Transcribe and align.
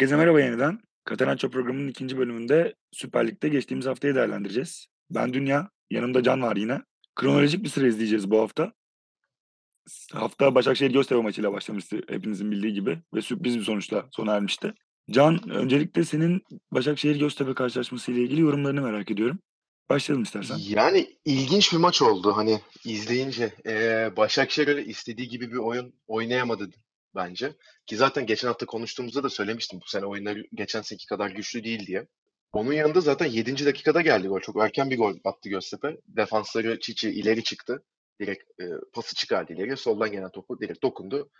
Herkese 0.00 0.16
merhaba 0.16 0.40
yeniden. 0.40 0.80
Catenaccio 1.08 1.50
programının 1.50 1.88
ikinci 1.88 2.18
bölümünde 2.18 2.74
Süper 2.92 3.28
Lig'de 3.28 3.48
geçtiğimiz 3.48 3.86
haftayı 3.86 4.14
değerlendireceğiz. 4.14 4.86
Ben 5.10 5.32
Dünya, 5.32 5.70
yanımda 5.90 6.22
Can 6.22 6.42
var 6.42 6.56
yine. 6.56 6.82
Kronolojik 7.16 7.64
bir 7.64 7.68
sıra 7.68 7.86
izleyeceğiz 7.86 8.30
bu 8.30 8.40
hafta. 8.40 8.72
Hafta 10.12 10.54
Başakşehir 10.54 10.90
Göztepe 10.90 11.22
maçıyla 11.22 11.52
başlamıştı 11.52 12.00
hepinizin 12.08 12.50
bildiği 12.50 12.74
gibi 12.74 12.98
ve 13.14 13.22
sürpriz 13.22 13.58
bir 13.58 13.64
sonuçla 13.64 14.08
sona 14.10 14.36
ermişti. 14.36 14.74
Can, 15.10 15.50
öncelikle 15.50 16.04
senin 16.04 16.42
Başakşehir 16.72 17.18
Göztepe 17.18 17.54
karşılaşması 17.54 18.12
ile 18.12 18.22
ilgili 18.22 18.40
yorumlarını 18.40 18.82
merak 18.82 19.10
ediyorum. 19.10 19.38
Başlayalım 19.90 20.22
istersen. 20.22 20.56
Yani 20.68 21.16
ilginç 21.24 21.72
bir 21.72 21.78
maç 21.78 22.02
oldu 22.02 22.36
hani 22.36 22.60
izleyince. 22.84 23.54
Ee, 23.66 24.10
Başakşehir 24.16 24.68
öyle 24.68 24.84
istediği 24.84 25.28
gibi 25.28 25.52
bir 25.52 25.56
oyun 25.56 25.94
oynayamadı 26.06 26.70
bence. 27.14 27.52
Ki 27.86 27.96
zaten 27.96 28.26
geçen 28.26 28.48
hafta 28.48 28.66
konuştuğumuzda 28.66 29.22
da 29.22 29.30
söylemiştim 29.30 29.80
bu 29.82 29.88
sene 29.88 30.06
oyunları 30.06 30.44
geçen 30.54 30.82
seneki 30.82 31.06
kadar 31.06 31.30
güçlü 31.30 31.64
değil 31.64 31.86
diye. 31.86 32.06
Onun 32.52 32.72
yanında 32.72 33.00
zaten 33.00 33.26
7. 33.26 33.66
dakikada 33.66 34.00
geldi 34.00 34.28
gol. 34.28 34.40
Çok 34.40 34.62
erken 34.62 34.90
bir 34.90 34.98
gol 34.98 35.14
attı 35.24 35.48
Göztepe. 35.48 35.96
Defansları 36.06 36.80
Çiçi 36.80 37.10
ileri 37.10 37.42
çıktı. 37.42 37.84
Direkt 38.20 38.60
e, 38.60 38.64
pası 38.92 39.14
çıkardı 39.16 39.52
ileri. 39.52 39.76
Soldan 39.76 40.12
gelen 40.12 40.30
topu 40.30 40.60
direkt 40.60 40.82
dokundu. 40.82 41.30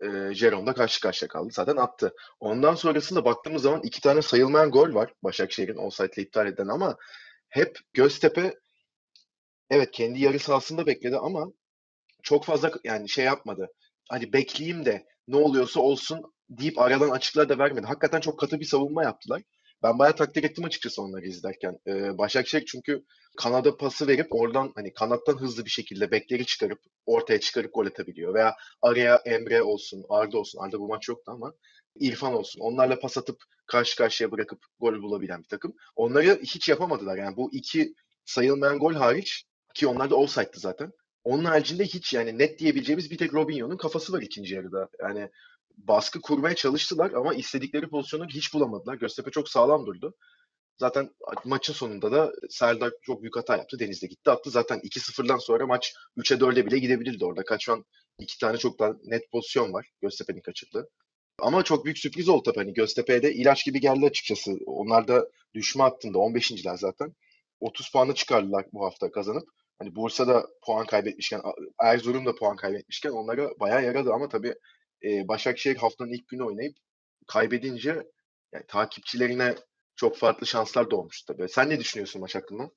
E, 0.00 0.34
Jerome 0.34 0.66
da 0.66 0.72
karşı 0.74 1.00
karşıya 1.00 1.28
kaldı. 1.28 1.48
Zaten 1.52 1.76
attı. 1.76 2.14
Ondan 2.40 2.74
sonrasında 2.74 3.24
baktığımız 3.24 3.62
zaman 3.62 3.80
iki 3.82 4.00
tane 4.00 4.22
sayılmayan 4.22 4.70
gol 4.70 4.94
var. 4.94 5.12
Başakşehir'in 5.22 5.76
offside'le 5.76 6.22
iptal 6.22 6.46
eden 6.46 6.68
ama 6.68 6.96
hep 7.48 7.78
Göztepe 7.92 8.54
evet 9.70 9.90
kendi 9.90 10.22
yarı 10.22 10.38
sahasında 10.38 10.86
bekledi 10.86 11.16
ama 11.16 11.46
çok 12.22 12.44
fazla 12.44 12.72
yani 12.84 13.08
şey 13.08 13.24
yapmadı. 13.24 13.68
Hani 14.08 14.32
bekleyeyim 14.32 14.84
de 14.84 15.06
ne 15.28 15.36
oluyorsa 15.36 15.80
olsun 15.80 16.22
deyip 16.50 16.78
aradan 16.78 17.10
açıklar 17.10 17.48
da 17.48 17.58
vermedi. 17.58 17.86
Hakikaten 17.86 18.20
çok 18.20 18.38
katı 18.40 18.60
bir 18.60 18.64
savunma 18.64 19.04
yaptılar. 19.04 19.42
Ben 19.82 19.98
bayağı 19.98 20.16
takdir 20.16 20.44
ettim 20.44 20.64
açıkçası 20.64 21.02
onları 21.02 21.26
izlerken. 21.26 21.78
Ee, 21.86 22.18
Başakşehir 22.18 22.64
çünkü 22.66 23.04
kanada 23.36 23.76
pası 23.76 24.06
verip 24.06 24.26
oradan 24.30 24.72
hani 24.74 24.92
kanattan 24.92 25.38
hızlı 25.38 25.64
bir 25.64 25.70
şekilde 25.70 26.10
bekleri 26.10 26.46
çıkarıp 26.46 26.78
ortaya 27.06 27.40
çıkarıp 27.40 27.74
gol 27.74 27.86
atabiliyor. 27.86 28.34
Veya 28.34 28.54
araya 28.82 29.16
Emre 29.16 29.62
olsun, 29.62 30.04
Arda 30.08 30.38
olsun. 30.38 30.58
Arda 30.58 30.80
bu 30.80 30.88
maç 30.88 31.08
yoktu 31.08 31.32
ama 31.32 31.52
İrfan 32.00 32.34
olsun. 32.34 32.60
Onlarla 32.60 32.98
pas 32.98 33.18
atıp 33.18 33.42
karşı 33.66 33.96
karşıya 33.96 34.32
bırakıp 34.32 34.64
gol 34.80 35.02
bulabilen 35.02 35.42
bir 35.42 35.48
takım. 35.48 35.74
Onları 35.96 36.40
hiç 36.42 36.68
yapamadılar. 36.68 37.18
Yani 37.18 37.36
bu 37.36 37.50
iki 37.52 37.94
sayılmayan 38.24 38.78
gol 38.78 38.94
hariç 38.94 39.44
ki 39.74 39.86
onlar 39.86 40.10
da 40.10 40.16
offside'dı 40.16 40.60
zaten. 40.60 40.92
Onun 41.26 41.44
haricinde 41.44 41.84
hiç 41.84 42.14
yani 42.14 42.38
net 42.38 42.58
diyebileceğimiz 42.58 43.10
bir 43.10 43.18
tek 43.18 43.34
Robinho'nun 43.34 43.76
kafası 43.76 44.12
var 44.12 44.22
ikinci 44.22 44.54
yarıda. 44.54 44.88
Yani 45.00 45.30
baskı 45.76 46.20
kurmaya 46.20 46.54
çalıştılar 46.54 47.12
ama 47.12 47.34
istedikleri 47.34 47.88
pozisyonu 47.88 48.26
hiç 48.26 48.54
bulamadılar. 48.54 48.94
Göztepe 48.94 49.30
çok 49.30 49.48
sağlam 49.48 49.86
durdu. 49.86 50.14
Zaten 50.78 51.10
maçın 51.44 51.72
sonunda 51.72 52.12
da 52.12 52.32
Serdar 52.50 52.92
çok 53.02 53.22
büyük 53.22 53.36
hata 53.36 53.56
yaptı. 53.56 53.78
Deniz'de 53.78 54.06
gitti 54.06 54.30
attı. 54.30 54.50
Zaten 54.50 54.78
2-0'dan 54.78 55.38
sonra 55.38 55.66
maç 55.66 55.94
3'e 56.16 56.36
4'e 56.36 56.66
bile 56.66 56.78
gidebilirdi 56.78 57.24
orada. 57.24 57.44
Kaçan 57.44 57.84
iki 58.18 58.38
tane 58.38 58.58
çok 58.58 58.78
daha 58.78 58.94
net 59.04 59.30
pozisyon 59.30 59.72
var. 59.72 59.90
Göztepe'nin 60.02 60.40
kaçırdığı. 60.40 60.88
Ama 61.38 61.62
çok 61.62 61.84
büyük 61.84 61.98
sürpriz 61.98 62.28
oldu 62.28 62.42
tabii. 62.42 62.58
Hani 62.58 62.74
Göztepe'ye 62.74 63.22
de 63.22 63.34
ilaç 63.34 63.64
gibi 63.64 63.80
geldi 63.80 64.06
açıkçası. 64.06 64.58
Onlar 64.66 65.08
da 65.08 65.28
düşme 65.54 65.82
hattında 65.82 66.18
15.ler 66.18 66.78
zaten. 66.78 67.14
30 67.60 67.90
puanı 67.90 68.14
çıkardılar 68.14 68.66
bu 68.72 68.84
hafta 68.84 69.10
kazanıp. 69.10 69.48
Hani 69.78 69.96
Bursa'da 69.96 70.46
puan 70.66 70.86
kaybetmişken, 70.86 71.40
Erzurum 71.82 72.26
da 72.26 72.34
puan 72.34 72.56
kaybetmişken 72.56 73.10
onlara 73.10 73.50
bayağı 73.60 73.84
yaradı 73.84 74.12
ama 74.12 74.28
tabii 74.28 74.54
e, 75.04 75.28
Başakşehir 75.28 75.76
haftanın 75.76 76.12
ilk 76.12 76.28
günü 76.28 76.42
oynayıp 76.42 76.76
kaybedince 77.26 77.90
yani 78.54 78.64
takipçilerine 78.68 79.54
çok 79.96 80.16
farklı 80.16 80.46
şanslar 80.46 80.90
doğmuş 80.90 81.22
tabii. 81.22 81.48
Sen 81.48 81.70
ne 81.70 81.80
düşünüyorsun 81.80 82.20
maç 82.20 82.34
hakkında? 82.34 82.70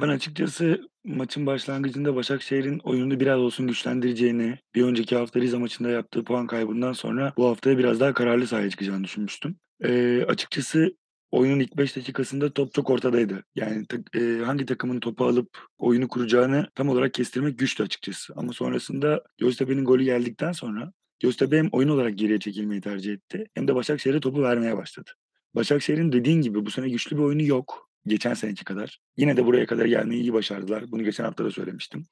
Ben 0.00 0.08
açıkçası 0.08 0.80
maçın 1.04 1.46
başlangıcında 1.46 2.16
Başakşehir'in 2.16 2.78
oyununu 2.78 3.20
biraz 3.20 3.40
olsun 3.40 3.66
güçlendireceğini, 3.66 4.58
bir 4.74 4.82
önceki 4.82 5.16
hafta 5.16 5.40
Rize 5.40 5.58
maçında 5.58 5.90
yaptığı 5.90 6.24
puan 6.24 6.46
kaybından 6.46 6.92
sonra 6.92 7.32
bu 7.36 7.48
haftaya 7.48 7.78
biraz 7.78 8.00
daha 8.00 8.14
kararlı 8.14 8.46
sahaya 8.46 8.70
çıkacağını 8.70 9.04
düşünmüştüm. 9.04 9.56
Eee, 9.84 10.24
açıkçası 10.24 10.96
oyunun 11.30 11.60
ilk 11.60 11.76
5 11.76 11.96
dakikasında 11.96 12.52
top 12.52 12.74
çok 12.74 12.90
ortadaydı. 12.90 13.44
Yani 13.54 13.86
tak 13.86 14.00
eee, 14.14 14.38
hangi 14.38 14.66
takımın 14.66 15.00
topu 15.00 15.24
alıp 15.26 15.58
oyunu 15.78 16.08
kuracağını 16.08 16.68
tam 16.74 16.88
olarak 16.88 17.14
kestirmek 17.14 17.58
güçtü 17.58 17.82
açıkçası. 17.82 18.32
Ama 18.36 18.52
sonrasında 18.52 19.22
Göztepe'nin 19.38 19.84
golü 19.84 20.04
geldikten 20.04 20.52
sonra 20.52 20.92
Göztepe 21.20 21.58
hem 21.58 21.68
oyun 21.72 21.88
olarak 21.88 22.18
geriye 22.18 22.38
çekilmeyi 22.38 22.80
tercih 22.80 23.12
etti 23.12 23.46
hem 23.54 23.68
de 23.68 23.74
Başakşehir'e 23.74 24.20
topu 24.20 24.42
vermeye 24.42 24.76
başladı. 24.76 25.10
Başakşehir'in 25.54 26.12
dediğin 26.12 26.42
gibi 26.42 26.66
bu 26.66 26.70
sene 26.70 26.88
güçlü 26.88 27.16
bir 27.16 27.22
oyunu 27.22 27.42
yok. 27.42 27.88
Geçen 28.06 28.34
seneki 28.34 28.64
kadar. 28.64 28.98
Yine 29.16 29.36
de 29.36 29.46
buraya 29.46 29.66
kadar 29.66 29.86
gelmeyi 29.86 30.20
iyi 30.20 30.32
başardılar. 30.32 30.90
Bunu 30.90 31.04
geçen 31.04 31.24
hafta 31.24 31.44
da 31.44 31.50
söylemiştim. 31.50 32.06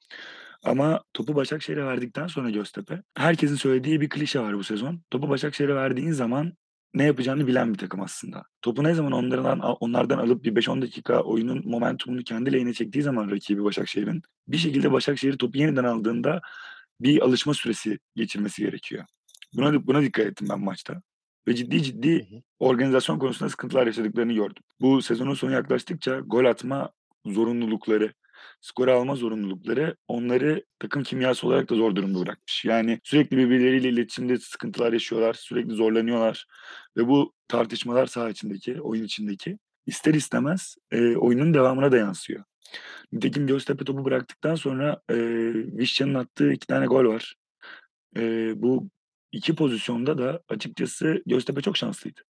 Ama 0.63 1.03
topu 1.13 1.35
Başakşehir'e 1.35 1.85
verdikten 1.85 2.27
sonra 2.27 2.49
Göztepe, 2.49 3.03
herkesin 3.17 3.55
söylediği 3.55 4.01
bir 4.01 4.09
klişe 4.09 4.39
var 4.39 4.57
bu 4.57 4.63
sezon. 4.63 5.01
Topu 5.09 5.29
Başakşehir'e 5.29 5.75
verdiğin 5.75 6.11
zaman 6.11 6.53
ne 6.93 7.03
yapacağını 7.03 7.47
bilen 7.47 7.73
bir 7.73 7.77
takım 7.77 8.01
aslında. 8.01 8.43
Topu 8.61 8.83
ne 8.83 8.93
zaman 8.93 9.11
onlardan 9.11 9.59
onlardan 9.59 10.17
alıp 10.17 10.43
bir 10.43 10.55
5-10 10.55 10.81
dakika 10.81 11.21
oyunun 11.21 11.69
momentumunu 11.69 12.23
kendi 12.23 12.53
lehine 12.53 12.73
çektiği 12.73 13.01
zaman 13.01 13.31
rakibi 13.31 13.63
Başakşehir'in 13.63 14.21
bir 14.47 14.57
şekilde 14.57 14.91
Başakşehir 14.91 15.37
topu 15.37 15.57
yeniden 15.57 15.83
aldığında 15.83 16.41
bir 17.01 17.21
alışma 17.21 17.53
süresi 17.53 17.99
geçirmesi 18.15 18.61
gerekiyor. 18.61 19.05
Buna 19.53 19.87
buna 19.87 20.01
dikkat 20.01 20.25
ettim 20.25 20.47
ben 20.49 20.59
maçta 20.59 21.01
ve 21.47 21.55
ciddi 21.55 21.83
ciddi 21.83 22.43
organizasyon 22.59 23.19
konusunda 23.19 23.49
sıkıntılar 23.49 23.87
yaşadıklarını 23.87 24.33
gördüm. 24.33 24.63
Bu 24.81 25.01
sezonun 25.01 25.33
sonu 25.33 25.51
yaklaştıkça 25.51 26.19
gol 26.19 26.45
atma 26.45 26.91
zorunlulukları, 27.25 28.13
skor 28.61 28.87
alma 28.87 29.15
zorunlulukları 29.15 29.95
onları 30.07 30.63
takım 30.79 31.03
kimyası 31.03 31.47
olarak 31.47 31.69
da 31.69 31.75
zor 31.75 31.95
durumda 31.95 32.19
bırakmış. 32.19 32.65
Yani 32.65 32.99
sürekli 33.03 33.37
birbirleriyle 33.37 33.89
iletişimde 33.89 34.37
sıkıntılar 34.37 34.93
yaşıyorlar, 34.93 35.33
sürekli 35.33 35.73
zorlanıyorlar 35.73 36.45
ve 36.97 37.07
bu 37.07 37.33
tartışmalar 37.47 38.05
saha 38.05 38.29
içindeki, 38.29 38.81
oyun 38.81 39.03
içindeki 39.03 39.57
ister 39.85 40.13
istemez 40.13 40.75
e, 40.91 41.15
oyunun 41.15 41.53
devamına 41.53 41.91
da 41.91 41.97
yansıyor. 41.97 42.43
Nitekim 43.11 43.47
Göztepe 43.47 43.85
topu 43.85 44.05
bıraktıktan 44.05 44.55
sonra 44.55 45.01
e, 45.09 45.15
Vişça'nın 45.77 46.13
attığı 46.13 46.53
iki 46.53 46.67
tane 46.67 46.85
gol 46.85 47.05
var. 47.05 47.35
E, 48.17 48.53
bu 48.61 48.89
iki 49.31 49.55
pozisyonda 49.55 50.17
da 50.17 50.41
açıkçası 50.49 51.23
Göztepe 51.25 51.61
çok 51.61 51.77
şanslıydı. 51.77 52.21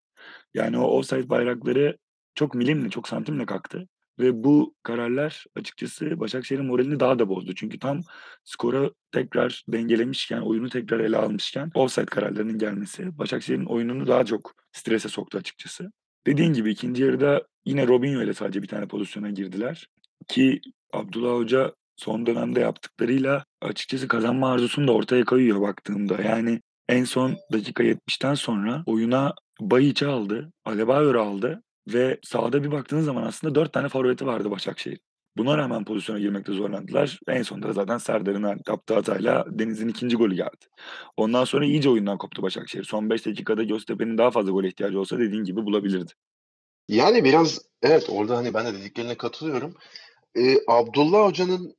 Yani 0.53 0.77
o 0.77 0.83
offside 0.83 1.29
bayrakları 1.29 1.97
çok 2.35 2.55
milimle, 2.55 2.89
çok 2.89 3.07
santimle 3.07 3.45
kalktı 3.45 3.87
ve 4.19 4.43
bu 4.43 4.75
kararlar 4.83 5.45
açıkçası 5.55 6.19
Başakşehir'in 6.19 6.65
moralini 6.65 6.99
daha 6.99 7.19
da 7.19 7.29
bozdu. 7.29 7.55
Çünkü 7.55 7.79
tam 7.79 8.01
skora 8.43 8.91
tekrar 9.11 9.63
dengelemişken, 9.67 10.41
oyunu 10.41 10.69
tekrar 10.69 10.99
ele 10.99 11.17
almışken 11.17 11.71
offside 11.73 12.05
kararlarının 12.05 12.57
gelmesi 12.57 13.17
Başakşehir'in 13.17 13.65
oyununu 13.65 14.07
daha 14.07 14.25
çok 14.25 14.53
strese 14.71 15.09
soktu 15.09 15.37
açıkçası. 15.37 15.91
Dediğin 16.27 16.53
gibi 16.53 16.71
ikinci 16.71 17.03
yarıda 17.03 17.47
yine 17.65 17.87
Robinho 17.87 18.21
ile 18.21 18.33
sadece 18.33 18.61
bir 18.61 18.67
tane 18.67 18.87
pozisyona 18.87 19.29
girdiler 19.29 19.87
ki 20.27 20.61
Abdullah 20.93 21.35
Hoca 21.35 21.73
son 21.95 22.25
dönemde 22.25 22.59
yaptıklarıyla 22.59 23.45
açıkçası 23.61 24.07
kazanma 24.07 24.51
arzusunu 24.51 24.87
da 24.87 24.91
ortaya 24.91 25.25
koyuyor 25.25 25.61
baktığımda. 25.61 26.21
Yani 26.21 26.61
en 26.89 27.03
son 27.03 27.35
dakika 27.53 27.83
70'ten 27.83 28.33
sonra 28.33 28.83
oyuna 28.85 29.33
Bayiç'i 29.61 30.07
aldı, 30.07 30.51
Adebayor'u 30.65 31.21
aldı 31.21 31.63
ve 31.93 32.19
sahada 32.23 32.63
bir 32.63 32.71
baktığınız 32.71 33.05
zaman 33.05 33.23
aslında 33.23 33.55
4 33.55 33.73
tane 33.73 33.89
forveti 33.89 34.25
vardı 34.25 34.51
Başakşehir. 34.51 34.99
Buna 35.37 35.57
rağmen 35.57 35.85
pozisyona 35.85 36.19
girmekte 36.19 36.53
zorlandılar. 36.53 37.19
En 37.27 37.41
sonunda 37.41 37.73
zaten 37.73 37.97
Serdar'ın 37.97 38.61
yaptığı 38.67 38.93
hatayla 38.93 39.45
Deniz'in 39.49 39.87
ikinci 39.87 40.15
golü 40.15 40.35
geldi. 40.35 40.65
Ondan 41.17 41.45
sonra 41.45 41.65
iyice 41.65 41.89
oyundan 41.89 42.17
koptu 42.17 42.41
Başakşehir. 42.41 42.83
Son 42.83 43.09
5 43.09 43.25
dakikada 43.25 43.63
Göztepe'nin 43.63 44.17
daha 44.17 44.31
fazla 44.31 44.51
gol 44.51 44.63
ihtiyacı 44.63 44.99
olsa 44.99 45.19
dediğin 45.19 45.43
gibi 45.43 45.65
bulabilirdi. 45.65 46.11
Yani 46.87 47.23
biraz 47.23 47.61
evet 47.81 48.07
orada 48.09 48.37
hani 48.37 48.53
ben 48.53 48.65
de 48.65 48.79
dediklerine 48.79 49.15
katılıyorum. 49.15 49.75
Ee, 50.37 50.55
Abdullah 50.67 51.25
Hoca'nın 51.25 51.75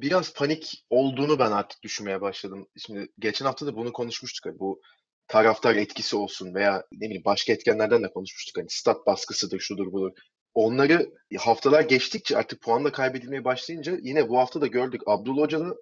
biraz 0.00 0.34
panik 0.34 0.84
olduğunu 0.90 1.38
ben 1.38 1.52
artık 1.52 1.82
düşünmeye 1.82 2.20
başladım. 2.20 2.66
Şimdi 2.76 3.08
geçen 3.18 3.46
hafta 3.46 3.66
da 3.66 3.76
bunu 3.76 3.92
konuşmuştuk. 3.92 4.46
Hani 4.46 4.58
bu 4.58 4.80
taraftar 5.28 5.76
etkisi 5.76 6.16
olsun 6.16 6.54
veya 6.54 6.84
ne 6.92 7.06
bileyim 7.06 7.24
başka 7.24 7.52
etkenlerden 7.52 8.02
de 8.02 8.10
konuşmuştuk. 8.12 8.56
Hani 8.58 8.70
stat 8.70 9.06
baskısıdır, 9.06 9.60
şudur 9.60 9.92
budur. 9.92 10.10
Onları 10.54 11.10
haftalar 11.38 11.80
geçtikçe 11.80 12.36
artık 12.36 12.62
puanla 12.62 12.92
kaybedilmeye 12.92 13.44
başlayınca 13.44 13.98
yine 14.02 14.28
bu 14.28 14.38
hafta 14.38 14.60
da 14.60 14.66
gördük. 14.66 15.00
Abdullah 15.06 15.42
Hoca 15.42 15.60
da 15.60 15.74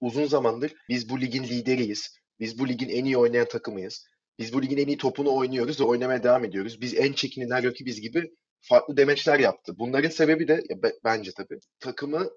uzun 0.00 0.24
zamandır 0.24 0.72
biz 0.88 1.10
bu 1.10 1.20
ligin 1.20 1.44
lideriyiz. 1.44 2.18
Biz 2.40 2.58
bu 2.58 2.68
ligin 2.68 2.88
en 2.88 3.04
iyi 3.04 3.16
oynayan 3.16 3.48
takımıyız. 3.48 4.06
Biz 4.38 4.52
bu 4.52 4.62
ligin 4.62 4.78
en 4.78 4.86
iyi 4.86 4.96
topunu 4.96 5.36
oynuyoruz 5.36 5.80
ve 5.80 5.84
oynamaya 5.84 6.22
devam 6.22 6.44
ediyoruz. 6.44 6.80
Biz 6.80 6.94
en 6.94 7.12
çekinilen 7.12 7.64
rakibiz 7.64 8.00
gibi 8.00 8.30
farklı 8.60 8.96
demeçler 8.96 9.38
yaptı. 9.38 9.74
Bunların 9.78 10.10
sebebi 10.10 10.48
de 10.48 10.52
ya, 10.52 10.76
bence 11.04 11.30
tabii 11.36 11.58
takımı 11.80 12.30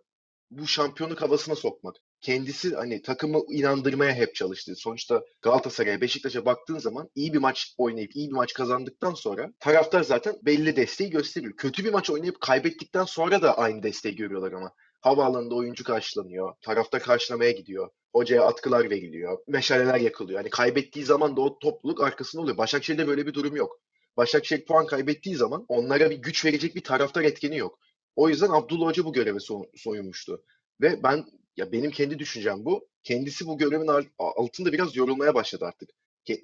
bu 0.52 0.68
şampiyonluk 0.68 1.22
havasına 1.22 1.56
sokmak. 1.56 1.96
Kendisi 2.22 2.76
hani 2.76 3.02
takımı 3.02 3.42
inandırmaya 3.50 4.14
hep 4.14 4.36
çalıştı. 4.36 4.76
Sonuçta 4.76 5.22
Galatasaray'a, 5.42 6.02
Beşiktaş'a 6.02 6.46
baktığın 6.46 6.78
zaman 6.78 7.10
iyi 7.16 7.34
bir 7.34 7.38
maç 7.38 7.76
oynayıp 7.78 8.16
iyi 8.16 8.30
bir 8.30 8.36
maç 8.36 8.54
kazandıktan 8.54 9.14
sonra 9.14 9.54
taraftar 9.60 10.04
zaten 10.04 10.36
belli 10.46 10.76
desteği 10.76 11.10
gösteriyor. 11.10 11.54
Kötü 11.58 11.86
bir 11.86 11.92
maç 11.92 12.10
oynayıp 12.10 12.42
kaybettikten 12.42 13.06
sonra 13.06 13.42
da 13.42 13.58
aynı 13.58 13.84
desteği 13.84 14.16
görüyorlar 14.16 14.52
ama. 14.52 14.72
Havaalanında 15.02 15.56
oyuncu 15.56 15.84
karşılanıyor, 15.84 16.54
taraftar 16.62 17.02
karşılamaya 17.02 17.52
gidiyor, 17.52 17.90
hocaya 18.14 18.44
atkılar 18.44 18.90
veriliyor, 18.90 19.38
meşaleler 19.48 20.00
yakılıyor. 20.00 20.40
Hani 20.40 20.50
kaybettiği 20.50 21.06
zaman 21.06 21.38
da 21.38 21.42
o 21.42 21.60
topluluk 21.60 22.02
arkasında 22.04 22.42
oluyor. 22.42 22.58
Başakşehir'de 22.58 23.08
böyle 23.08 23.28
bir 23.28 23.34
durum 23.34 23.56
yok. 23.56 23.80
Başakşehir 24.18 24.66
puan 24.66 24.86
kaybettiği 24.86 25.36
zaman 25.36 25.66
onlara 25.68 26.10
bir 26.10 26.16
güç 26.16 26.46
verecek 26.46 26.76
bir 26.76 26.84
taraftar 26.84 27.24
etkeni 27.24 27.58
yok. 27.58 27.80
O 28.16 28.30
yüzden 28.30 28.50
Abdullah 28.50 28.88
Hoca 28.88 29.06
bu 29.06 29.14
göreve 29.14 29.38
so- 29.38 29.78
soyunmuştu. 29.78 30.44
Ve 30.82 31.04
ben 31.04 31.26
ya 31.58 31.72
benim 31.72 31.92
kendi 31.92 32.20
düşüncem 32.20 32.66
bu. 32.66 32.88
Kendisi 33.04 33.48
bu 33.48 33.58
görevin 33.58 34.10
altında 34.18 34.74
biraz 34.74 34.96
yorulmaya 34.96 35.34
başladı 35.34 35.66
artık. 35.66 35.90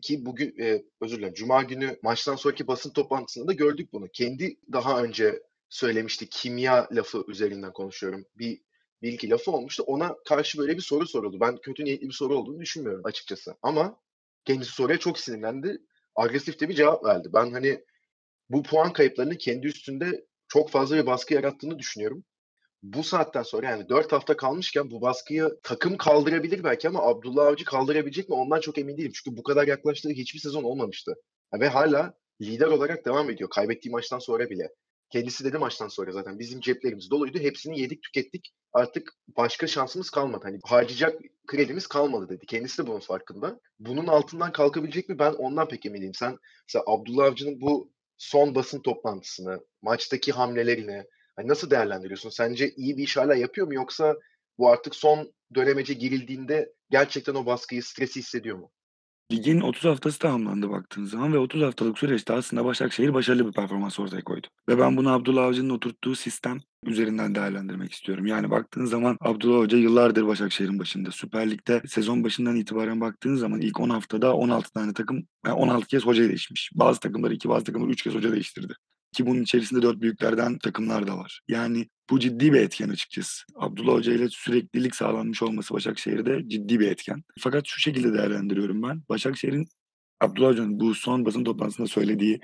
Ki, 0.01 0.25
bugün 0.25 0.55
e, 0.59 0.83
özür 1.01 1.17
dilerim 1.17 1.33
Cuma 1.33 1.63
günü 1.63 1.99
maçtan 2.03 2.35
sonraki 2.35 2.67
basın 2.67 2.89
toplantısında 2.89 3.47
da 3.47 3.53
gördük 3.53 3.93
bunu. 3.93 4.07
Kendi 4.13 4.57
daha 4.71 5.03
önce 5.03 5.43
söylemişti 5.69 6.29
kimya 6.29 6.87
lafı 6.91 7.25
üzerinden 7.27 7.73
konuşuyorum. 7.73 8.25
Bir 8.35 8.61
iki 9.01 9.29
lafı 9.29 9.51
olmuştu. 9.51 9.83
Ona 9.83 10.15
karşı 10.25 10.57
böyle 10.57 10.75
bir 10.77 10.81
soru 10.81 11.07
soruldu. 11.07 11.39
Ben 11.39 11.57
kötü 11.57 11.85
niyetli 11.85 12.07
bir 12.07 12.13
soru 12.13 12.37
olduğunu 12.37 12.59
düşünmüyorum 12.61 13.05
açıkçası. 13.05 13.55
Ama 13.61 13.99
kendisi 14.45 14.71
soruya 14.71 14.97
çok 14.97 15.19
sinirlendi. 15.19 15.81
Agresif 16.15 16.59
de 16.59 16.69
bir 16.69 16.73
cevap 16.73 17.05
verdi. 17.05 17.29
Ben 17.33 17.51
hani 17.51 17.83
bu 18.49 18.63
puan 18.63 18.93
kayıplarını 18.93 19.37
kendi 19.37 19.67
üstünde 19.67 20.25
çok 20.47 20.69
fazla 20.69 20.95
bir 20.95 21.05
baskı 21.05 21.33
yarattığını 21.33 21.79
düşünüyorum. 21.79 22.23
Bu 22.83 23.03
saatten 23.03 23.43
sonra 23.43 23.69
yani 23.69 23.89
4 23.89 24.11
hafta 24.11 24.37
kalmışken 24.37 24.91
bu 24.91 25.01
baskıyı 25.01 25.49
takım 25.63 25.97
kaldırabilir 25.97 26.63
belki 26.63 26.87
ama 26.87 27.01
Abdullah 27.01 27.47
Avcı 27.47 27.65
kaldırabilecek 27.65 28.29
mi 28.29 28.35
ondan 28.35 28.59
çok 28.59 28.77
emin 28.77 28.97
değilim. 28.97 29.11
Çünkü 29.15 29.37
bu 29.37 29.43
kadar 29.43 29.67
yaklaştığı 29.67 30.09
hiçbir 30.09 30.39
sezon 30.39 30.63
olmamıştı. 30.63 31.15
Ve 31.59 31.67
hala 31.67 32.13
lider 32.41 32.67
olarak 32.67 33.05
devam 33.05 33.29
ediyor. 33.29 33.49
Kaybettiği 33.49 33.91
maçtan 33.91 34.19
sonra 34.19 34.49
bile. 34.49 34.69
Kendisi 35.09 35.43
dedi 35.43 35.57
maçtan 35.57 35.87
sonra 35.87 36.11
zaten 36.11 36.39
bizim 36.39 36.59
ceplerimiz 36.59 37.11
doluydu. 37.11 37.39
Hepsini 37.39 37.79
yedik 37.79 38.03
tükettik. 38.03 38.53
Artık 38.73 39.13
başka 39.37 39.67
şansımız 39.67 40.09
kalmadı. 40.09 40.41
Hani 40.43 40.59
harcayacak 40.63 41.21
kredimiz 41.47 41.87
kalmadı 41.87 42.29
dedi. 42.29 42.45
Kendisi 42.45 42.83
de 42.83 42.87
bunun 42.87 42.99
farkında. 42.99 43.59
Bunun 43.79 44.07
altından 44.07 44.51
kalkabilecek 44.51 45.09
mi 45.09 45.19
ben 45.19 45.33
ondan 45.33 45.67
pek 45.67 45.85
emin 45.85 46.01
değilim. 46.01 46.13
Sen 46.13 46.37
mesela 46.67 46.83
Abdullah 46.87 47.25
Avcı'nın 47.25 47.61
bu 47.61 47.91
son 48.17 48.55
basın 48.55 48.81
toplantısını, 48.81 49.59
maçtaki 49.81 50.31
hamlelerini 50.31 51.03
hani 51.37 51.47
nasıl 51.47 51.69
değerlendiriyorsun? 51.69 52.29
Sence 52.29 52.71
iyi 52.75 52.97
bir 52.97 53.03
iş 53.03 53.17
hala 53.17 53.35
yapıyor 53.35 53.67
mu 53.67 53.73
yoksa 53.73 54.15
bu 54.57 54.69
artık 54.69 54.95
son 54.95 55.33
dönemece 55.55 55.93
girildiğinde 55.93 56.73
gerçekten 56.89 57.35
o 57.35 57.45
baskıyı, 57.45 57.83
stresi 57.83 58.19
hissediyor 58.19 58.57
mu? 58.57 58.71
Ligin 59.31 59.61
30 59.61 59.85
haftası 59.85 60.19
tamamlandı 60.19 60.69
baktığın 60.69 61.05
zaman 61.05 61.33
ve 61.33 61.37
30 61.37 61.61
haftalık 61.61 61.99
süreçte 61.99 62.33
aslında 62.33 62.65
Başakşehir 62.65 63.13
başarılı 63.13 63.47
bir 63.47 63.51
performans 63.51 63.99
ortaya 63.99 64.23
koydu. 64.23 64.47
Ve 64.69 64.79
ben 64.79 64.97
bunu 64.97 65.11
Abdullah 65.11 65.43
Avcı'nın 65.43 65.69
oturttuğu 65.69 66.15
sistem 66.15 66.59
üzerinden 66.85 67.35
değerlendirmek 67.35 67.91
istiyorum. 67.91 68.25
Yani 68.25 68.51
baktığın 68.51 68.85
zaman 68.85 69.17
Abdullah 69.21 69.59
Hoca 69.59 69.77
yıllardır 69.77 70.27
Başakşehir'in 70.27 70.79
başında. 70.79 71.11
Süper 71.11 71.51
Lig'de 71.51 71.81
sezon 71.87 72.23
başından 72.23 72.55
itibaren 72.55 73.01
baktığın 73.01 73.35
zaman 73.35 73.61
ilk 73.61 73.79
10 73.79 73.89
haftada 73.89 74.35
16 74.35 74.71
tane 74.71 74.93
takım, 74.93 75.27
yani 75.45 75.55
16 75.55 75.87
kez 75.87 76.05
hoca 76.05 76.29
değişmiş. 76.29 76.71
Bazı 76.75 76.99
takımlar 76.99 77.31
2, 77.31 77.49
bazı 77.49 77.65
takımlar 77.65 77.89
3 77.89 78.03
kez 78.03 78.13
hoca 78.13 78.31
değiştirdi. 78.31 78.73
Ki 79.13 79.25
bunun 79.25 79.41
içerisinde 79.41 79.81
dört 79.81 80.01
büyüklerden 80.01 80.57
takımlar 80.57 81.07
da 81.07 81.17
var. 81.17 81.41
Yani 81.47 81.87
bu 82.09 82.19
ciddi 82.19 82.53
bir 82.53 82.59
etken 82.59 82.89
açıkçası. 82.89 83.43
Abdullah 83.55 83.93
Hoca 83.93 84.13
ile 84.13 84.29
süreklilik 84.29 84.95
sağlanmış 84.95 85.43
olması 85.43 85.73
Başakşehir'de 85.73 86.49
ciddi 86.49 86.79
bir 86.79 86.91
etken. 86.91 87.23
Fakat 87.39 87.63
şu 87.67 87.79
şekilde 87.79 88.13
değerlendiriyorum 88.13 88.83
ben. 88.83 89.03
Başakşehir'in 89.09 89.67
Abdullah 90.21 90.49
Hoca'nın 90.49 90.79
bu 90.79 90.95
son 90.95 91.25
basın 91.25 91.43
toplantısında 91.43 91.87
söylediği 91.87 92.39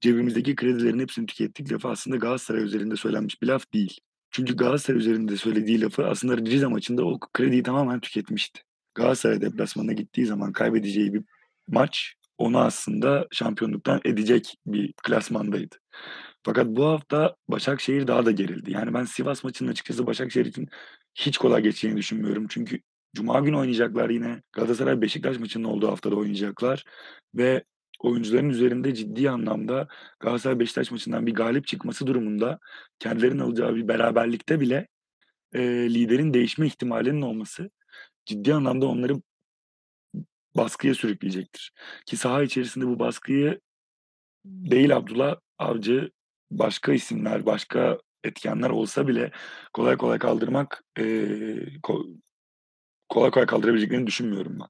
cebimizdeki 0.00 0.56
kredilerin 0.56 0.98
hepsini 0.98 1.26
tükettik 1.26 1.72
lafı 1.72 1.88
aslında 1.88 2.16
Galatasaray 2.16 2.62
üzerinde 2.62 2.96
söylenmiş 2.96 3.42
bir 3.42 3.46
laf 3.46 3.72
değil. 3.72 3.98
Çünkü 4.30 4.56
Galatasaray 4.56 5.00
üzerinde 5.00 5.36
söylediği 5.36 5.80
lafı 5.80 6.06
aslında 6.06 6.36
Rize 6.36 6.66
maçında 6.66 7.04
o 7.04 7.18
krediyi 7.20 7.62
tamamen 7.62 8.00
tüketmişti. 8.00 8.60
Galatasaray 8.94 9.40
deplasmanına 9.40 9.92
gittiği 9.92 10.26
zaman 10.26 10.52
kaybedeceği 10.52 11.14
bir 11.14 11.22
maç 11.68 12.14
onu 12.38 12.58
aslında 12.58 13.26
şampiyonluktan 13.30 14.00
edecek 14.04 14.56
bir 14.66 14.92
klasmandaydı. 14.92 15.76
Fakat 16.42 16.66
bu 16.66 16.84
hafta 16.84 17.36
Başakşehir 17.48 18.06
daha 18.06 18.26
da 18.26 18.30
gerildi. 18.30 18.72
Yani 18.72 18.94
ben 18.94 19.04
Sivas 19.04 19.44
maçının 19.44 19.70
açıkçası 19.70 20.06
Başakşehir 20.06 20.46
için 20.46 20.68
hiç 21.14 21.38
kolay 21.38 21.62
geçeceğini 21.62 21.98
düşünmüyorum. 21.98 22.46
Çünkü 22.48 22.80
cuma 23.16 23.40
günü 23.40 23.56
oynayacaklar 23.56 24.10
yine. 24.10 24.42
Galatasaray 24.52 25.00
Beşiktaş 25.00 25.38
maçının 25.38 25.64
olduğu 25.64 25.88
haftada 25.88 26.16
oynayacaklar 26.16 26.84
ve 27.34 27.64
oyuncuların 28.00 28.48
üzerinde 28.48 28.94
ciddi 28.94 29.30
anlamda 29.30 29.88
Galatasaray 30.20 30.58
Beşiktaş 30.58 30.90
maçından 30.90 31.26
bir 31.26 31.34
galip 31.34 31.66
çıkması 31.66 32.06
durumunda 32.06 32.58
kendilerinin 32.98 33.38
alacağı 33.38 33.74
bir 33.74 33.88
beraberlikte 33.88 34.60
bile 34.60 34.88
eee, 35.54 35.94
liderin 35.94 36.34
değişme 36.34 36.66
ihtimalinin 36.66 37.22
olması 37.22 37.70
ciddi 38.26 38.54
anlamda 38.54 38.86
onları 38.86 39.14
baskıya 40.56 40.94
sürükleyecektir. 40.94 41.72
Ki 42.06 42.16
saha 42.16 42.42
içerisinde 42.42 42.86
bu 42.86 42.98
baskıyı 42.98 43.60
değil 44.44 44.96
Abdullah 44.96 45.36
Avcı, 45.58 46.10
başka 46.50 46.92
isimler, 46.92 47.46
başka 47.46 47.98
etkenler 48.24 48.70
olsa 48.70 49.08
bile 49.08 49.30
kolay 49.72 49.96
kolay 49.96 50.18
kaldırmak, 50.18 50.84
eee, 50.98 51.80
ko 51.82 52.06
kolay 53.08 53.30
kolay 53.30 53.46
kaldırabileceklerini 53.46 54.06
düşünmüyorum 54.06 54.58
ben. 54.60 54.68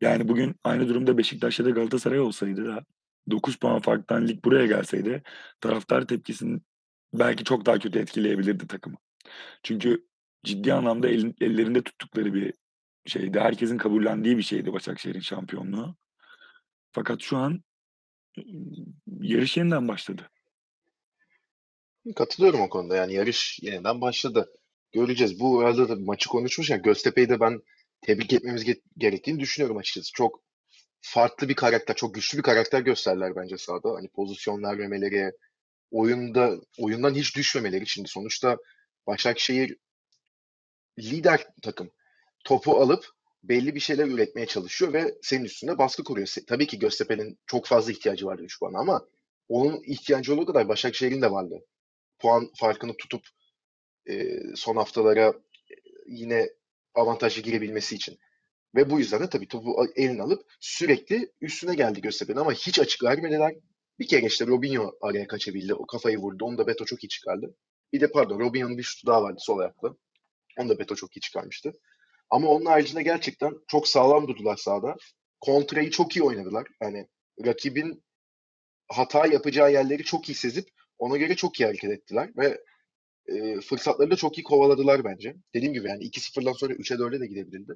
Yani 0.00 0.28
bugün 0.28 0.56
aynı 0.64 0.88
durumda 0.88 1.18
Beşiktaş 1.18 1.58
ya 1.60 1.66
da 1.66 1.70
Galatasaray 1.70 2.20
olsaydı 2.20 2.66
da 2.66 2.84
9 3.30 3.56
puan 3.56 3.80
farktan 3.80 4.28
lig 4.28 4.44
buraya 4.44 4.66
gelseydi 4.66 5.22
taraftar 5.60 6.06
tepkisini 6.06 6.60
belki 7.14 7.44
çok 7.44 7.66
daha 7.66 7.78
kötü 7.78 7.98
etkileyebilirdi 7.98 8.66
takımı. 8.66 8.96
Çünkü 9.62 10.06
ciddi 10.44 10.74
anlamda 10.74 11.08
elin 11.08 11.34
ellerinde 11.40 11.82
tuttukları 11.82 12.34
bir 12.34 12.54
şeydi. 13.06 13.40
Herkesin 13.40 13.78
kabullendiği 13.78 14.38
bir 14.38 14.42
şeydi 14.42 14.72
Başakşehir'in 14.72 15.20
şampiyonluğu. 15.20 15.96
Fakat 16.92 17.20
şu 17.20 17.36
an, 17.36 17.62
yarış 19.20 19.56
yeniden 19.56 19.88
başladı. 19.88 20.30
Katılıyorum 22.16 22.60
o 22.60 22.68
konuda. 22.68 22.96
Yani 22.96 23.14
yarış 23.14 23.58
yeniden 23.62 24.00
başladı. 24.00 24.52
Göreceğiz. 24.92 25.40
Bu 25.40 25.60
arada 25.60 25.88
da 25.88 25.96
maçı 25.96 26.28
konuşmuşken 26.28 26.82
Göztepe'yi 26.82 27.28
de 27.28 27.40
ben 27.40 27.62
tebrik 28.00 28.32
etmemiz 28.32 28.68
ge- 28.68 28.82
gerektiğini 28.98 29.40
düşünüyorum 29.40 29.76
açıkçası. 29.76 30.12
Çok 30.12 30.42
farklı 31.00 31.48
bir 31.48 31.54
karakter, 31.54 31.96
çok 31.96 32.14
güçlü 32.14 32.38
bir 32.38 32.42
karakter 32.42 32.80
gösterdiler 32.80 33.36
bence 33.36 33.58
sahada. 33.58 33.94
Hani 33.94 34.08
pozisyon 34.08 34.62
vermemeleri, 34.62 35.32
oyunda 35.90 36.54
oyundan 36.78 37.14
hiç 37.14 37.36
düşmemeleri. 37.36 37.86
Şimdi 37.86 38.08
sonuçta 38.08 38.58
Başakşehir 39.06 39.76
lider 40.98 41.46
takım. 41.62 41.90
Topu 42.44 42.76
alıp 42.76 43.06
belli 43.42 43.74
bir 43.74 43.80
şeyler 43.80 44.06
üretmeye 44.06 44.46
çalışıyor 44.46 44.92
ve 44.92 45.14
senin 45.22 45.44
üstünde 45.44 45.78
baskı 45.78 46.04
kuruyor. 46.04 46.34
Tabii 46.46 46.66
ki 46.66 46.78
Göztepe'nin 46.78 47.38
çok 47.46 47.66
fazla 47.66 47.92
ihtiyacı 47.92 48.26
vardı 48.26 48.42
3 48.42 48.58
puana 48.58 48.78
ama 48.78 49.06
onun 49.48 49.82
ihtiyacı 49.86 50.34
olduğu 50.34 50.46
kadar 50.46 50.68
Başakşehir'in 50.68 51.22
de 51.22 51.30
vardı. 51.30 51.64
Puan 52.18 52.50
farkını 52.56 52.96
tutup 52.96 53.26
e, 54.10 54.38
son 54.54 54.76
haftalara 54.76 55.34
yine 56.06 56.48
avantajlı 56.94 57.42
girebilmesi 57.42 57.94
için. 57.94 58.18
Ve 58.74 58.90
bu 58.90 58.98
yüzden 58.98 59.20
de 59.20 59.28
tabii 59.30 59.48
topu 59.48 59.86
eline 59.96 60.22
alıp 60.22 60.42
sürekli 60.60 61.32
üstüne 61.40 61.74
geldi 61.74 62.00
Göztepe'nin 62.00 62.38
ama 62.38 62.52
hiç 62.52 62.78
açık 62.78 63.02
vermediler. 63.04 63.54
Bir 63.98 64.06
kere 64.08 64.26
işte 64.26 64.46
Robinho 64.46 64.92
araya 65.00 65.26
kaçabildi. 65.26 65.74
O 65.74 65.86
kafayı 65.86 66.18
vurdu. 66.18 66.44
Onu 66.44 66.58
da 66.58 66.66
Beto 66.66 66.84
çok 66.84 67.04
iyi 67.04 67.08
çıkardı. 67.08 67.54
Bir 67.92 68.00
de 68.00 68.10
pardon 68.10 68.40
Robinho'nun 68.40 68.78
bir 68.78 68.82
şutu 68.82 69.06
daha 69.06 69.22
vardı 69.22 69.38
sol 69.40 69.58
ayakla. 69.58 69.96
Onu 70.58 70.68
da 70.68 70.78
Beto 70.78 70.94
çok 70.94 71.16
iyi 71.16 71.20
çıkarmıştı. 71.20 71.72
Ama 72.32 72.48
onun 72.48 72.66
haricinde 72.66 73.02
gerçekten 73.02 73.54
çok 73.68 73.88
sağlam 73.88 74.28
durdular 74.28 74.56
sahada. 74.56 74.96
Kontrayı 75.40 75.90
çok 75.90 76.16
iyi 76.16 76.22
oynadılar. 76.22 76.66
Yani 76.82 77.06
rakibin 77.44 78.02
hata 78.88 79.26
yapacağı 79.26 79.72
yerleri 79.72 80.04
çok 80.04 80.28
iyi 80.28 80.34
sezip 80.34 80.68
ona 80.98 81.16
göre 81.16 81.36
çok 81.36 81.60
iyi 81.60 81.64
hareket 81.64 81.90
ettiler 81.90 82.30
ve 82.36 82.60
e, 83.26 83.60
fırsatları 83.60 84.10
da 84.10 84.16
çok 84.16 84.38
iyi 84.38 84.42
kovaladılar 84.42 85.04
bence. 85.04 85.34
Dediğim 85.54 85.74
gibi 85.74 85.88
yani 85.88 86.04
2-0'dan 86.04 86.52
sonra 86.52 86.72
3'e 86.74 86.96
4'e 86.96 87.20
de 87.20 87.26
gidebilirdi. 87.26 87.72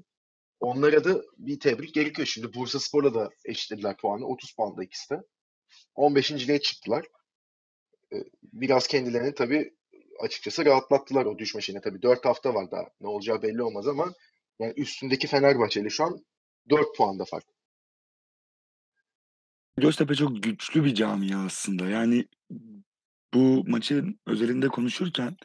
Onlara 0.61 1.05
da 1.05 1.23
bir 1.39 1.61
tebrik 1.61 1.95
gerekiyor. 1.95 2.27
Şimdi 2.27 2.55
Bursa 2.55 2.81
Spor'la 2.81 3.15
da 3.15 3.31
eşitlediler 3.45 3.97
puanı. 3.97 4.27
30 4.27 4.53
puanda 4.53 4.85
ikisi 4.85 5.11
de. 5.11 5.23
15.liğe 5.97 6.61
çıktılar. 6.61 7.07
E, 8.13 8.17
biraz 8.43 8.87
kendilerini 8.87 9.35
tabii 9.35 9.75
açıkçası 10.21 10.65
rahatlattılar 10.65 11.27
o 11.27 11.39
düşme 11.39 11.61
şeyine. 11.61 11.83
Tabii 11.83 12.03
4 12.03 12.25
hafta 12.25 12.55
var 12.55 12.71
daha. 12.71 12.89
Ne 13.01 13.09
olacağı 13.09 13.43
belli 13.43 13.63
olmaz 13.63 13.89
ama 13.89 14.15
yani 14.61 14.73
üstündeki 14.77 15.27
Fenerbahçe 15.27 15.81
ile 15.81 15.91
şu 15.91 16.05
an 16.05 16.25
4 16.71 16.97
puanda 16.97 17.25
fark. 17.25 17.45
Göztepe 19.79 20.15
çok 20.15 20.43
güçlü 20.43 20.85
bir 20.85 20.95
camia 20.95 21.45
aslında. 21.45 21.89
Yani 21.89 22.29
bu 23.35 23.65
maçın 23.67 24.21
özelinde 24.27 24.69
konuşurken 24.69 25.37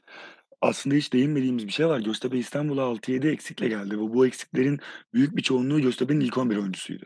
Aslında 0.61 0.95
hiç 0.95 1.13
değinmediğimiz 1.13 1.67
bir 1.67 1.71
şey 1.71 1.87
var. 1.87 1.99
Göztepe 1.99 2.37
İstanbul'a 2.37 2.81
6-7 2.81 3.27
eksikle 3.29 3.67
geldi 3.67 3.97
ve 3.97 4.01
bu 4.01 4.27
eksiklerin 4.27 4.79
büyük 5.13 5.35
bir 5.35 5.41
çoğunluğu 5.41 5.81
Göztepe'nin 5.81 6.19
ilk 6.19 6.37
11 6.37 6.57
oyuncusuydu. 6.57 7.05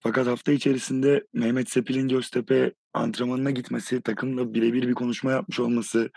Fakat 0.00 0.26
hafta 0.26 0.52
içerisinde 0.52 1.26
Mehmet 1.32 1.70
Sepil'in 1.70 2.08
Göztepe 2.08 2.72
antrenmanına 2.94 3.50
gitmesi, 3.50 4.02
takımla 4.02 4.54
bire 4.54 4.72
bir 4.72 4.94
konuşma 4.94 5.30
yapmış 5.30 5.60
olması, 5.60 6.10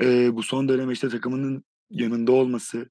eee, 0.00 0.30
bu 0.32 0.42
son 0.42 0.68
dönem, 0.68 0.90
işte, 0.90 1.08
takımının 1.08 1.64
yanında 1.90 2.32
olması, 2.32 2.90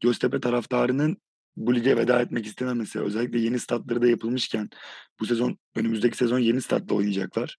Göztepe 0.00 0.40
taraftarının 0.40 1.16
bu 1.56 1.74
lige 1.74 1.96
veda 1.96 2.22
etmek 2.22 2.46
istememesi, 2.46 3.00
özellikle 3.00 3.38
yeni 3.38 3.58
statları 3.58 4.02
da 4.02 4.08
yapılmışken 4.08 4.70
bu 5.20 5.26
sezon 5.26 5.58
önümüzdeki 5.76 6.16
sezon 6.16 6.38
yeni 6.38 6.62
statta 6.62 6.94
oynayacaklar 6.94 7.58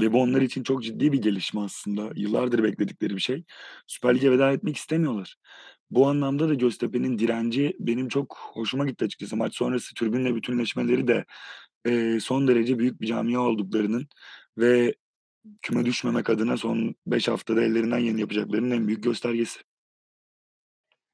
ve 0.00 0.12
bu 0.12 0.22
onlar 0.22 0.42
için 0.42 0.62
çok 0.62 0.82
ciddi 0.82 1.12
bir 1.12 1.22
gelişme 1.22 1.60
aslında. 1.60 2.10
Yıllardır 2.16 2.62
bekledikleri 2.62 3.16
bir 3.16 3.20
şey. 3.20 3.44
Süper 3.86 4.14
Lig'e 4.14 4.30
veda 4.30 4.52
etmek 4.52 4.76
istemiyorlar. 4.76 5.36
Bu 5.90 6.08
anlamda 6.08 6.48
da 6.48 6.54
Göztepe'nin 6.54 7.18
direnci 7.18 7.76
benim 7.80 8.08
çok 8.08 8.38
hoşuma 8.38 8.86
gitti 8.86 9.04
açıkçası. 9.04 9.36
Maç 9.36 9.56
sonrası 9.56 9.94
tribünle 9.94 10.34
bütünleşmeleri 10.34 11.08
de, 11.08 11.24
eee, 11.86 12.20
son 12.20 12.48
derece 12.48 12.78
büyük 12.78 13.00
bir 13.00 13.06
camia 13.06 13.40
olduklarının 13.40 14.08
ve 14.58 14.94
küme 15.62 15.84
düşmemek 15.84 16.30
adına 16.30 16.56
son 16.56 16.94
5 17.06 17.28
haftada 17.28 17.62
ellerinden 17.62 18.02
geleni 18.02 18.20
yapacaklarının 18.20 18.70
en 18.70 18.86
büyük 18.86 19.04
göstergesi. 19.04 19.60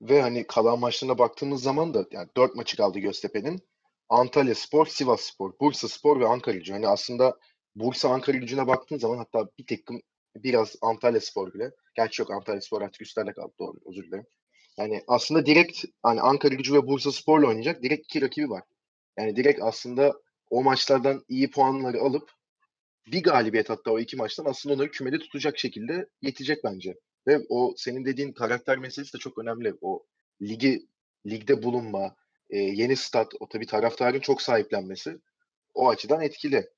Ve, 0.02 0.22
hani, 0.22 0.46
kalan 0.46 0.78
maçlarına 0.78 1.18
baktığımız 1.18 1.62
zaman 1.62 1.94
da 1.94 2.06
yani 2.10 2.28
4 2.36 2.54
maçı 2.54 2.76
kaldı 2.76 2.98
Göztepe'nin. 2.98 3.60
Antalyaspor, 4.08 4.86
Sivasspor, 4.86 5.52
Bursaspor 5.60 6.20
ve 6.20 6.26
Ankara 6.26 6.56
Hani, 6.70 6.88
aslında 6.88 7.38
Bursa, 7.76 8.08
Ankaragücü'ne 8.08 8.66
baktığın 8.66 8.98
zaman 8.98 9.18
hatta 9.18 9.48
bir 9.58 9.66
takım 9.66 10.02
biraz 10.36 10.76
Antalyaspor 10.82 11.54
bile. 11.54 11.70
Gerçi 11.94 12.22
yok 12.22 12.30
Antalyaspor 12.30 12.82
artık 12.82 13.02
üstlerde 13.02 13.32
kaldı. 13.32 13.52
Doğru, 13.58 13.76
özür 13.86 14.06
dilerim. 14.06 14.26
Yani 14.78 15.02
aslında 15.08 15.46
direkt 15.46 15.84
hani 16.02 16.20
Ankaragücü 16.20 16.74
ve 16.74 16.86
Bursaspor'la 16.86 17.46
oynayacak 17.46 17.82
direkt 17.82 18.04
iki 18.04 18.22
rakibi 18.22 18.50
var. 18.50 18.62
Yani 19.18 19.36
direkt 19.36 19.62
aslında 19.62 20.12
o 20.50 20.62
maçlardan 20.62 21.24
iyi 21.28 21.50
puanları 21.50 22.00
alıp 22.00 22.32
bir 23.06 23.22
galibiyet 23.22 23.70
hatta 23.70 23.90
o 23.90 23.98
iki 23.98 24.16
maçtan 24.16 24.44
aslında 24.44 24.74
onları 24.74 24.90
kümede 24.90 25.18
tutacak 25.18 25.58
şekilde 25.58 26.08
yetecek 26.22 26.64
bence. 26.64 26.98
Ve 27.26 27.40
o 27.48 27.74
senin 27.76 28.04
dediğin 28.04 28.32
karakter 28.32 28.78
meselesi 28.78 29.14
de 29.14 29.18
çok 29.18 29.38
önemli. 29.38 29.74
O 29.80 30.06
ligi 30.42 30.86
ligde 31.26 31.62
bulunma, 31.62 32.16
e, 32.50 32.58
yeni 32.58 32.96
stat, 32.96 33.32
o 33.40 33.48
tabii 33.48 33.66
taraftarın 33.66 34.20
çok 34.20 34.42
sahiplenmesi 34.42 35.18
o 35.74 35.88
açıdan 35.88 36.22
etkili. 36.22 36.70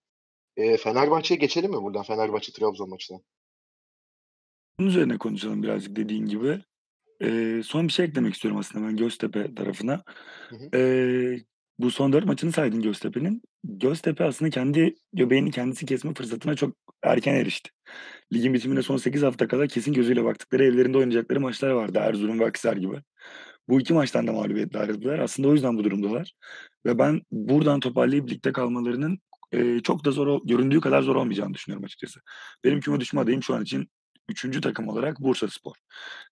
E, 0.57 0.77
Fenerbahçe'ye 0.77 1.39
geçelim 1.39 1.71
mi 1.71 1.83
buradan 1.83 2.03
Fenerbahçe 2.03 2.53
Trabzon 2.53 2.91
maçına? 2.91 3.19
Bunun 4.79 4.89
üzerine 4.89 5.19
konuşalım 5.19 5.63
birazcık 5.63 5.97
dediğin 5.97 6.27
gibi. 6.27 6.61
Eee, 7.21 7.63
son 7.63 7.89
bir 7.89 7.93
şey 7.93 8.07
eklemek 8.07 8.35
istiyorum 8.35 8.61
aslında 8.61 8.89
ben 8.89 8.97
Göztepe 8.97 9.55
tarafına. 9.55 10.03
Hı 10.49 10.57
hı. 10.57 10.79
Eee, 10.79 11.45
bu 11.79 11.91
son 11.91 12.13
4 12.13 12.27
maçını 12.27 12.53
saydın 12.53 12.83
Göztepe'nin. 12.83 13.43
Göztepe 13.65 14.25
aslında 14.25 14.51
kendi 14.51 14.95
göbeğini 15.13 15.51
kendisi 15.51 15.87
kesme 15.87 16.15
fırsatına 16.15 16.55
çok 16.57 16.77
erken 17.03 17.35
erişti. 17.35 17.71
Ligin 18.33 18.55
bitimine 18.55 18.83
son 18.83 18.97
8 18.97 19.23
hafta 19.23 19.49
kala 19.49 19.67
kesin 19.67 19.93
gözüyle 19.93 20.25
baktıkları 20.25 20.65
evlerinde 20.65 20.99
oynayacakları 20.99 21.41
maçlar 21.41 21.71
vardı 21.71 21.99
Erzurum 22.03 22.41
ve 22.41 22.47
Akhisar 22.47 22.77
gibi. 22.77 22.97
Bu 23.69 23.81
2 23.81 23.95
maçtan 23.95 24.27
da 24.27 24.33
mağlubiyetle 24.33 24.79
ayrıldılar. 24.79 25.19
Aslında 25.19 25.49
o 25.49 25.53
yüzden 25.53 25.79
bu 25.79 25.85
durumdalar 25.85 26.35
ve 26.87 26.99
ben 26.99 27.23
buradan 27.33 27.81
toparlayıp 27.81 28.31
ligde 28.31 28.53
kalmalarının, 28.53 29.19
eee, 29.53 29.81
çok 29.85 30.05
da 30.05 30.11
zor 30.11 30.41
göründüğü 30.45 30.81
kadar 30.81 31.03
zor 31.03 31.17
olmayacağını 31.17 31.55
düşünüyorum 31.55 31.85
açıkçası. 31.85 32.21
Benim 32.65 32.81
küme 32.81 33.01
düşme 33.01 33.21
adayım 33.21 33.43
şu 33.43 33.55
an 33.55 33.63
için 33.63 33.89
3'üncü 34.31 34.61
takım 34.61 34.89
olarak 34.89 35.21
Bursaspor. 35.21 35.75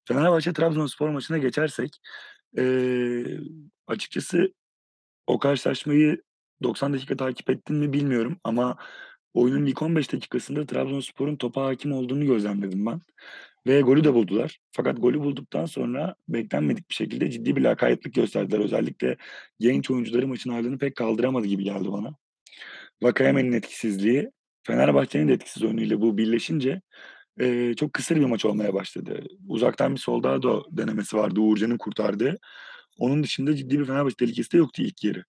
Fenerbahçe 0.08 0.52
Trabzonspor 0.52 1.08
maçına 1.10 1.38
geçersek, 1.38 2.00
eee, 2.58 3.38
açıkçası 3.86 4.52
o 5.26 5.38
karşılaşmayı 5.38 6.22
90 6.62 6.92
dakika 6.92 7.16
takip 7.16 7.50
ettin 7.50 7.76
mi 7.76 7.92
bilmiyorum 7.92 8.36
ama 8.44 8.76
oyunun 9.34 9.66
ilk 9.66 9.82
15 9.82 10.12
dakikasında 10.12 10.66
Trabzonspor'un 10.66 11.36
topa 11.36 11.64
hâkim 11.64 11.92
olduğunu 11.92 12.26
gözlemledim 12.26 12.86
ben 12.86 13.00
ve 13.66 13.80
golü 13.80 14.04
de 14.04 14.14
buldular. 14.14 14.58
Fakat 14.72 15.02
golü 15.02 15.20
bulduktan 15.20 15.66
sonra 15.66 16.14
beklenmedik 16.28 16.90
bir 16.90 16.94
şekilde 16.94 17.30
ciddi 17.30 17.56
bir 17.56 17.62
lakaytlık 17.62 18.14
gösterdiler. 18.14 18.60
Özellikle 18.60 19.16
genç 19.60 19.90
oyuncuları 19.90 20.28
maçın 20.28 20.50
ağırlığını 20.50 20.78
pek 20.78 20.96
kaldıramadı 20.96 21.46
gibi 21.46 21.64
geldi 21.64 21.92
bana. 21.92 22.14
Vakayeme'nin 23.02 23.52
etkisizliği, 23.52 24.30
Fenerbahçe'nin 24.66 25.28
de 25.28 25.32
etkisiz 25.32 25.62
oyunuyla 25.62 26.00
bu 26.00 26.18
birleşince, 26.18 26.80
eee, 27.40 27.74
çok 27.76 27.92
kısır 27.92 28.16
bir 28.16 28.24
maç 28.24 28.44
olmaya 28.44 28.74
başladı. 28.74 29.24
Uzaktan 29.48 29.94
bir 29.94 30.00
Soldado 30.00 30.64
denemesi 30.70 31.16
vardı 31.16 31.40
Uğurcan'ın 31.40 31.78
kurtardığı. 31.78 32.38
Onun 32.98 33.22
dışında 33.22 33.56
ciddi 33.56 33.78
bir 33.78 33.84
Fenerbahçe 33.84 34.16
tehlikesi 34.16 34.52
de 34.52 34.56
yoktu 34.56 34.82
ilk 34.82 35.04
yarı. 35.04 35.24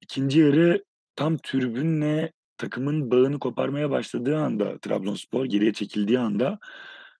İkinci 0.00 0.40
yarı 0.40 0.84
tam 1.16 1.36
tribünle 1.38 2.32
takımın 2.58 3.10
bağını 3.10 3.38
koparmaya 3.38 3.90
başladığı 3.90 4.36
anda 4.38 4.78
Trabzonspor 4.78 5.44
geriye 5.44 5.72
çekildiği 5.72 6.18
anda, 6.18 6.58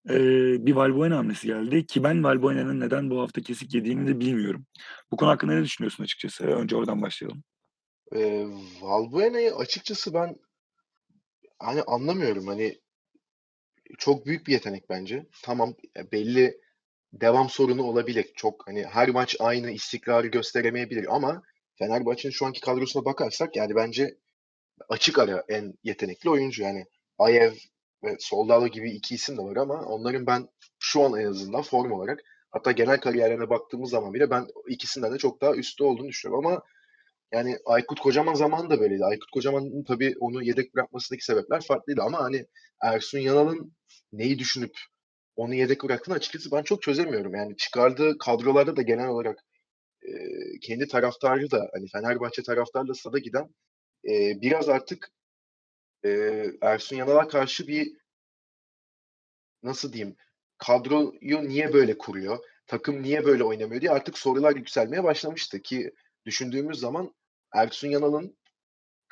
eee, 0.08 0.56
bir 0.60 0.72
Valbuena 0.72 1.16
hamlesi 1.16 1.46
geldi 1.46 1.86
ki 1.86 2.04
ben 2.04 2.24
Valbuena'nın 2.24 2.80
neden 2.80 3.10
bu 3.10 3.20
hafta 3.20 3.40
kesik 3.40 3.74
yediğini 3.74 4.06
de 4.06 4.20
bilmiyorum. 4.20 4.66
Bu 5.10 5.16
konu 5.16 5.30
hakkında 5.30 5.52
ne 5.52 5.64
düşünüyorsun 5.64 6.04
açıkçası? 6.04 6.44
Önce 6.44 6.76
oradan 6.76 7.02
başlayalım. 7.02 7.42
Eee, 8.14 8.46
Valbuena'yı 8.80 9.54
açıkçası 9.54 10.14
ben 10.14 10.36
hani 11.58 11.82
anlamıyorum. 11.82 12.46
Hani 12.46 12.80
çok 13.98 14.26
büyük 14.26 14.46
bir 14.46 14.52
yetenek 14.52 14.90
bence. 14.90 15.26
Tamam, 15.42 15.74
e, 15.96 16.12
belli 16.12 16.60
devam 17.20 17.48
sorunu 17.48 17.82
olabilir. 17.82 18.32
Çok 18.36 18.66
hani 18.66 18.84
her 18.84 19.08
maç 19.08 19.36
aynı 19.40 19.70
istikrarı 19.70 20.26
gösteremeyebilir 20.26 21.14
ama 21.14 21.42
Fenerbahçe'nin 21.78 22.32
şu 22.32 22.46
anki 22.46 22.60
kadrosuna 22.60 23.04
bakarsak 23.04 23.56
yani 23.56 23.74
bence 23.74 24.18
açık 24.88 25.18
ara 25.18 25.44
en 25.48 25.74
yetenekli 25.84 26.30
oyuncu. 26.30 26.62
Yani 26.62 26.86
Ayev 27.18 27.52
ve 28.04 28.16
Soldado 28.18 28.68
gibi 28.68 28.90
iki 28.90 29.14
isim 29.14 29.38
de 29.38 29.42
var 29.42 29.56
ama 29.56 29.82
onların 29.82 30.26
ben 30.26 30.48
şu 30.78 31.02
an 31.02 31.20
en 31.20 31.26
azından 31.26 31.62
form 31.62 31.92
olarak 31.92 32.20
hatta 32.50 32.72
genel 32.72 33.00
kariyerlerine 33.00 33.50
baktığımız 33.50 33.90
zaman 33.90 34.14
bile 34.14 34.30
ben 34.30 34.46
ikisinden 34.68 35.14
de 35.14 35.18
çok 35.18 35.40
daha 35.40 35.54
üstte 35.54 35.84
olduğunu 35.84 36.08
düşünüyorum 36.08 36.46
ama 36.46 36.62
yani 37.32 37.58
Aykut 37.66 38.00
Kocaman 38.00 38.34
zamanı 38.34 38.70
da 38.70 38.80
böyleydi. 38.80 39.04
Aykut 39.04 39.30
Kocaman'ın 39.30 39.84
tabii 39.84 40.14
onu 40.20 40.42
yedek 40.42 40.74
bırakmasındaki 40.74 41.24
sebepler 41.24 41.60
farklıydı 41.60 42.02
ama 42.02 42.18
hani 42.22 42.46
Ersun 42.82 43.18
Yanal'ın 43.18 43.72
neyi 44.12 44.38
düşünüp 44.38 44.78
onu 45.36 45.54
yedek 45.54 45.84
bıraktığını 45.84 46.14
açıkçası 46.14 46.50
ben 46.52 46.62
çok 46.62 46.82
çözemiyorum. 46.82 47.34
Yani 47.34 47.56
çıkardığı 47.56 48.18
kadrolarda 48.18 48.76
da 48.76 48.82
genel 48.82 49.08
olarak, 49.08 49.38
eee, 50.04 50.60
kendi 50.62 50.88
taraftarı 50.88 51.52
da 51.52 51.70
hani 51.74 51.88
Fenerbahçe 51.92 52.42
taraftarı 52.44 52.88
da 52.88 52.94
stada 52.94 53.18
giden, 53.20 53.48
eee, 54.04 54.38
biraz 54.42 54.68
artık, 54.68 55.10
eee, 56.04 56.52
Ersun 56.62 56.96
Yanal'a 56.96 57.28
karşı 57.28 57.68
bir 57.68 57.88
nasıl 59.62 59.92
diyeyim, 59.92 60.16
kadroyu 60.58 61.48
niye 61.48 61.72
böyle 61.72 61.98
kuruyor, 61.98 62.38
takım 62.66 63.02
niye 63.02 63.24
böyle 63.24 63.44
oynamıyor 63.44 63.80
diye 63.80 63.90
artık 63.90 64.18
sorular 64.18 64.56
yükselmeye 64.56 65.04
başlamıştı 65.04 65.62
ki 65.62 65.90
düşündüğümüz 66.26 66.78
zaman 66.80 67.14
Ersun 67.54 67.88
Yanal'ın 67.88 68.36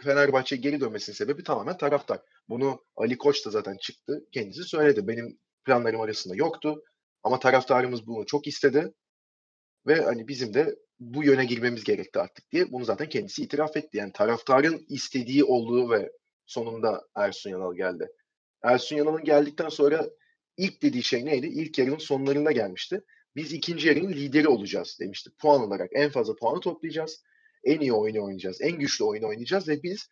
Fenerbahçe'ye 0.02 0.60
geri 0.62 0.80
dönmesinin 0.80 1.16
sebebi 1.16 1.44
tamamen 1.44 1.78
taraftar. 1.78 2.20
Bunu 2.48 2.84
Ali 2.96 3.18
Koç 3.18 3.46
da 3.46 3.50
zaten 3.50 3.76
çıktı, 3.82 4.24
kendisi 4.32 4.64
söyledi. 4.64 5.08
Benim 5.08 5.38
planlarım 5.64 6.00
arasında 6.00 6.34
yoktu 6.36 6.82
ama 7.22 7.38
taraftarımız 7.38 8.06
bunu 8.06 8.26
çok 8.26 8.46
istedi 8.46 8.92
ve 9.86 10.00
hani 10.00 10.28
bizim 10.28 10.54
de 10.54 10.76
bu 11.00 11.24
yöne 11.24 11.44
girmemiz 11.44 11.84
gerekti 11.84 12.18
artık 12.18 12.52
diye 12.52 12.72
bunu 12.72 12.84
zaten 12.84 13.08
kendisi 13.08 13.42
itiraf 13.42 13.76
etti. 13.76 13.96
Yani 13.96 14.12
taraftarın 14.12 14.86
istediği 14.88 15.44
olduğu 15.44 15.90
ve 15.90 16.12
sonunda 16.46 17.08
Ersun 17.16 17.50
Yanal 17.50 17.74
geldi. 17.74 18.08
Ersun 18.62 18.96
Yanal'ın 18.96 19.24
geldikten 19.24 19.68
sonra 19.68 20.10
ilk 20.56 20.82
dediği 20.82 21.02
şey 21.02 21.24
neydi? 21.24 21.46
İlk 21.46 21.78
yarının 21.78 21.98
sonlarında 21.98 22.52
gelmişti. 22.52 23.00
Biz 23.36 23.52
ikinci 23.52 23.88
yarının 23.88 24.12
lideri 24.12 24.48
olacağız 24.48 24.96
demişti. 25.00 25.30
Puan 25.38 25.60
olarak 25.60 25.90
en 25.92 26.10
fazla 26.10 26.36
puanı 26.36 26.60
toplayacağız. 26.60 27.22
En 27.64 27.80
iyi 27.80 27.92
oyunu 27.92 28.24
oynayacağız. 28.24 28.60
En 28.60 28.78
güçlü 28.78 29.04
oyunu 29.04 29.28
oynayacağız 29.28 29.68
ve 29.68 29.82
biz 29.82 30.08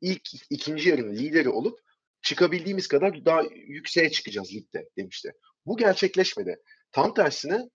ilk 0.00 0.50
ikinci 0.50 0.88
yarının 0.88 1.14
lideri 1.14 1.48
olup 1.48 1.80
çıkabildiğimiz 2.28 2.88
kadar 2.88 3.24
daha 3.24 3.42
yükseğe 3.66 4.10
çıkacağız 4.10 4.54
ligde 4.54 4.88
demişti. 4.96 5.32
Bu 5.66 5.76
gerçekleşmedi. 5.76 6.56
Tam 6.92 7.14
tersine 7.14 7.68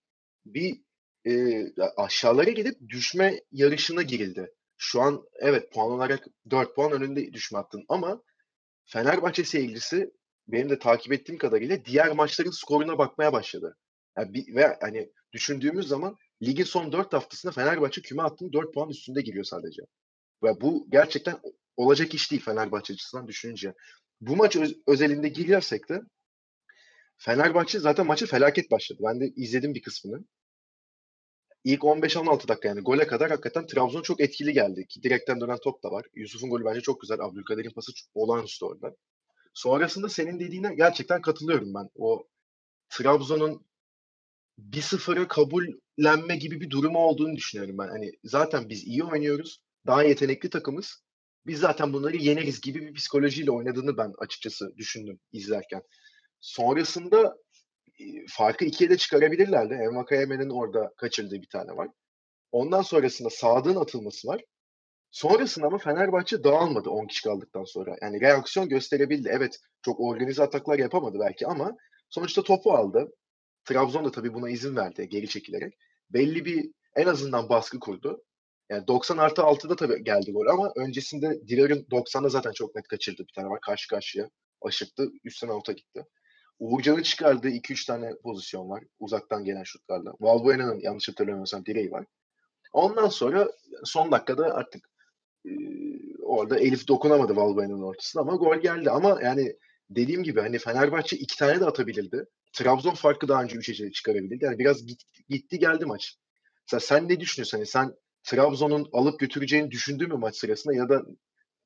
bir 0.46 0.82
e, 1.28 1.64
aşağılara 1.98 2.50
gidip 2.50 2.90
düşme 2.90 3.42
yarışına 3.52 4.02
girildi. 4.02 4.52
Şu 4.78 5.02
an 5.02 5.24
evet 5.40 5.74
puan 5.74 5.92
olarak 5.92 6.28
4 6.50 6.76
puan 6.76 6.92
önünde 6.92 7.34
düşme 7.34 7.60
hattın 7.60 7.86
ama 7.90 8.24
Fenerbahçe 8.86 9.44
seyircisi 9.44 10.12
benim 10.48 10.70
de 10.70 10.80
takip 10.80 11.14
ettiğim 11.14 11.38
kadarıyla 11.38 11.86
diğer 11.86 12.12
maçların 12.12 12.52
skoruna 12.52 12.98
bakmaya 12.98 13.34
başladı. 13.34 13.78
Yani 14.18 14.34
bir, 14.34 14.56
ve 14.56 14.78
hani 14.82 15.12
düşündüğümüz 15.34 15.88
zaman 15.88 16.18
ligin 16.44 16.64
son 16.64 16.92
4 16.92 17.14
haftasında 17.14 17.52
Fenerbahçe 17.52 18.02
küme 18.02 18.22
hattının 18.22 18.54
4 18.54 18.74
puan 18.74 18.90
üstünde 18.90 19.22
giriyor 19.22 19.44
sadece. 19.44 19.82
Ve 20.44 20.62
bu 20.62 20.88
gerçekten 20.90 21.40
olacak 21.78 22.14
iş 22.14 22.32
değil 22.32 22.42
Fenerbahçe 22.42 22.94
açısından 22.94 23.28
düşününce. 23.28 23.74
Bu 24.28 24.36
maç 24.36 24.56
öz, 24.56 24.76
özelinde 24.88 25.30
girersek 25.30 25.90
de 25.90 26.02
Fenerbahçe 27.18 27.80
zaten 27.80 28.08
maça 28.08 28.26
felaket 28.26 28.72
başladı. 28.72 29.02
Ben 29.04 29.20
de 29.20 29.28
izledim 29.36 29.76
bir 29.76 29.82
kısmını. 29.82 30.26
İlk 31.64 31.82
15-16 31.82 32.48
dakika 32.48 32.68
yani 32.68 32.82
gole 32.82 33.08
kadar 33.08 33.30
hakikaten 33.30 33.68
Trabzon 33.68 34.02
çok 34.02 34.22
etkili 34.22 34.54
geldi. 34.54 34.88
Ki 34.88 35.04
direkten 35.04 35.42
dönen 35.42 35.58
top 35.64 35.84
da 35.84 35.92
var. 35.92 36.06
Yusuf'un 36.16 36.50
golü 36.50 36.66
bence 36.66 36.82
çok 36.82 37.02
güzel. 37.02 37.20
Abdülkadir'in 37.20 37.72
pası 37.72 37.92
olağanüstü 38.14 38.66
orada. 38.66 38.96
Sonrasında 39.54 40.10
senin 40.10 40.40
dediğine 40.40 40.76
gerçekten 40.76 41.22
katılıyorum 41.22 41.74
ben. 41.74 41.90
O 41.96 42.28
Trabzon'un 42.90 43.66
1-0'ı 44.72 45.28
kabullenme 45.28 46.36
gibi 46.36 46.62
bir 46.62 46.70
durumu 46.70 47.00
olduğunu 47.00 47.36
düşünüyorum 47.36 47.78
ben. 47.78 47.88
Hani 47.88 48.12
zaten 48.24 48.70
biz 48.70 48.84
iyi 48.84 49.04
oynuyoruz. 49.04 49.62
Daha 49.88 50.04
yetenekli 50.04 50.50
takımız. 50.50 51.04
Biz 51.46 51.60
zaten 51.60 51.94
bunları 51.94 52.18
yeneriz 52.18 52.62
gibi 52.62 52.82
bir 52.82 52.94
psikolojiyle 52.94 53.52
oynadığını 53.52 53.98
ben 53.98 54.14
açıkçası 54.18 54.78
düşündüm 54.78 55.20
izlerken. 55.32 55.82
Sonrasında 56.40 57.36
farkı 58.30 58.66
ikiye 58.66 58.90
de 58.90 58.98
çıkarabilirlerdi. 58.98 59.74
Envakayeme'nin 59.74 60.50
orada 60.50 60.94
kaçırdığı 60.98 61.36
bir 61.36 61.50
tane 61.50 61.78
var. 61.78 61.88
Ondan 62.52 62.82
sonrasında 62.82 63.30
Sadık'ın 63.30 63.82
atılması 63.82 64.28
var. 64.28 64.42
Sonrasında 65.12 65.68
ama 65.68 65.78
Fenerbahçe 65.78 66.44
dağılmadı 66.44 66.90
10 66.90 67.08
kişi 67.08 67.24
kaldıktan 67.24 67.64
sonra. 67.64 67.96
Yani 68.02 68.22
reaksiyon 68.22 68.70
gösterebildi. 68.70 69.30
Evet 69.32 69.60
çok 69.82 70.00
organize 70.00 70.44
ataklar 70.44 70.80
yapamadı 70.80 71.18
belki 71.20 71.48
ama 71.48 71.72
sonuçta 72.10 72.44
topu 72.44 72.72
aldı. 72.72 73.12
Trabzon 73.66 74.06
da 74.06 74.12
tabii 74.12 74.34
buna 74.34 74.50
izin 74.50 74.76
verdi 74.76 75.10
geri 75.10 75.28
çekilerek. 75.28 75.74
Belli 76.10 76.46
bir 76.46 76.72
en 76.96 77.06
azından 77.06 77.50
baskı 77.50 77.80
kurdu. 77.80 78.24
Yani 78.70 78.88
90 78.88 79.18
artı 79.18 79.42
6'da 79.42 79.76
tabii 79.76 80.04
geldi 80.04 80.32
gol 80.32 80.48
ama 80.48 80.72
öncesinde 80.76 81.48
Dilar'ın 81.48 81.88
90'da 81.92 82.30
zaten 82.30 82.52
çok 82.52 82.76
net 82.76 82.88
kaçırdı 82.88 83.24
bir 83.28 83.34
tane 83.34 83.50
var 83.50 83.60
karşı 83.62 83.88
karşıya. 83.88 84.30
Aşırttı 84.62 85.10
üstten 85.24 85.48
alta 85.48 85.72
gitti. 85.72 86.06
Uğurcan'ın 86.60 87.02
çıkardığı 87.02 87.50
2-3 87.50 87.88
tane 87.88 88.16
pozisyon 88.24 88.70
var. 88.70 88.84
Uzaktan 89.00 89.46
gelen 89.46 89.64
şutlarla. 89.64 90.14
Valbuena'nın 90.20 90.80
yanlış 90.80 91.10
hatırlamıyorsam 91.10 91.66
direği 91.66 91.92
var. 91.92 92.06
Ondan 92.74 93.08
sonra 93.08 93.52
son 93.84 94.12
dakikada 94.12 94.44
artık 94.54 94.90
e, 95.46 95.52
orada 96.22 96.60
Elif 96.60 96.88
dokunamadı 96.88 97.36
Valbuena'nın 97.36 97.82
ortasına 97.82 98.22
ama 98.22 98.36
gol 98.36 98.58
geldi. 98.58 98.90
Ama 98.90 99.20
yani 99.24 99.56
dediğim 99.90 100.24
gibi 100.24 100.42
hani 100.42 100.58
Fenerbahçe 100.60 101.18
iki 101.18 101.38
tane 101.38 101.60
de 101.60 101.66
atabilirdi. 101.66 102.26
Trabzon 102.54 102.94
farkı 102.94 103.28
daha 103.28 103.44
önce 103.44 103.56
3'e 103.56 103.92
çıkarabilirdi. 103.92 104.46
Yani 104.46 104.60
biraz 104.60 104.86
git, 104.86 105.02
gitti 105.30 105.60
geldi 105.60 105.86
maç. 105.86 106.18
Mesela 106.68 106.80
sen 106.80 107.10
ne 107.10 107.20
düşünüyorsun? 107.20 107.58
Hani 107.58 107.68
sen 107.68 107.96
Trabzon'un 108.24 108.90
alıp 108.94 109.20
götüreceğini 109.20 109.72
düşündün 109.72 110.10
mü 110.10 110.18
maç 110.18 110.36
sırasında 110.36 110.74
ya 110.74 110.90
da 110.90 111.02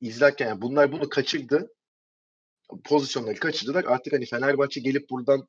izlerken 0.01 0.47
yani 0.47 0.61
bunlar 0.61 0.91
bunu 0.91 1.09
kaçırdı 1.09 1.69
pozisyonları 2.83 3.39
kaçırdılar. 3.39 3.83
Artık 3.87 4.13
hani 4.13 4.25
Fenerbahçe 4.25 4.79
gelip 4.79 5.09
buradan 5.09 5.47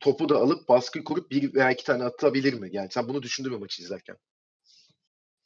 topu 0.00 0.28
da 0.28 0.36
alıp 0.36 0.68
baskı 0.68 1.04
kurup 1.04 1.30
bir 1.30 1.54
veya 1.54 1.70
iki 1.70 1.84
tane 1.84 2.04
atabilir 2.04 2.54
mi? 2.54 2.68
Yani 2.72 2.88
sen 2.90 3.08
bunu 3.08 3.22
düşündün 3.22 3.52
mü 3.52 3.58
maçı 3.58 3.82
izlerken? 3.82 4.16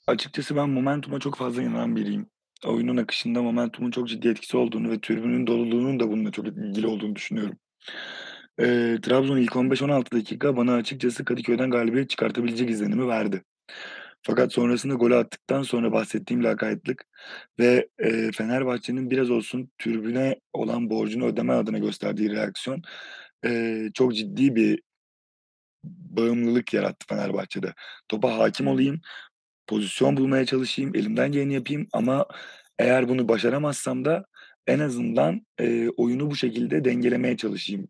Açıkçası 0.07 0.57
ben 0.57 0.71
momentuma 0.71 1.21
çok 1.21 1.37
fazla 1.37 1.63
inanan 1.63 1.97
biriyim. 1.97 2.27
Oyunun 2.67 2.97
akışında 2.97 3.43
momentumun 3.43 3.91
çok 3.91 4.09
ciddi 4.09 4.29
etkisi 4.29 4.57
olduğunu 4.57 4.91
ve 4.91 5.01
tribünün 5.01 5.47
doluluğunun 5.47 6.01
da 6.01 6.09
bununla 6.11 6.31
çok 6.31 6.47
ilgili 6.47 6.87
olduğunu 6.87 7.17
düşünüyorum. 7.17 7.59
Eee, 8.59 9.01
Trabzon 9.03 9.37
ilk 9.37 9.57
15-16 9.57 10.13
dakika 10.13 10.57
bana 10.57 10.75
açıkçası 10.75 11.25
Kadıköy'den 11.25 11.71
galibiyet 11.71 12.11
çıkartabilecek 12.11 12.71
izlenimi 12.71 13.09
verdi. 13.09 13.43
Fakat 14.23 14.53
sonrasında 14.53 14.95
golü 14.95 15.15
attıktan 15.17 15.63
sonra 15.63 15.93
bahsettiğim 15.93 16.45
lakaytlık 16.45 17.05
ve, 17.59 17.89
eee, 18.03 18.31
Fenerbahçe'nin 18.33 19.11
biraz 19.11 19.31
olsun 19.31 19.71
tribüne 19.79 20.41
olan 20.53 20.91
borcunu 20.91 21.27
ödeme 21.27 21.53
adına 21.53 21.79
gösterdiği 21.79 22.31
reaksiyon, 22.31 22.83
eee, 23.45 23.91
çok 23.95 24.15
ciddi 24.17 24.57
bir 24.57 24.83
bağımlılık 25.85 26.75
yarattı 26.75 27.07
Fenerbahçe'de. 27.09 27.75
Topa 28.09 28.39
hakim 28.39 28.67
olayım, 28.67 29.01
pozisyon 29.67 30.17
bulmaya 30.17 30.47
çalışayım, 30.47 30.97
elimden 30.97 31.33
geleni 31.33 31.55
yapayım 31.55 31.89
ama 31.93 32.27
eğer 32.79 33.09
bunu 33.09 33.29
başaramazsam 33.29 34.05
da 34.05 34.25
en 34.67 34.79
azından, 34.81 35.47
eee, 35.61 35.91
oyunu 35.97 36.31
bu 36.33 36.37
şekilde 36.37 36.85
dengelemeye 36.85 37.37
çalışayım 37.37 37.89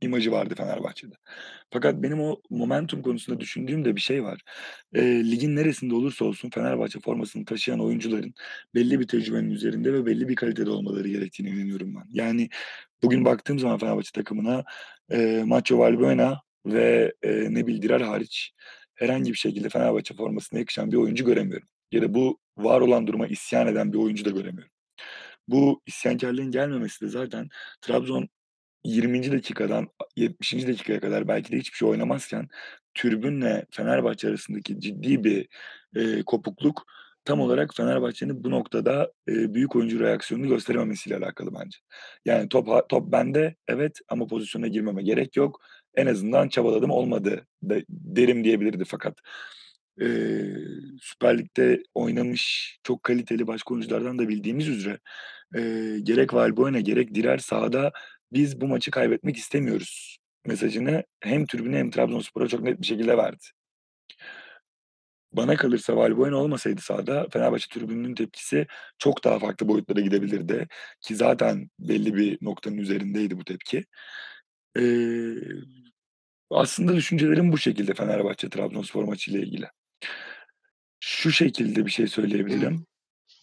imajı 0.00 0.32
vardı 0.32 0.54
Fenerbahçe'de. 0.56 1.14
Fakat 1.70 2.02
benim 2.02 2.20
o 2.20 2.40
momentum 2.50 3.02
konusunda 3.02 3.40
düşündüğüm 3.40 3.84
de 3.84 3.96
bir 3.96 4.00
şey 4.00 4.24
var. 4.24 4.40
Eee, 4.94 5.30
ligin 5.30 5.56
neresinde 5.56 5.94
olursa 5.94 6.24
olsun 6.24 6.50
Fenerbahçe 6.50 7.00
formasını 7.00 7.44
taşıyan 7.44 7.80
oyuncuların 7.80 8.34
belli 8.74 9.00
bir 9.00 9.08
tecrübenin 9.08 9.50
üzerinde 9.50 9.92
ve 9.92 10.06
belli 10.06 10.28
bir 10.28 10.34
kalitede 10.36 10.70
olmaları 10.70 11.08
gerektiğine 11.08 11.54
inanıyorum 11.56 11.94
ben. 11.94 12.04
Yani 12.12 12.48
bugün 13.02 13.24
baktığım 13.24 13.58
zaman 13.58 13.78
Fenerbahçe 13.78 14.10
takımına, 14.14 14.64
eee, 15.12 15.44
Macho 15.44 15.78
Valbuena 15.78 16.40
ve, 16.66 17.14
eee, 17.24 17.54
Nebil 17.54 17.82
Dirar 17.82 18.02
hariç 18.02 18.52
herhangi 18.94 19.32
bir 19.32 19.38
şekilde 19.38 19.68
Fenerbahçe 19.68 20.14
formasına 20.14 20.58
yakışan 20.58 20.92
bir 20.92 20.96
oyuncu 20.96 21.24
göremiyorum. 21.24 21.68
Ya 21.92 22.02
da 22.02 22.14
bu 22.14 22.38
var 22.58 22.80
olan 22.80 23.06
duruma 23.06 23.26
isyan 23.26 23.66
eden 23.66 23.92
bir 23.92 23.98
oyuncu 23.98 24.24
da 24.24 24.30
göremiyorum. 24.30 24.72
Bu 25.48 25.82
isyankârlığın 25.86 26.50
gelmemesi 26.50 27.04
de 27.04 27.08
zaten 27.08 27.48
Trabzon 27.80 28.28
20. 28.84 29.32
dakikadan 29.32 29.82
a 29.84 30.04
70. 30.16 30.68
dakikaya 30.68 31.00
kadar 31.00 31.28
belki 31.28 31.52
de 31.52 31.58
hiçbir 31.58 31.76
şey 31.76 31.88
oynamazken 31.88 32.48
tribünle 32.94 33.66
Fenerbahçe 33.70 34.28
arasındaki 34.28 34.80
ciddi 34.80 35.24
bir, 35.24 35.48
eee, 35.96 36.22
kopukluk 36.26 36.86
tam 37.24 37.40
olarak 37.40 37.74
Fenerbahçe'nin 37.74 38.44
bu 38.44 38.50
noktada, 38.50 39.12
eee, 39.28 39.54
büyük 39.54 39.76
oyuncu 39.76 40.00
reaksiyonunu 40.00 40.48
gösterememesiyle 40.48 41.16
alakalı 41.16 41.50
bence. 41.54 41.78
Yani 42.24 42.48
top 42.48 42.88
top 42.88 43.12
bende, 43.12 43.54
evet 43.68 43.98
ama 44.08 44.26
pozisyona 44.26 44.66
girmeme 44.66 45.02
gerek 45.02 45.36
yok. 45.36 45.60
En 45.94 46.06
azından 46.06 46.48
çabaladım, 46.48 46.90
olmadı 46.90 47.46
de 47.62 47.84
derim 47.90 48.44
diyebilirdi 48.44 48.84
fakat, 48.86 49.18
eee, 50.00 50.56
Süper 51.00 51.38
Lig'de 51.38 51.82
oynamış 51.94 52.78
çok 52.82 53.02
kaliteli 53.02 53.46
başka 53.46 53.74
oyunculardan 53.74 54.18
da 54.18 54.28
bildiğimiz 54.28 54.68
üzere, 54.68 54.98
eee, 55.56 56.00
gerek 56.00 56.34
Valbuena 56.34 56.80
gerek 56.80 57.14
Dirar 57.14 57.38
sahada 57.38 57.92
biz 58.32 58.60
bu 58.60 58.68
maçı 58.68 58.90
kaybetmek 58.90 59.36
istemiyoruz 59.36 60.18
mesajını 60.46 61.04
hem 61.20 61.46
tribüne 61.46 61.78
hem 61.78 61.90
Trabzonspor'a 61.90 62.48
çok 62.48 62.62
net 62.62 62.80
bir 62.80 62.86
şekilde 62.86 63.16
verdi. 63.16 63.44
Bana 65.32 65.56
kalırsa 65.56 65.96
Valbuena 65.96 66.36
olmasaydı 66.36 66.80
sahada 66.80 67.26
Fenerbahçe 67.32 67.66
tribününün 67.68 68.14
tepkisi 68.14 68.66
çok 68.98 69.24
daha 69.24 69.38
farklı 69.38 69.68
boyutlara 69.68 70.00
gidebilirdi 70.00 70.68
ki 71.00 71.16
zaten 71.16 71.70
belli 71.78 72.14
bir 72.14 72.38
noktanın 72.40 72.76
üzerindeydi 72.78 73.38
bu 73.38 73.44
tepki. 73.44 73.84
Eee, 74.76 75.34
aslında 76.50 76.96
düşüncelerim 76.96 77.52
bu 77.52 77.58
şekilde 77.58 77.92
Fenerbahçe-Trabzonspor 77.94 79.04
maçıyla 79.04 79.40
ilgili. 79.40 79.66
Şu 81.00 81.32
şekilde 81.32 81.86
bir 81.86 81.90
şey 81.90 82.06
söyleyebilirim. 82.06 82.86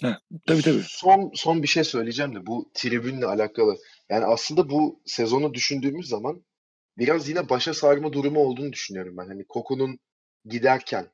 Heh, 0.01 0.19
tabii, 0.47 0.61
tabii. 0.61 0.81
Son 0.87 1.31
son 1.33 1.63
bir 1.63 1.67
şey 1.67 1.83
söyleyeceğim 1.83 2.35
de 2.35 2.45
bu 2.45 2.71
tribünle 2.73 3.25
alakalı. 3.25 3.77
Yani 4.09 4.25
aslında 4.25 4.69
bu 4.69 5.01
sezonu 5.05 5.53
düşündüğümüz 5.53 6.07
zaman 6.07 6.45
biraz 6.97 7.29
yine 7.29 7.49
başa 7.49 7.73
sarma 7.73 8.13
durumu 8.13 8.39
olduğunu 8.39 8.73
düşünüyorum 8.73 9.17
ben. 9.17 9.27
Hani 9.27 9.45
Koku'nun 9.47 9.99
giderken 10.45 11.11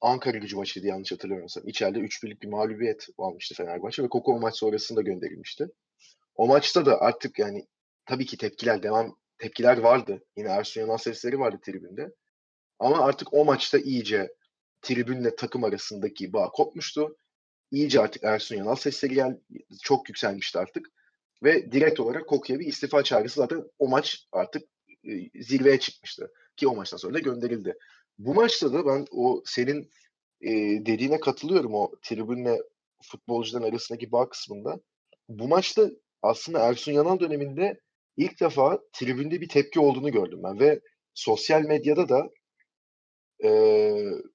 Ankara-Gücü 0.00 0.56
maçıydı 0.56 0.86
yanlış 0.86 1.12
hatırlamıyorsam. 1.12 1.68
İçeride 1.68 1.98
3-1'lik 1.98 2.42
bir 2.42 2.48
mağlubiyet 2.48 3.06
almıştı 3.18 3.54
Fenerbahçe 3.54 4.02
ve 4.02 4.08
Koku 4.08 4.32
o 4.32 4.40
maç 4.40 4.56
sonrasında 4.56 5.02
gönderilmişti. 5.02 5.68
O 6.34 6.46
maçta 6.46 6.86
da 6.86 7.00
artık 7.00 7.38
yani 7.38 7.66
tabii 8.06 8.26
ki 8.26 8.36
tepkiler 8.36 8.82
devam 8.82 9.16
tepkiler 9.38 9.78
vardı. 9.78 10.24
Yine 10.36 10.48
Ersun 10.48 10.80
Yanal 10.80 10.96
sesleri 10.96 11.38
vardı 11.38 11.60
tribünde. 11.62 12.14
Ama 12.78 12.98
artık 12.98 13.34
o 13.34 13.44
maçta 13.44 13.78
iyice 13.78 14.34
tribünle 14.82 15.36
takım 15.36 15.64
arasındaki 15.64 16.32
bağ 16.32 16.50
kopmuştu. 16.50 17.16
İyice 17.70 18.00
artık 18.00 18.24
Ersun 18.24 18.56
Yanal 18.56 18.76
sesleri 18.76 19.14
gel 19.14 19.40
çok 19.82 20.08
yükselmişti 20.08 20.58
artık. 20.58 20.86
Ve 21.42 21.72
direkt 21.72 22.00
olarak 22.00 22.28
Koku'ya 22.28 22.58
bir 22.60 22.66
istifa 22.66 23.02
çağrısı 23.02 23.40
zaten 23.40 23.64
o 23.78 23.88
maç 23.88 24.26
artık 24.32 24.62
e, 25.04 25.42
zirveye 25.42 25.78
çıkmıştı. 25.80 26.32
Ki 26.56 26.68
o 26.68 26.74
maçtan 26.76 26.98
sonra 26.98 27.14
da 27.14 27.18
gönderildi. 27.18 27.78
Bu 28.18 28.34
maçta 28.34 28.72
da 28.72 28.86
ben 28.86 29.06
o 29.10 29.42
senin 29.46 29.90
e, 30.40 30.50
dediğine 30.86 31.20
katılıyorum 31.20 31.74
o 31.74 31.90
tribünle 32.02 32.58
futbolcuların 33.02 33.64
arasındaki 33.70 34.12
bağ 34.12 34.28
kısmında. 34.28 34.80
Bu 35.28 35.48
maçta 35.48 35.90
aslında 36.22 36.58
Ersun 36.58 36.92
Yanal 36.92 37.20
döneminde 37.20 37.80
ilk 38.16 38.40
defa 38.40 38.80
tribünde 38.92 39.40
bir 39.40 39.48
tepki 39.48 39.80
olduğunu 39.80 40.12
gördüm 40.12 40.40
ben 40.42 40.60
ve 40.60 40.80
sosyal 41.14 41.62
medyada 41.62 42.08
da 42.08 42.30
e, 43.44 43.48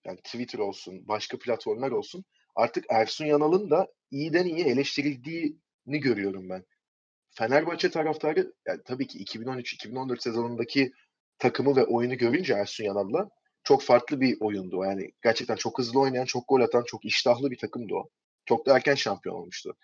yani 0.05 0.17
Twitter 0.23 0.59
olsun, 0.59 1.07
başka 1.07 1.39
platformlar 1.39 1.91
olsun 1.91 2.25
artık 2.55 2.85
Ersun 2.89 3.25
Yanal'ın 3.25 3.69
da 3.69 3.87
iyiden 4.11 4.45
iyi 4.45 4.65
eleştirildiğini 4.65 5.99
görüyorum 5.99 6.49
ben. 6.49 6.65
Fenerbahçe 7.33 7.91
taraftarı 7.91 8.53
yani 8.67 8.81
tabii 8.85 9.07
ki 9.07 9.23
2013-2014 9.23 10.21
sezonundaki 10.21 10.93
takımı 11.39 11.75
ve 11.75 11.85
oyunu 11.85 12.17
görünce 12.17 12.53
Ersun 12.53 12.83
Yanal'la 12.83 13.29
çok 13.63 13.81
farklı 13.81 14.21
bir 14.21 14.37
oyundu. 14.41 14.83
Yani 14.83 15.11
gerçekten 15.23 15.55
çok 15.55 15.79
hızlı 15.79 15.99
oynayan, 15.99 16.25
çok 16.25 16.47
gol 16.47 16.61
atan, 16.61 16.83
çok 16.83 17.05
iştahlı 17.05 17.51
bir 17.51 17.57
takımdı 17.57 17.93
o. 17.93 18.09
Çok 18.45 18.65
da 18.65 18.75
erken 18.75 18.95
şampiyon 18.95 19.35
olmuştu. 19.35 19.75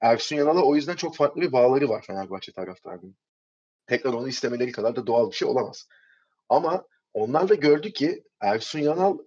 Ersun 0.00 0.36
Yanal'a 0.36 0.62
o 0.62 0.76
yüzden 0.76 0.96
çok 0.96 1.16
farklı 1.16 1.40
bir 1.40 1.52
bağları 1.52 1.88
var 1.88 2.02
Fenerbahçe 2.06 2.52
taraftarının. 2.52 3.16
tekrar 3.86 4.12
onu 4.12 4.28
istemeleri 4.28 4.72
kadar 4.72 4.96
da 4.96 5.06
doğal 5.06 5.30
bir 5.30 5.36
şey 5.36 5.48
olamaz. 5.48 5.88
Ama 6.48 6.84
onlar 7.14 7.48
da 7.48 7.54
gördü 7.54 7.92
ki 7.92 8.24
Ersun 8.40 8.78
Yanal 8.78 9.18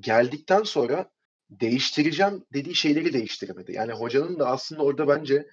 geldikten 0.00 0.62
sonra 0.62 1.10
değiştireceğim 1.50 2.44
dediği 2.52 2.74
şeyleri 2.74 3.12
değiştiremedi. 3.12 3.72
Yani 3.72 3.92
hocanın 3.92 4.38
da 4.38 4.46
aslında 4.46 4.82
orada 4.82 5.08
bence 5.08 5.46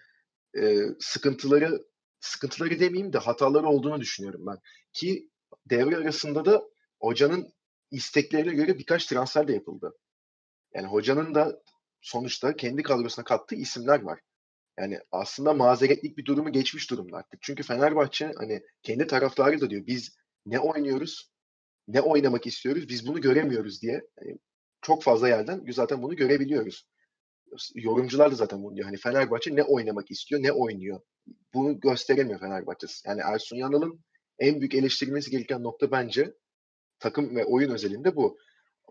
e, 0.57 0.77
sıkıntıları 0.99 1.85
sıkıntıları 2.19 2.79
demeyeyim 2.79 3.13
de 3.13 3.17
hataları 3.17 3.67
olduğunu 3.67 4.01
düşünüyorum 4.01 4.45
ben. 4.47 4.57
Ki 4.93 5.29
devre 5.65 5.97
arasında 5.97 6.45
da 6.45 6.63
hocanın 6.99 7.53
isteklerine 7.91 8.53
göre 8.53 8.77
birkaç 8.79 9.05
transfer 9.05 9.47
de 9.47 9.53
yapıldı. 9.53 9.93
Yani 10.73 10.87
hocanın 10.87 11.35
da 11.35 11.61
sonuçta 12.01 12.55
kendi 12.55 12.83
kadrosuna 12.83 13.25
kattığı 13.25 13.55
isimler 13.55 14.01
var. 14.01 14.19
Yani 14.79 14.99
aslında 15.11 15.53
mazeretlik 15.53 16.17
bir 16.17 16.25
durumu 16.25 16.51
geçmiş 16.51 16.91
durumda 16.91 17.17
artık. 17.17 17.41
Çünkü 17.41 17.63
Fenerbahçe 17.63 18.31
hani 18.37 18.61
kendi 18.83 19.07
taraftarı 19.07 19.61
da 19.61 19.69
diyor 19.69 19.87
biz 19.87 20.15
ne 20.45 20.59
oynuyoruz, 20.59 21.31
ne 21.87 22.01
oynamak 22.01 22.47
istiyoruz, 22.47 22.89
biz 22.89 23.07
bunu 23.07 23.21
göremiyoruz 23.21 23.81
diye. 23.81 24.01
Yani 24.21 24.37
çok 24.81 25.03
fazla 25.03 25.29
yerden 25.29 25.65
zaten 25.71 26.03
bunu 26.03 26.15
görebiliyoruz. 26.15 26.87
Yorumcular 27.75 28.31
da 28.31 28.35
zaten 28.35 28.63
bunu 28.63 28.75
diyor. 28.75 28.85
Hani 28.85 28.97
Fenerbahçe 28.97 29.55
ne 29.55 29.63
oynamak 29.63 30.11
istiyor, 30.11 30.43
ne 30.43 30.51
oynuyor. 30.51 31.01
Bunu 31.53 31.79
gösteremiyor 31.79 32.39
Fenerbahçe. 32.39 32.87
Yani 33.05 33.21
Ersun 33.21 33.57
Yanal'ın 33.57 33.99
en 34.39 34.59
büyük 34.59 34.75
eleştirilmesi 34.75 35.31
gereken 35.31 35.63
nokta 35.63 35.91
bence 35.91 36.33
takım 36.99 37.35
ve 37.35 37.45
oyun 37.45 37.71
özelinde 37.71 38.15
bu. 38.15 38.37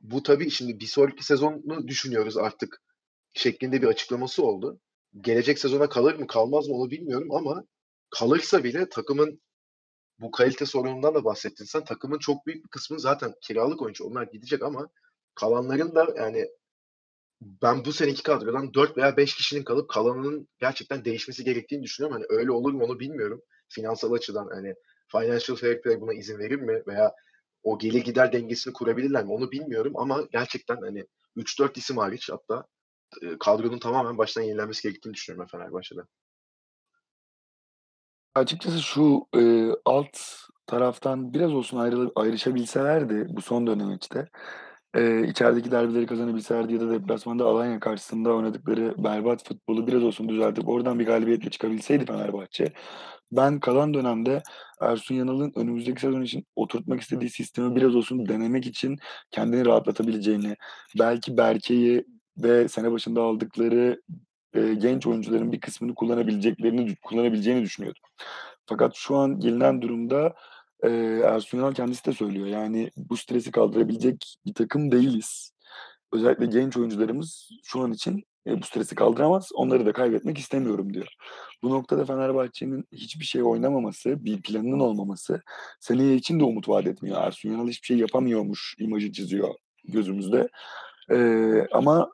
Bu 0.02 0.22
tabii 0.22 0.50
şimdi 0.50 0.80
bir 0.80 0.86
sonraki 0.86 1.24
sezonu 1.24 1.88
düşünüyoruz 1.88 2.36
artık 2.36 2.82
şeklinde 3.34 3.82
bir 3.82 3.86
açıklaması 3.86 4.42
oldu. 4.44 4.80
Gelecek 5.20 5.58
sezona 5.58 5.88
kalır 5.88 6.14
mı 6.14 6.26
kalmaz 6.26 6.68
mı 6.68 6.74
onu 6.74 6.90
bilmiyorum 6.90 7.32
ama 7.32 7.64
kalırsa 8.10 8.64
bile 8.64 8.88
takımın 8.88 9.40
bu 10.20 10.30
kalite 10.30 10.66
sorunundan 10.66 11.14
da 11.14 11.24
bahsettin 11.24 11.64
sen. 11.64 11.84
Takımın 11.84 12.18
çok 12.18 12.46
büyük 12.46 12.64
bir 12.64 12.68
kısmı 12.68 13.00
zaten 13.00 13.34
kiralık 13.42 13.82
oyuncu. 13.82 14.04
Onlar 14.04 14.22
gidecek 14.22 14.62
ama 14.62 14.88
kalanların 15.34 15.94
da 15.94 16.06
yani 16.16 16.48
ben 17.40 17.84
bu 17.84 17.92
seneki 17.92 18.22
kadrodan 18.22 18.74
4 18.74 18.96
veya 18.96 19.16
5 19.16 19.34
kişinin 19.34 19.64
kalıp 19.64 19.90
kalanının 19.90 20.48
gerçekten 20.58 21.04
değişmesi 21.04 21.44
gerektiğini 21.44 21.82
düşünüyorum. 21.82 22.16
Hani 22.16 22.38
öyle 22.38 22.52
olur 22.52 22.72
mu 22.72 22.84
onu 22.84 23.00
bilmiyorum. 23.00 23.42
Finansal 23.68 24.12
açıdan 24.12 24.48
hani 24.52 24.74
financial 25.08 25.56
fair 25.56 25.82
play 25.82 26.00
buna 26.00 26.14
izin 26.14 26.38
verir 26.38 26.56
mi 26.56 26.82
veya 26.86 27.12
o 27.62 27.78
gelir 27.78 28.04
gider 28.04 28.32
dengesini 28.32 28.72
kurabilirler 28.72 29.24
mi 29.24 29.32
onu 29.32 29.50
bilmiyorum 29.50 29.92
ama 29.96 30.22
gerçekten 30.32 30.76
hani 30.76 31.06
3-4 31.36 31.76
isim 31.78 31.96
hariç 31.96 32.30
hatta 32.30 32.66
e, 33.22 33.38
kadronun 33.38 33.78
tamamen 33.78 34.18
baştan 34.18 34.42
yenilenmesi 34.42 34.82
gerektiğini 34.82 35.14
düşünüyorum 35.14 35.48
ben 35.52 35.58
Fenerbahçe'de. 35.58 36.00
Açıkçası 38.34 38.82
şu, 38.82 39.26
eee, 39.34 39.70
alt 39.84 40.18
taraftan 40.66 41.34
biraz 41.34 41.52
olsun 41.52 41.78
ayrılıp 41.78 42.18
ayrışabilselerdi 42.18 43.26
bu 43.28 43.40
son 43.42 43.66
dönemeçte, 43.66 44.28
eee, 44.96 45.26
içerideki 45.28 45.70
derbileri 45.70 46.06
kazanabilselerdi 46.06 46.74
ya 46.74 46.80
da 46.80 46.90
deplasmanda 46.90 47.44
Alanya 47.44 47.80
karşısında 47.80 48.34
oynadıkları 48.34 48.94
berbat 49.04 49.44
futbolu 49.48 49.86
biraz 49.86 50.02
olsun 50.02 50.28
düzeltip 50.28 50.68
oradan 50.68 50.98
bir 50.98 51.06
galibiyetle 51.06 51.50
çıkabilseydi 51.50 52.06
Fenerbahçe, 52.06 52.72
ben 53.32 53.60
kalan 53.60 53.94
dönemde 53.94 54.42
Ersun 54.80 55.14
Yanal'ın 55.14 55.52
önümüzdeki 55.56 56.00
sezon 56.00 56.22
için 56.22 56.46
oturtmak 56.56 57.00
istediği 57.00 57.30
sistemi 57.30 57.76
biraz 57.76 57.96
olsun 57.96 58.28
denemek 58.28 58.66
için 58.66 58.98
kendini 59.30 59.66
rahatlatabileceğini, 59.66 60.56
belki 60.98 61.36
Berke'yi 61.36 62.04
ve 62.38 62.68
sene 62.68 62.92
başında 62.92 63.22
aldıkları, 63.22 64.02
eee, 64.56 64.74
genç 64.74 65.06
oyuncuların 65.06 65.52
bir 65.52 65.60
kısmını 65.60 65.94
kullanabileceklerini 65.94 66.96
kullanabileceğini 67.04 67.62
düşünüyordum. 67.62 68.02
Fakat 68.66 68.92
şu 68.96 69.16
an 69.16 69.40
gelinen 69.40 69.82
durumda, 69.82 70.34
eee, 70.84 71.20
Ersun 71.24 71.58
Yanal 71.58 71.72
kendisi 71.74 72.04
de 72.06 72.12
söylüyor. 72.12 72.46
Yani 72.46 72.90
bu 72.96 73.16
stresi 73.16 73.50
kaldırabilecek 73.52 74.36
bir 74.46 74.54
takım 74.54 74.92
değiliz. 74.92 75.52
Özellikle 76.12 76.46
genç 76.46 76.76
oyuncularımız 76.76 77.50
şu 77.64 77.80
an 77.82 77.92
için, 77.92 78.24
eee, 78.46 78.62
bu 78.62 78.66
stresi 78.66 78.94
kaldıramaz. 78.94 79.50
Onları 79.54 79.86
da 79.86 79.92
kaybetmek 79.92 80.38
istemiyorum 80.38 80.94
diyor. 80.94 81.08
Bu 81.62 81.70
noktada 81.70 82.04
Fenerbahçe'nin 82.04 82.84
hiçbir 82.92 83.24
şey 83.24 83.42
oynamaması, 83.42 84.24
bir 84.24 84.42
planının 84.42 84.80
olmaması 84.80 85.42
seneye 85.80 86.16
için 86.16 86.40
de 86.40 86.44
umut 86.44 86.68
vaat 86.68 86.86
etmiyor. 86.86 87.22
Ersun 87.24 87.50
Yanal 87.52 87.68
hiçbir 87.68 87.86
şey 87.86 87.98
yapamıyormuş 87.98 88.74
imajı 88.78 89.12
çiziyor 89.12 89.54
gözümüzde. 89.88 90.48
Eee, 91.10 91.68
ama 91.72 92.12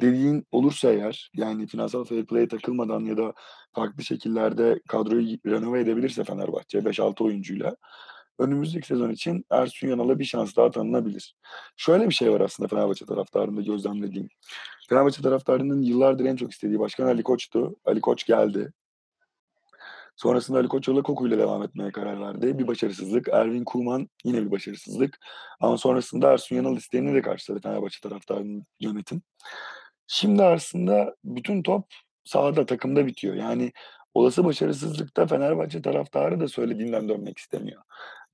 dediğin 0.00 0.46
olursa 0.52 0.92
eğer, 0.92 1.30
yani 1.34 1.66
finansal 1.66 2.04
fair 2.04 2.26
play'e 2.26 2.48
takılmadan 2.48 3.00
ya 3.00 3.16
da 3.16 3.32
farklı 3.74 4.04
şekillerde 4.04 4.80
kadroyu 4.88 5.38
renove 5.46 5.80
edebilirse 5.80 6.24
Fenerbahçe 6.24 6.78
5-6 6.78 7.24
oyuncuyla, 7.24 7.76
önümüzdeki 8.38 8.86
sezon 8.86 9.10
için 9.10 9.44
Ersun 9.50 9.88
Yanal'a 9.88 10.18
bir 10.18 10.24
şans 10.24 10.56
daha 10.56 10.70
tanınabilir. 10.70 11.36
Şöyle 11.76 12.08
bir 12.08 12.14
şey 12.14 12.32
var 12.32 12.40
aslında 12.40 12.68
Fenerbahçe 12.68 13.06
taraftarında 13.06 13.60
gözlemlediğim. 13.60 14.28
Fenerbahçe 14.88 15.22
taraftarının 15.22 15.82
yıllardır 15.82 16.24
en 16.24 16.36
çok 16.36 16.52
istediği 16.52 16.78
başkan 16.78 17.06
Ali 17.06 17.22
Koç'tu. 17.22 17.76
Ali 17.84 18.00
Koç 18.00 18.26
geldi. 18.26 18.72
Sonrasında 20.16 20.58
Ali 20.58 20.68
Koç 20.68 20.88
yola 20.88 21.02
Koku'yla 21.02 21.38
devam 21.38 21.62
etmeye 21.62 21.92
karar 21.92 22.20
verdi. 22.20 22.58
Bir 22.58 22.66
başarısızlık. 22.66 23.28
Erwin 23.28 23.64
Koeman 23.64 24.08
yine 24.24 24.42
bir 24.42 24.50
başarısızlık. 24.50 25.18
Ama 25.60 25.76
sonrasında 25.76 26.32
Ersun 26.32 26.56
Yanal 26.56 26.76
isteğini 26.76 27.14
de 27.14 27.22
karşıladı 27.22 27.62
Fenerbahçe 27.62 28.08
taraftarının 28.08 28.66
yönetim. 28.80 29.22
Şimdi 30.06 30.42
aslında 30.44 31.16
bütün 31.24 31.62
top 31.62 31.84
sahada, 32.24 32.66
takımda 32.66 33.06
bitiyor. 33.06 33.34
Yani 33.34 33.72
olası 34.14 34.44
başarısızlıkta 34.44 35.26
Fenerbahçe 35.26 35.82
taraftarı 35.82 36.40
da 36.40 36.48
söylediğinden 36.48 37.08
dönmek 37.08 37.38
istemiyor. 37.38 37.82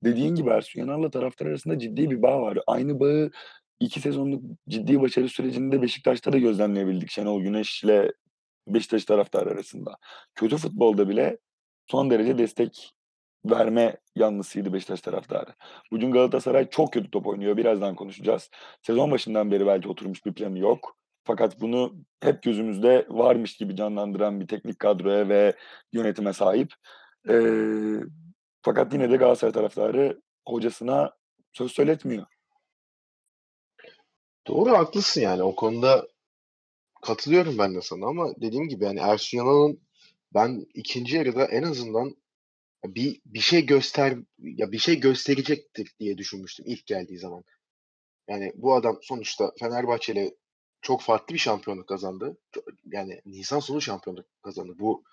Dediğin 0.03 0.35
gibi 0.35 0.49
Ersun 0.49 0.79
Yanal'la 0.79 1.09
taraftar 1.09 1.45
arasında 1.45 1.79
ciddi 1.79 2.11
bir 2.11 2.21
bağ 2.21 2.41
var. 2.41 2.57
Aynı 2.67 2.99
bağı 2.99 3.31
2 3.79 3.99
sezonluk 4.01 4.43
ciddi 4.69 5.01
başarı 5.01 5.29
sürecinde 5.29 5.81
Beşiktaş'ta 5.81 6.33
da 6.33 6.37
gözlemleyebildik 6.37 7.11
Şenol 7.11 7.41
Güneş'le 7.41 8.11
Beşiktaş 8.67 9.05
taraftarı 9.05 9.49
arasında. 9.49 9.97
Kötü 10.35 10.57
futbolda 10.57 11.09
bile 11.09 11.37
son 11.87 12.09
derece 12.09 12.37
destek 12.37 12.91
verme 13.45 13.97
yanlısıydı 14.15 14.73
Beşiktaş 14.73 15.01
taraftarı. 15.01 15.53
Bugün 15.91 16.11
Galatasaray 16.11 16.69
çok 16.69 16.93
kötü 16.93 17.11
top 17.11 17.27
oynuyor. 17.27 17.57
Birazdan 17.57 17.95
konuşacağız. 17.95 18.49
Sezon 18.81 19.11
başından 19.11 19.51
beri 19.51 19.67
belki 19.67 19.89
oturmuş 19.89 20.25
bir 20.25 20.33
planı 20.33 20.59
yok. 20.59 20.97
Fakat 21.23 21.61
bunu 21.61 21.95
hep 22.21 22.43
gözümüzde 22.43 23.05
varmış 23.09 23.57
gibi 23.57 23.75
canlandıran 23.75 24.39
bir 24.39 24.47
teknik 24.47 24.79
kadroya 24.79 25.29
ve 25.29 25.55
yönetime 25.93 26.33
sahip. 26.33 26.73
Eee, 27.29 27.99
fakat 28.61 28.93
yine 28.93 29.11
de 29.11 29.17
Galatasaray 29.17 29.53
taraftarı 29.53 30.21
hocasına 30.47 31.13
söz 31.53 31.71
söyletmiyor. 31.71 32.25
Doğru, 34.47 34.71
haklısın 34.71 35.21
yani. 35.21 35.43
O 35.43 35.55
konuda 35.55 36.07
katılıyorum 37.01 37.57
ben 37.57 37.75
de 37.75 37.81
sana 37.81 38.05
ama 38.05 38.33
dediğim 38.41 38.67
gibi 38.67 38.83
yani 38.83 38.99
Ersun 38.99 39.37
Yanal'ın 39.37 39.81
ben 40.33 40.65
ikinci 40.73 41.15
yarıda 41.15 41.45
en 41.45 41.63
azından 41.63 42.15
bir 42.85 43.21
bir 43.25 43.39
şey 43.39 43.65
göster 43.65 44.17
ya 44.39 44.71
bir 44.71 44.79
şey 44.79 44.99
gösterecektir 44.99 45.95
diye 45.99 46.17
düşünmüştüm 46.17 46.65
ilk 46.67 46.85
geldiği 46.85 47.17
zaman. 47.17 47.43
Yani 48.29 48.51
bu 48.55 48.73
adam 48.73 48.99
sonuçta 49.01 49.51
Fenerbahçe'yle 49.59 50.35
çok 50.81 51.01
farklı 51.01 51.33
bir 51.33 51.39
şampiyonluk 51.39 51.87
kazandı. 51.87 52.37
yani 52.85 53.21
nisan 53.25 53.59
sonu 53.59 53.81
şampiyonluk 53.81 54.25
kazandı. 54.43 54.73
Bu 54.79 55.03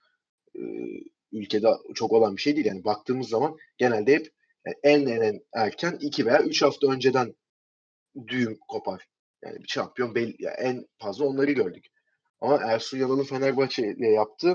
eee, 0.54 1.04
ülkede 1.32 1.68
çok 1.94 2.12
olan 2.12 2.36
bir 2.36 2.42
şey 2.42 2.56
değil. 2.56 2.66
Yani 2.66 2.84
baktığımız 2.84 3.28
zaman 3.28 3.56
genelde 3.78 4.14
hep 4.14 4.32
en 4.84 5.06
en 5.06 5.20
en 5.22 5.40
erken 5.54 5.98
2 6.00 6.26
veya 6.26 6.42
3 6.42 6.62
hafta 6.62 6.88
önceden 6.92 7.34
düğüm 8.28 8.58
kopar. 8.68 9.06
Yani 9.44 9.62
bir 9.62 9.68
şampiyon 9.68 10.14
belli, 10.14 10.36
yani 10.38 10.56
en 10.58 10.86
fazla 10.98 11.24
onları 11.26 11.52
gördük. 11.52 11.86
Ama 12.40 12.56
Ersun 12.56 12.98
Yanal'ın 12.98 13.24
Fenerbahçe 13.24 13.88
ile 13.88 14.08
yaptığı 14.10 14.54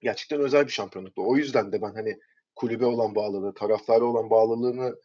gerçekten 0.00 0.40
özel 0.40 0.66
bir 0.66 0.72
şampiyonluktu. 0.72 1.22
O 1.28 1.36
yüzden 1.36 1.72
de 1.72 1.82
ben 1.82 1.94
hani 1.94 2.18
kulübe 2.56 2.86
olan 2.86 3.14
bağlılığı, 3.14 3.54
taraftara 3.54 4.04
olan 4.04 4.30
bağlılığını 4.30 4.96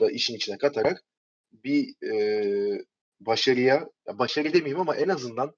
da 0.00 0.10
işin 0.10 0.34
içine 0.36 0.58
katarak 0.58 1.04
bir 1.52 1.94
eee, 2.02 2.84
başarıya, 3.20 3.88
ya 4.06 4.18
başarı 4.18 4.52
demeyeyim 4.52 4.80
ama 4.80 4.96
en 4.96 5.08
azından 5.08 5.54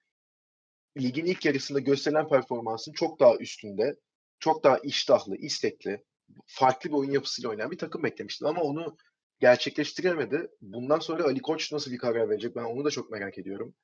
ligin 1.01 1.25
ilk 1.27 1.45
yarısında 1.45 1.81
gösterilen 1.81 2.29
performansın 2.29 2.93
çok 2.93 3.21
daha 3.21 3.37
üstünde, 3.37 3.97
çok 4.39 4.65
daha 4.65 4.79
iştahlı, 4.79 5.37
istekli, 5.37 6.05
farklı 6.47 6.91
bir 6.91 6.95
oyun 6.95 7.11
yapısıyla 7.11 7.51
oynayan 7.51 7.71
bir 7.71 7.79
takım 7.79 8.03
beklemiştim 8.03 8.47
ama 8.47 8.63
onu 8.63 8.97
gerçekleştiremedi. 9.41 10.49
Bundan 10.61 10.99
sonra 10.99 11.25
Ali 11.25 11.43
Koç 11.43 11.73
nasıl 11.73 11.93
bir 11.93 11.99
karar 11.99 12.29
verecek? 12.29 12.57
Ben 12.57 12.65
onu 12.65 12.85
da 12.85 12.91
çok 12.91 13.11
merak 13.11 13.39
ediyorum. 13.39 13.75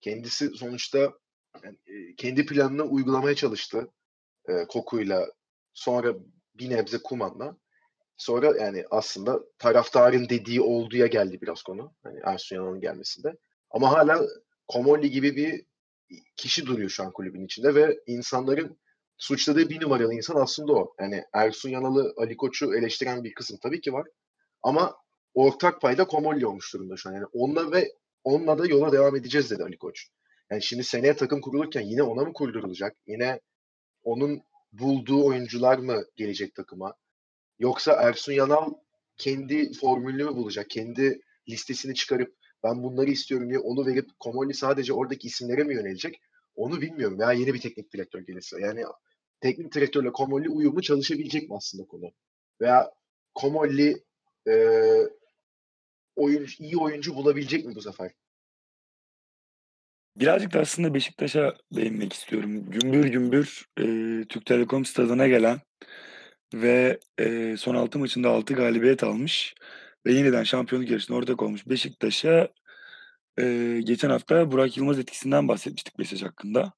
Kendisi 0.00 0.48
sonuçta 0.48 1.12
yani, 1.64 1.76
kendi 2.16 2.46
planını 2.46 2.82
uygulamaya 2.82 3.34
çalıştı. 3.34 3.88
E, 4.48 4.64
Koku'yla 4.68 5.26
sonra 5.72 6.14
bir 6.54 6.70
nebze 6.70 6.98
Kuman'la. 6.98 7.56
Sonra 8.16 8.56
yani 8.60 8.84
aslında 8.90 9.40
taraftarın 9.58 10.28
dediği 10.28 10.60
olduğuya 10.60 11.06
geldi 11.06 11.40
biraz 11.40 11.62
konu. 11.62 11.92
Hani 12.02 12.20
Ersun 12.24 12.56
Yanal'ın 12.56 12.80
gelmesinde. 12.80 13.36
Ama 13.70 13.92
hala 13.92 14.22
Komolli 14.68 15.10
gibi 15.10 15.36
bir 15.36 15.64
kişi 16.36 16.66
duruyor 16.66 16.90
şu 16.90 17.04
an 17.04 17.12
kulübün 17.12 17.44
içinde 17.44 17.74
ve 17.74 17.98
insanların 18.06 18.78
suçladığı 19.18 19.68
bir 19.68 19.80
numaralı 19.80 20.14
insan 20.14 20.36
aslında 20.36 20.72
o. 20.72 20.94
Yani 21.00 21.24
Ersun 21.32 21.70
Yanal'ı, 21.70 22.14
Ali 22.16 22.36
Koç'u 22.36 22.74
eleştiren 22.74 23.24
bir 23.24 23.34
kısım 23.34 23.58
tabii 23.62 23.80
ki 23.80 23.92
var. 23.92 24.06
Ama 24.62 24.96
ortak 25.34 25.80
payda 25.80 26.06
Komolli 26.06 26.46
olmuş 26.46 26.74
durumda 26.74 26.96
şu 26.96 27.08
an. 27.08 27.14
Yani 27.14 27.26
onunla 27.32 27.72
ve 27.72 27.92
onunla 28.24 28.58
da 28.58 28.66
yola 28.66 28.92
devam 28.92 29.16
edeceğiz 29.16 29.50
dedi 29.50 29.62
Ali 29.62 29.78
Koç. 29.78 30.08
Yani 30.50 30.62
şimdi 30.62 30.84
seneye 30.84 31.16
takım 31.16 31.40
kurulurken 31.40 31.80
yine 31.80 32.02
ona 32.02 32.24
mı 32.24 32.32
kurdurulacak? 32.32 32.96
Yine 33.06 33.40
onun 34.02 34.42
bulduğu 34.72 35.26
oyuncular 35.26 35.78
mı 35.78 36.04
gelecek 36.16 36.54
takıma? 36.54 36.94
Yoksa 37.58 37.92
Ersun 37.92 38.32
Yanal 38.32 38.74
kendi 39.16 39.72
formülünü 39.72 40.24
mü 40.24 40.36
bulacak? 40.36 40.70
Kendi 40.70 41.20
listesini 41.48 41.94
çıkarıp 41.94 42.36
ben 42.64 42.82
bunları 42.82 43.10
istiyorum 43.10 43.48
diye 43.48 43.58
onu 43.58 43.86
verip 43.86 44.08
Komolli 44.18 44.54
sadece 44.54 44.92
oradaki 44.92 45.26
isimlere 45.26 45.64
mi 45.64 45.74
yönelecek? 45.74 46.20
Onu 46.54 46.80
bilmiyorum. 46.80 47.18
Veya 47.18 47.32
yeni 47.32 47.54
bir 47.54 47.60
teknik 47.60 47.92
direktör 47.92 48.20
gelirse. 48.20 48.60
Yani 48.60 48.82
teknik 49.40 49.74
direktörle 49.74 50.12
Komolli 50.12 50.48
uyumlu 50.48 50.82
çalışabilecek 50.82 51.50
mi 51.50 51.56
aslında 51.56 51.86
konu? 51.86 52.12
Veya 52.60 52.90
Komolli 53.34 54.04
e, 54.48 54.54
oyuncu, 56.16 56.62
iyi 56.62 56.76
oyuncu 56.76 57.14
bulabilecek 57.14 57.64
mi 57.64 57.74
bu 57.74 57.82
sefer? 57.82 58.12
Birazcık 60.16 60.52
da 60.52 60.60
aslında 60.60 60.94
Beşiktaş'a 60.94 61.56
değinmek 61.72 62.12
istiyorum. 62.12 62.70
Gümbür 62.70 63.04
gümbür 63.04 63.66
e, 63.78 63.84
Türk 64.28 64.46
Telekom 64.46 64.84
stadına 64.84 65.28
gelen 65.28 65.60
ve 66.54 67.00
e, 67.18 67.56
son 67.56 67.74
6 67.74 67.98
maçında 67.98 68.30
6 68.30 68.54
galibiyet 68.54 69.04
almış 69.04 69.54
ve 70.06 70.12
yeniden 70.12 70.42
şampiyonluk 70.44 70.90
yarışına 70.90 71.16
ortak 71.16 71.42
olmuş 71.42 71.68
Beşiktaş'a 71.68 72.48
e, 73.38 73.80
geçen 73.84 74.10
hafta 74.10 74.50
Burak 74.52 74.76
Yılmaz 74.76 74.98
etkisinden 74.98 75.48
bahsetmiştik 75.48 75.98
Beşiktaş 75.98 76.28
hakkında. 76.28 76.72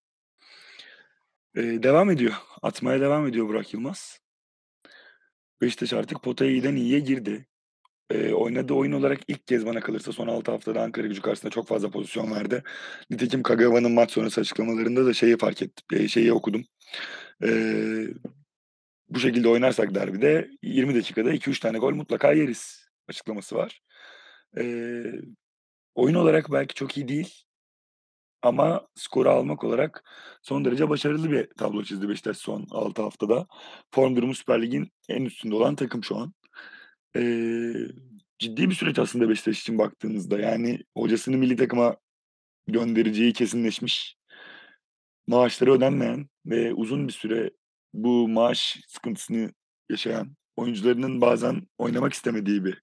E, 1.57 1.63
devam 1.63 2.11
ediyor. 2.11 2.35
Atmaya 2.63 3.01
devam 3.01 3.27
ediyor 3.27 3.49
Burak 3.49 3.75
Yılmaz. 3.75 4.21
Beşiktaş 5.61 5.93
artık 5.93 6.23
potaya 6.23 6.51
iyiden 6.51 6.77
iyiye 6.77 7.01
girdi. 7.01 7.47
E, 8.11 8.33
oynadığı 8.33 8.75
oyun 8.75 8.93
olarak 8.93 9.21
ilk 9.29 9.47
kez 9.47 9.67
bana 9.67 9.81
kalırsa 9.81 10.13
son 10.13 10.29
6 10.29 10.51
haftada 10.51 10.83
Ankara 10.83 11.07
gücü 11.07 11.23
karşısında 11.23 11.51
çok 11.51 11.69
fazla 11.69 11.91
pozisyon 11.91 12.31
verdi. 12.35 12.63
Nitekim 13.11 13.43
Kagawa'nın 13.43 13.93
maç 13.93 14.11
sonrası 14.11 14.41
açıklamalarında 14.41 15.07
da 15.07 15.15
şeyi 15.15 15.37
fark 15.37 15.63
ettim. 15.63 16.01
E, 16.01 16.09
şeyi 16.09 16.33
okudum. 16.33 16.65
E, 17.45 17.49
bu 19.11 19.21
şekilde 19.21 19.49
oynarsak 19.49 19.95
derbide 19.95 20.51
20 20.63 20.95
dakikada 20.95 21.35
2-3 21.35 21.61
tane 21.61 21.79
gol 21.79 21.95
mutlaka 21.95 22.33
yeriz 22.33 22.89
açıklaması 23.09 23.57
var. 23.57 23.81
E, 24.59 24.63
oyun 25.95 26.15
olarak 26.15 26.53
belki 26.53 26.75
çok 26.75 26.97
iyi 26.97 27.09
değil. 27.09 27.45
Ama 28.43 28.89
skoru 28.95 29.31
almak 29.31 29.65
olarak 29.65 30.05
son 30.43 30.65
derece 30.65 30.89
başarılı 30.89 31.31
bir 31.31 31.49
tablo 31.59 31.85
çizdi 31.85 32.09
Beşiktaş 32.09 32.37
son 32.37 32.67
6 32.71 33.03
haftada. 33.03 33.47
Form 33.91 34.17
durumu 34.17 34.35
Süper 34.35 34.63
Lig'in 34.63 34.93
en 35.09 35.25
üstünde 35.25 35.55
olan 35.55 35.77
takım 35.77 36.05
şu 36.05 36.17
an. 36.17 36.33
Eee, 37.17 37.89
ciddi 38.39 38.71
bir 38.71 38.75
süreç 38.75 38.99
aslında 38.99 39.29
Beşiktaş 39.29 39.61
için 39.61 39.79
baktığımızda. 39.79 40.41
Yani 40.41 40.85
hocasını 40.97 41.37
milli 41.37 41.57
takıma 41.57 41.97
göndereceği 42.67 43.33
kesinleşmiş. 43.33 44.17
Maaşları 45.27 45.73
ödenmeyen 45.73 46.29
ve 46.47 46.75
uzun 46.75 47.09
bir 47.09 47.13
süre 47.13 47.51
bu 47.95 48.29
maaş 48.29 48.81
sıkıntısını 48.89 49.53
yaşayan, 49.91 50.37
oyuncularının 50.57 51.21
bazen 51.21 51.67
oynamak 51.79 52.13
istemediği 52.13 52.65
bir 52.65 52.83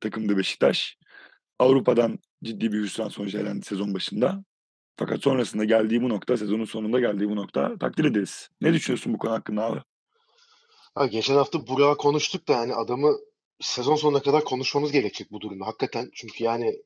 takımdı 0.00 0.36
Beşiktaş. 0.36 0.98
Avrupa'dan 1.58 2.18
ciddi 2.44 2.72
bir 2.72 2.82
hüsran 2.82 3.08
sonucu 3.08 3.38
elendi 3.38 3.66
sezon 3.66 3.94
başında. 3.94 4.44
Fakat 4.96 5.22
sonrasında 5.22 5.64
geldiği 5.64 6.02
bu 6.02 6.08
nokta, 6.08 6.36
sezonun 6.36 6.64
sonunda 6.64 7.00
geldiği 7.00 7.28
bu 7.28 7.36
nokta 7.36 7.78
takdir 7.78 8.04
ederiz. 8.04 8.48
Ne 8.60 8.72
düşünüyorsun 8.72 9.14
bu 9.14 9.18
konu 9.18 9.32
hakkında 9.32 9.64
abi? 9.64 9.80
Ha, 10.94 11.06
geçen 11.06 11.34
hafta 11.34 11.66
Burak'ı 11.66 11.96
konuştuk 11.96 12.48
da 12.48 12.52
yani 12.52 12.74
adamı 12.74 13.16
sezon 13.60 13.96
sonuna 13.96 14.22
kadar 14.22 14.44
konuşmamız 14.44 14.92
gerekecek 14.92 15.32
bu 15.32 15.40
durumda. 15.40 15.66
Hakikaten 15.66 16.10
çünkü 16.14 16.44
yani 16.44 16.82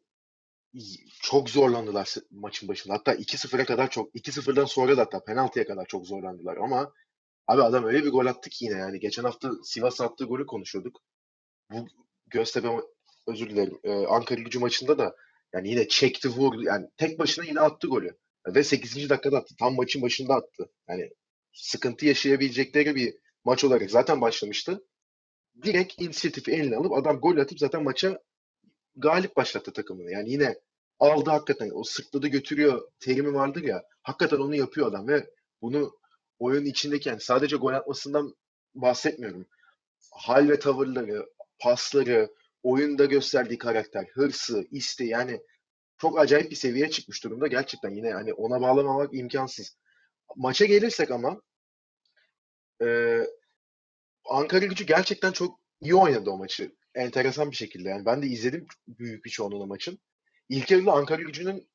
çok 1.22 1.50
zorlandılar 1.50 2.14
maçın 2.30 2.68
başında. 2.68 2.94
Hatta 2.94 3.14
2-0'a 3.14 3.64
kadar 3.64 3.90
çok 3.90 4.14
2-0'dan 4.14 4.64
sonra 4.64 4.96
da 4.96 5.00
hatta 5.00 5.24
penaltıya 5.24 5.66
kadar 5.66 5.86
çok 5.86 6.06
zorlandılar 6.06 6.56
ama 6.56 6.92
abi 7.46 7.62
adam 7.62 7.84
öyle 7.84 8.04
bir 8.04 8.10
gol 8.10 8.26
attı 8.26 8.50
ki 8.50 8.64
yine 8.64 8.78
yani 8.78 9.00
geçen 9.00 9.24
hafta 9.24 9.50
Sivas 9.64 10.00
attığı 10.00 10.24
golü 10.24 10.46
konuşuyorduk. 10.46 11.00
Bu 11.70 11.86
Göztepe 12.26 12.68
özür 13.26 13.50
dilerim. 13.50 13.78
E, 13.84 13.92
Ankara 14.06 14.40
Gücü 14.40 14.58
maçında 14.58 14.98
da 14.98 15.16
yani 15.52 15.68
yine 15.68 15.88
çekti 15.88 16.28
vurdu. 16.28 16.62
Yani 16.62 16.86
tek 16.96 17.18
başına 17.18 17.44
yine 17.44 17.60
attı 17.60 17.86
golü. 17.86 18.16
Ve 18.46 18.64
8. 18.64 19.10
dakikada 19.10 19.38
attı. 19.38 19.54
Tam 19.58 19.74
maçın 19.74 20.02
başında 20.02 20.34
attı. 20.34 20.70
Yani 20.88 21.10
sıkıntı 21.52 22.06
yaşayabilecekleri 22.06 22.94
bir 22.94 23.14
maç 23.44 23.64
olarak 23.64 23.90
zaten 23.90 24.20
başlamıştı. 24.20 24.86
Direkt 25.62 26.02
inisiyatifi 26.02 26.52
eline 26.52 26.76
alıp 26.76 26.92
adam 26.92 27.20
gol 27.20 27.36
atıp 27.36 27.58
zaten 27.58 27.82
maça 27.82 28.18
galip 28.96 29.36
başlattı 29.36 29.72
takımını. 29.72 30.10
Yani 30.10 30.30
yine 30.30 30.54
aldı 30.98 31.30
hakikaten. 31.30 31.70
O 31.74 31.84
sırtladı 31.84 32.28
götürüyor 32.28 32.90
terimi 33.00 33.34
vardır 33.34 33.62
ya. 33.62 33.84
Hakikaten 34.02 34.36
onu 34.36 34.54
yapıyor 34.54 34.86
adam 34.86 35.08
ve 35.08 35.30
bunu 35.62 35.92
oyun 36.42 36.64
içindeki 36.64 37.08
yani 37.08 37.20
sadece 37.20 37.56
gol 37.56 37.72
atmasından 37.72 38.34
bahsetmiyorum. 38.74 39.46
Hal 40.12 40.48
ve 40.48 40.58
tavırları, 40.58 41.26
pasları, 41.58 42.30
oyunda 42.62 43.04
gösterdiği 43.04 43.58
karakter, 43.58 44.06
hırsı, 44.14 44.66
isteği 44.70 45.08
yani 45.08 45.40
çok 45.98 46.18
acayip 46.18 46.50
bir 46.50 46.56
seviyeye 46.56 46.90
çıkmış 46.90 47.24
durumda. 47.24 47.46
Gerçekten 47.46 47.90
yine 47.90 48.12
hani 48.12 48.32
ona 48.34 48.60
bağlamamak 48.60 49.14
imkansız. 49.14 49.76
Maça 50.36 50.64
gelirsek 50.64 51.10
ama 51.10 51.40
e, 52.82 53.18
Ankara 54.24 54.66
gücü 54.66 54.86
gerçekten 54.86 55.32
çok 55.32 55.60
iyi 55.80 55.94
oynadı 55.94 56.30
o 56.30 56.38
maçı. 56.38 56.72
Enteresan 56.94 57.50
bir 57.50 57.56
şekilde. 57.56 57.88
Yani 57.88 58.06
ben 58.06 58.22
de 58.22 58.26
izledim 58.26 58.66
büyük 58.88 59.24
bir 59.24 59.30
çoğunluğunu 59.30 59.66
maçın. 59.66 59.98
İlk 60.48 60.70
yarıda 60.70 60.92
Ankara 60.92 61.22
gücünün 61.22 61.68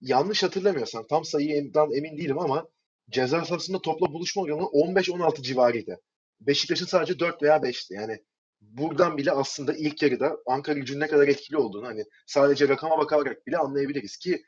yanlış 0.00 0.42
hatırlamıyorsam 0.42 1.06
tam 1.06 1.24
sayıdan 1.24 1.92
emin 1.92 2.18
değilim 2.18 2.38
ama 2.38 2.68
ceza 3.10 3.44
sahasında 3.44 3.82
topla 3.82 4.12
buluşma 4.12 4.42
oranı 4.42 4.60
15-16 4.60 5.42
civarıydı. 5.42 6.00
Beşiktaş'ın 6.40 6.86
sadece 6.86 7.18
4 7.18 7.42
veya 7.42 7.56
5'ti. 7.56 7.94
Yani 7.94 8.18
buradan 8.60 9.16
bile 9.18 9.32
aslında 9.32 9.74
ilk 9.74 10.02
yarıda 10.02 10.36
Ankara 10.46 10.78
gücünün 10.78 11.00
ne 11.00 11.06
kadar 11.06 11.28
etkili 11.28 11.56
olduğunu 11.56 11.86
hani 11.86 12.04
sadece 12.26 12.68
rakama 12.68 12.98
bakarak 12.98 13.46
bile 13.46 13.58
anlayabiliriz 13.58 14.16
ki 14.16 14.44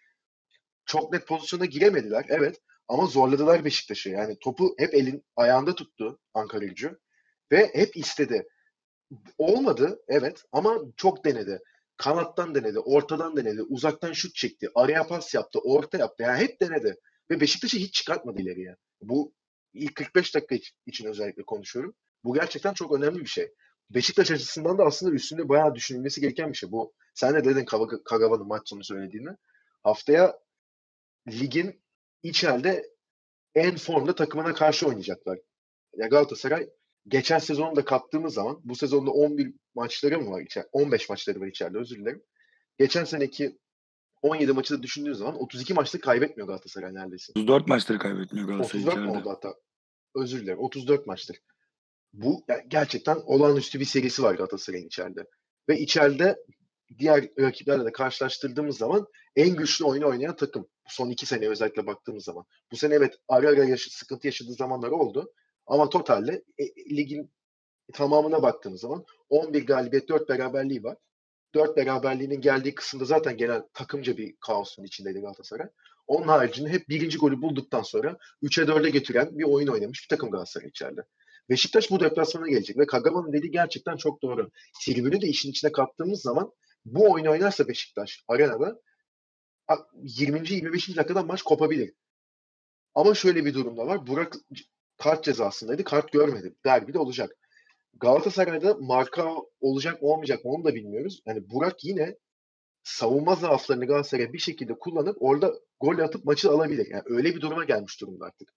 çok 0.86 1.12
net 1.12 1.26
pozisyona 1.26 1.64
giremediler 1.64 2.26
evet 2.28 2.60
ama 2.88 3.06
zorladılar 3.06 3.64
Beşiktaş'ı. 3.64 4.10
Yani 4.10 4.38
topu 4.38 4.74
hep 4.78 4.94
elin 4.94 5.24
ayağında 5.36 5.74
tuttu 5.74 6.20
Ankara 6.34 6.64
gücü 6.64 6.98
ve 7.52 7.70
hep 7.74 7.96
istedi. 7.96 8.48
Olmadı 9.38 10.00
evet 10.08 10.42
ama 10.52 10.78
çok 10.96 11.24
denedi. 11.24 11.60
Kanattan 11.96 12.54
denedi, 12.54 12.78
ortadan 12.78 13.36
denedi, 13.36 13.62
uzaktan 13.62 14.12
şut 14.12 14.34
çekti, 14.34 14.70
araya 14.74 15.06
pas 15.06 15.34
yaptı, 15.34 15.58
orta 15.64 15.98
yaptı. 15.98 16.22
Yani 16.22 16.38
hep 16.38 16.60
denedi. 16.60 16.96
Ve 17.30 17.40
Beşiktaş'ı 17.40 17.78
hiç 17.78 17.94
çıkartmadı 17.94 18.42
ileriye. 18.42 18.76
Bu 19.02 19.34
ilk 19.74 19.94
45 19.94 20.34
dakika 20.34 20.56
için 20.86 21.06
özellikle 21.06 21.42
konuşuyorum. 21.42 21.94
Bu 22.24 22.34
gerçekten 22.34 22.74
çok 22.74 22.94
önemli 22.94 23.20
bir 23.20 23.26
şey. 23.26 23.52
Beşiktaş 23.90 24.30
açısından 24.30 24.78
da 24.78 24.84
aslında 24.84 25.14
üstünde 25.14 25.48
bayağı 25.48 25.74
düşünülmesi 25.74 26.20
gereken 26.20 26.52
bir 26.52 26.56
şey. 26.56 26.72
Bu 26.72 26.94
sen 27.14 27.34
de 27.34 27.44
dedin 27.44 27.64
Kagawa'nın 28.04 28.46
maç 28.46 28.68
sonu 28.68 28.84
söylediğini. 28.84 29.30
Haftaya 29.82 30.38
ligin 31.28 31.82
içeride 32.22 32.96
en 33.54 33.76
formda 33.76 34.14
takımına 34.14 34.54
karşı 34.54 34.86
oynayacaklar. 34.86 35.38
Ya 35.96 36.06
Galatasaray 36.06 36.70
geçen 37.08 37.38
sezonu 37.38 37.76
da 37.76 37.84
kattığımız 37.84 38.34
zaman 38.34 38.60
bu 38.64 38.76
sezonda 38.76 39.10
11 39.10 39.54
maçları 39.74 40.20
mı 40.20 40.30
var 40.30 40.40
içeride? 40.40 40.68
15 40.72 41.08
maçları 41.08 41.40
var 41.40 41.46
içeride 41.46 41.78
özür 41.78 41.96
dilerim. 41.96 42.22
Geçen 42.78 43.04
seneki 43.04 43.58
17 44.26 44.52
maçı 44.52 44.78
da 44.78 44.82
düşündüğün 44.82 45.12
zaman 45.12 45.42
32 45.42 45.74
maçta 45.74 46.00
kaybetmiyor 46.00 46.48
Galatasaray 46.48 46.94
neredeyse. 46.94 47.32
34 47.36 47.66
maçları 47.68 47.98
kaybetmiyor 47.98 48.48
Galatasaray 48.48 48.82
34 48.84 48.94
içeride. 49.04 49.18
oldu 49.18 49.30
hatta. 49.30 49.54
Özür 50.14 50.42
dilerim. 50.42 50.58
34 50.58 51.06
maçtır. 51.06 51.36
Bu 52.12 52.44
yani 52.48 52.62
gerçekten 52.68 53.16
olağanüstü 53.26 53.80
bir 53.80 53.84
serisi 53.84 54.22
var 54.22 54.34
Galatasaray'ın 54.34 54.86
içeride. 54.86 55.24
Ve 55.68 55.78
içeride 55.78 56.36
diğer 56.98 57.28
rakiplerle 57.38 57.84
de 57.84 57.92
karşılaştırdığımız 57.92 58.78
zaman 58.78 59.06
en 59.36 59.56
güçlü 59.56 59.84
oyunu 59.84 60.06
oynayan 60.08 60.36
takım. 60.36 60.68
Son 60.88 61.10
iki 61.10 61.26
sene 61.26 61.48
özellikle 61.48 61.86
baktığımız 61.86 62.24
zaman. 62.24 62.44
Bu 62.72 62.76
sene 62.76 62.94
evet 62.94 63.14
ara 63.28 63.48
ara 63.48 63.64
yaş- 63.64 63.88
sıkıntı 63.90 64.26
yaşadığı 64.26 64.52
zamanlar 64.52 64.88
oldu. 64.90 65.32
Ama 65.66 65.88
totalde 65.88 66.42
e, 66.58 66.64
ligin 66.96 67.30
tamamına 67.92 68.42
baktığımız 68.42 68.80
zaman 68.80 69.04
11 69.28 69.66
galibiyet 69.66 70.08
4 70.08 70.28
beraberliği 70.28 70.82
var. 70.84 70.96
4 71.56 71.76
beraberliğinin 71.76 72.40
geldiği 72.40 72.74
kısımda 72.74 73.04
zaten 73.04 73.36
genel 73.36 73.62
takımca 73.74 74.16
bir 74.16 74.36
kaosun 74.40 74.84
içindeydi 74.84 75.20
Galatasaray. 75.20 75.66
Onun 76.06 76.28
haricinde 76.28 76.68
hep 76.68 76.88
birinci 76.88 77.18
golü 77.18 77.42
bulduktan 77.42 77.82
sonra 77.82 78.16
3'e 78.42 78.64
4'e 78.64 78.90
getiren 78.90 79.38
bir 79.38 79.44
oyun 79.44 79.68
oynamış 79.68 80.02
bir 80.02 80.16
takım 80.16 80.30
Galatasaray 80.30 80.68
içeride. 80.68 81.00
Beşiktaş 81.50 81.90
bu 81.90 82.00
deplasmana 82.00 82.48
gelecek 82.48 82.78
ve 82.78 82.86
Kagawa'nın 82.86 83.32
dediği 83.32 83.50
gerçekten 83.50 83.96
çok 83.96 84.22
doğru. 84.22 84.50
Tribünü 84.80 85.20
de 85.20 85.26
işin 85.26 85.50
içine 85.50 85.72
kattığımız 85.72 86.22
zaman 86.22 86.52
bu 86.84 87.12
oyunu 87.12 87.30
oynarsa 87.30 87.68
Beşiktaş 87.68 88.24
arenada 88.28 88.80
20. 90.02 90.52
25. 90.52 90.96
dakikada 90.96 91.22
maç 91.22 91.42
kopabilir. 91.42 91.92
Ama 92.94 93.14
şöyle 93.14 93.44
bir 93.44 93.54
durumda 93.54 93.86
var. 93.86 94.06
Burak 94.06 94.34
kart 94.98 95.24
cezasındaydı. 95.24 95.84
Kart 95.84 96.12
görmedi. 96.12 96.54
Derbi 96.64 96.94
de 96.94 96.98
olacak. 96.98 97.30
Galatasaray'da 98.00 98.74
marka 98.74 99.34
olacak 99.60 100.02
mı 100.02 100.08
olmayacak 100.08 100.44
mı 100.44 100.50
onu 100.50 100.64
da 100.64 100.74
bilmiyoruz. 100.74 101.22
Yani 101.26 101.50
Burak 101.50 101.84
yine 101.84 102.16
savunma 102.82 103.34
zaaflarını 103.34 103.86
Galatasaray 103.86 104.32
bir 104.32 104.38
şekilde 104.38 104.74
kullanıp 104.74 105.16
orada 105.20 105.54
gol 105.80 105.98
atıp 105.98 106.24
maçı 106.24 106.50
alabilir. 106.50 106.86
Yani 106.90 107.02
öyle 107.06 107.34
bir 107.34 107.40
duruma 107.40 107.64
gelmiş 107.64 108.00
durumda 108.00 108.24
artık. 108.24 108.52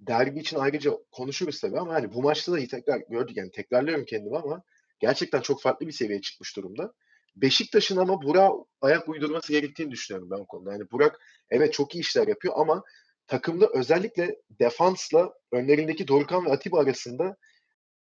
Derbi 0.00 0.40
için 0.40 0.56
ayrıca 0.56 0.92
konuşuruz 1.10 1.60
tabii 1.60 1.78
ama 1.78 1.94
hani 1.94 2.12
bu 2.12 2.22
maçta 2.22 2.52
da 2.52 2.66
tekrar 2.66 3.02
gördük 3.10 3.36
yani 3.36 3.50
tekrarlıyorum 3.50 4.04
kendimi 4.04 4.36
ama 4.38 4.62
gerçekten 5.00 5.40
çok 5.40 5.62
farklı 5.62 5.86
bir 5.86 5.92
seviyeye 5.92 6.20
çıkmış 6.20 6.56
durumda. 6.56 6.92
Beşiktaş'ın 7.36 7.96
ama 7.96 8.22
Burak 8.22 8.52
ayak 8.80 9.08
uydurması 9.08 9.52
gerektiğini 9.52 9.90
düşünüyorum 9.90 10.30
ben 10.30 10.36
o 10.36 10.46
konuda. 10.46 10.72
Yani 10.72 10.90
Burak 10.92 11.20
evet 11.50 11.72
çok 11.72 11.94
iyi 11.94 12.00
işler 12.00 12.28
yapıyor 12.28 12.54
ama 12.56 12.82
takımda 13.26 13.68
özellikle 13.74 14.36
defansla 14.50 15.32
önlerindeki 15.52 16.08
Dorukhan 16.08 16.46
ve 16.46 16.50
Atiba 16.50 16.80
arasında 16.80 17.36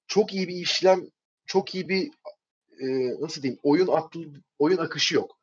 çok 0.07 0.33
iyi 0.33 0.47
bir 0.47 0.55
işlem, 0.55 1.01
çok 1.45 1.75
iyi 1.75 1.89
bir 1.89 2.11
e, 2.79 2.87
nasıl 3.21 3.41
diyeyim 3.41 3.59
oyun 3.63 3.87
aklı, 3.87 4.21
oyun 4.59 4.77
akışı 4.77 5.15
yok. 5.15 5.39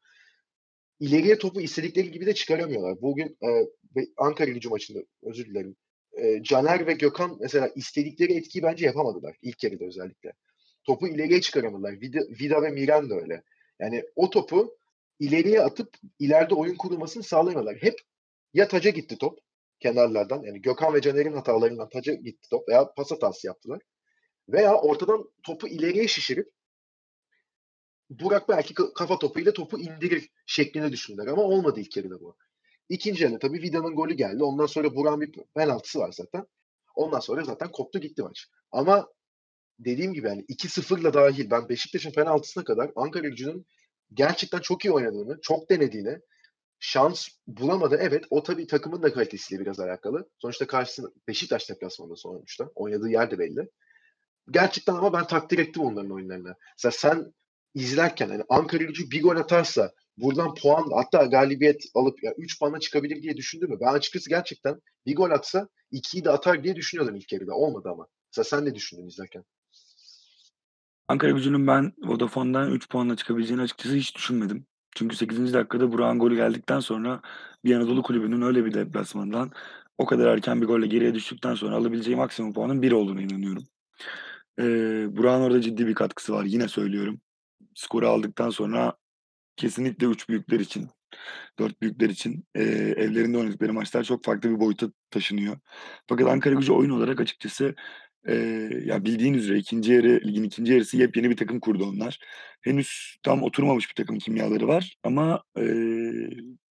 İleriye 1.01 1.39
topu 1.39 1.61
istedikleri 1.61 2.11
gibi 2.11 2.27
de 2.27 2.35
çıkaramıyorlar. 2.35 3.03
Bugün 3.03 3.39
e, 3.43 3.49
Ankara 4.17 4.51
gücü 4.51 4.69
maçında 4.69 4.99
özür 5.23 5.47
dilerim. 5.47 5.77
E, 6.13 6.43
Caner 6.43 6.87
ve 6.87 6.93
Gökhan 6.93 7.37
mesela 7.41 7.71
istedikleri 7.77 8.35
etkiyi 8.35 8.63
bence 8.63 8.87
yapamadılar. 8.87 9.37
ilk 9.43 9.65
yarıda 9.65 9.85
özellikle. 9.85 10.33
Topu 10.85 11.09
ileriye 11.09 11.41
çıkaramadılar. 11.41 12.01
Vida, 12.01 12.21
Vida 12.41 12.63
ve 12.63 12.71
Miran 12.71 13.11
da 13.11 13.15
öyle. 13.15 13.43
Yani 13.81 14.03
o 14.17 14.31
topu 14.31 14.77
ileriye 15.19 15.61
atıp 15.61 15.97
ileride 16.19 16.55
oyun 16.55 16.77
kurulmasını 16.77 17.23
sağlayamadılar. 17.23 17.77
Hep 17.81 17.95
ya 18.55 18.69
taca 18.69 18.91
gitti 18.91 19.19
top 19.19 19.39
kenarlardan. 19.81 20.43
Yani 20.43 20.63
Gökhan 20.63 20.95
ve 20.95 21.01
Caner'in 21.01 21.33
hatalarından 21.33 21.89
taca 21.89 22.15
gitti 22.15 22.49
top 22.51 22.69
veya 22.69 22.93
pas 22.97 23.11
hatası 23.11 23.47
yaptılar. 23.47 23.81
Veya 24.49 24.75
ortadan 24.75 25.31
topu 25.43 25.69
ileriye 25.69 26.09
şişirip 26.09 26.53
Burak 28.11 28.49
belki 28.49 28.75
kafa 28.95 29.19
topuyla 29.19 29.53
topu 29.53 29.79
indirir 29.79 30.29
şeklinde 30.47 30.93
düşündüler 30.93 31.27
ama 31.27 31.43
olmadı 31.43 31.81
ilk 31.81 31.97
yarıda 31.97 32.21
bu. 32.21 32.37
İkinci 32.89 33.25
yarıda 33.25 33.39
tabii 33.39 33.63
Vida'nın 33.63 33.95
golü 33.95 34.15
geldi. 34.15 34.45
Ondan 34.45 34.67
sonra 34.67 34.97
Burak'ın 34.97 35.21
bir 35.21 35.33
penaltısı 35.55 35.99
var 35.99 36.13
zaten. 36.13 36.47
Ondan 36.95 37.21
sonra 37.21 37.45
zaten 37.45 37.71
koptu 37.73 37.99
gitti 37.99 38.23
maç. 38.23 38.47
Ama 38.73 39.09
dediğim 39.79 40.13
gibi 40.13 40.27
yani 40.29 40.45
2-0'la 40.49 41.15
dahil 41.15 41.51
ben 41.51 41.69
Beşiktaş'ın 41.69 42.13
penaltısına 42.13 42.65
kadar 42.65 42.91
Ankara 42.97 43.29
gücünün 43.29 43.67
gerçekten 44.15 44.61
çok 44.61 44.85
iyi 44.85 44.93
oynadığını, 44.93 45.41
çok 45.43 45.71
denediğini, 45.71 46.19
şans 46.79 47.29
bulamadı. 47.47 47.99
Evet 48.01 48.25
o 48.31 48.43
tabii 48.43 48.67
takımın 48.67 49.03
da 49.03 49.13
kalitesiyle 49.13 49.61
biraz 49.61 49.81
alakalı. 49.81 50.29
Sonuçta 50.39 50.67
karşısında 50.67 51.09
Beşiktaş 51.29 51.71
deplasmanında 51.71 52.17
sonuçta. 52.17 52.71
Oynadığı 52.75 53.09
yer 53.09 53.31
de 53.31 53.39
belli. 53.39 53.69
Gerçekten 54.51 54.95
ama 54.95 55.13
ben 55.13 55.27
takdir 55.27 55.59
ettim 55.59 55.83
onların 55.83 56.11
oyunlarını. 56.11 56.55
Mesela 56.79 56.93
sen 56.93 57.35
izlerken 57.75 58.29
hani 58.29 58.43
Ankara 58.49 58.85
gücü 58.85 59.11
bir 59.11 59.23
gol 59.23 59.37
atarsa 59.37 59.93
buradan 60.17 60.55
puan 60.55 60.91
hatta 60.95 61.25
galibiyet 61.25 61.85
alıp 61.95 62.23
ya 62.23 62.35
3 62.39 62.59
puanla 62.59 62.81
çıkabilir 62.81 63.23
diye 63.23 63.37
düşündüm 63.37 63.71
mü? 63.71 63.79
Ben 63.81 63.93
açıkçası 63.93 64.31
gerçekten 64.31 64.81
bir 65.07 65.17
gol 65.17 65.31
atsa 65.31 65.69
2'yi 65.93 66.25
de 66.25 66.31
atar 66.31 66.65
diye 66.65 66.77
düşünüyordum 66.77 67.17
ilk 67.17 67.33
yarıda. 67.33 67.55
Olmadı 67.55 67.89
ama. 67.93 68.07
Mesela 68.33 68.45
sen 68.45 68.65
ne 68.65 68.75
düşündün 68.75 69.07
izlerken? 69.07 69.45
Ankara 71.09 71.31
gücünün 71.31 71.67
ben 71.67 71.93
Vodafone'dan 71.99 72.71
3 72.73 72.89
puanla 72.89 73.17
çıkabileceğini 73.17 73.63
açıkçası 73.63 73.95
hiç 73.95 74.17
düşünmedim. 74.17 74.67
Çünkü 74.97 75.17
8. 75.17 75.55
dakikada 75.55 75.93
Burak'ın 75.93 76.19
golü 76.19 76.37
geldikten 76.37 76.81
sonra 76.81 77.21
bir 77.65 77.77
Anadolu 77.77 78.03
kulübünün 78.03 78.43
öyle 78.43 78.65
bir 78.65 78.75
deplasmandan 78.75 79.53
o 79.99 80.07
kadar 80.07 80.27
erken 80.27 80.61
bir 80.61 80.67
golle 80.67 80.87
geriye 80.87 81.15
düştükten 81.15 81.55
sonra 81.55 81.77
alabileceği 81.77 82.17
maksimum 82.17 82.53
puanın 82.53 82.83
1 82.83 82.93
olduğunu 82.93 83.21
inanıyorum. 83.21 83.65
Ee, 84.61 85.17
Burak'ın 85.17 85.43
orada 85.43 85.61
ciddi 85.61 85.87
bir 85.87 85.95
katkısı 85.95 86.33
var. 86.33 86.45
Yine 86.45 86.69
söylüyorum. 86.69 87.21
Skoru 87.75 88.09
aldıktan 88.09 88.51
sonra 88.51 88.95
kesinlikle 89.57 90.07
üç 90.07 90.29
büyükler 90.29 90.61
için, 90.61 90.89
dört 91.59 91.83
büyükler 91.83 92.11
için 92.11 92.45
e, 92.55 92.63
evlerinde 92.97 93.39
oynadıkları 93.39 93.73
maçlar 93.73 94.05
çok 94.05 94.25
farklı 94.25 94.51
bir 94.51 94.61
boyuta 94.61 94.87
taşınıyor. 95.11 95.59
Fakat 96.09 96.29
Ankara 96.29 96.55
gücü 96.55 96.73
oyun 96.73 96.91
olarak 96.91 97.21
açıkçası 97.21 97.75
e, 98.29 98.35
ya 98.85 99.05
bildiğin 99.05 99.35
üzere 99.35 99.59
ikinci 99.59 99.93
yarı, 99.93 100.21
ligin 100.27 100.43
ikinci 100.43 100.73
yarısı 100.73 100.97
yepyeni 100.97 101.31
bir 101.31 101.37
takım 101.37 101.61
kurdu 101.61 101.85
onlar. 101.85 102.19
Henüz 102.63 103.17
tam 103.23 103.43
oturmamış 103.43 103.89
bir 103.89 103.95
takım 103.95 104.19
kimyaları 104.19 104.69
var 104.69 104.97
ama 105.03 105.43
e, 105.59 105.63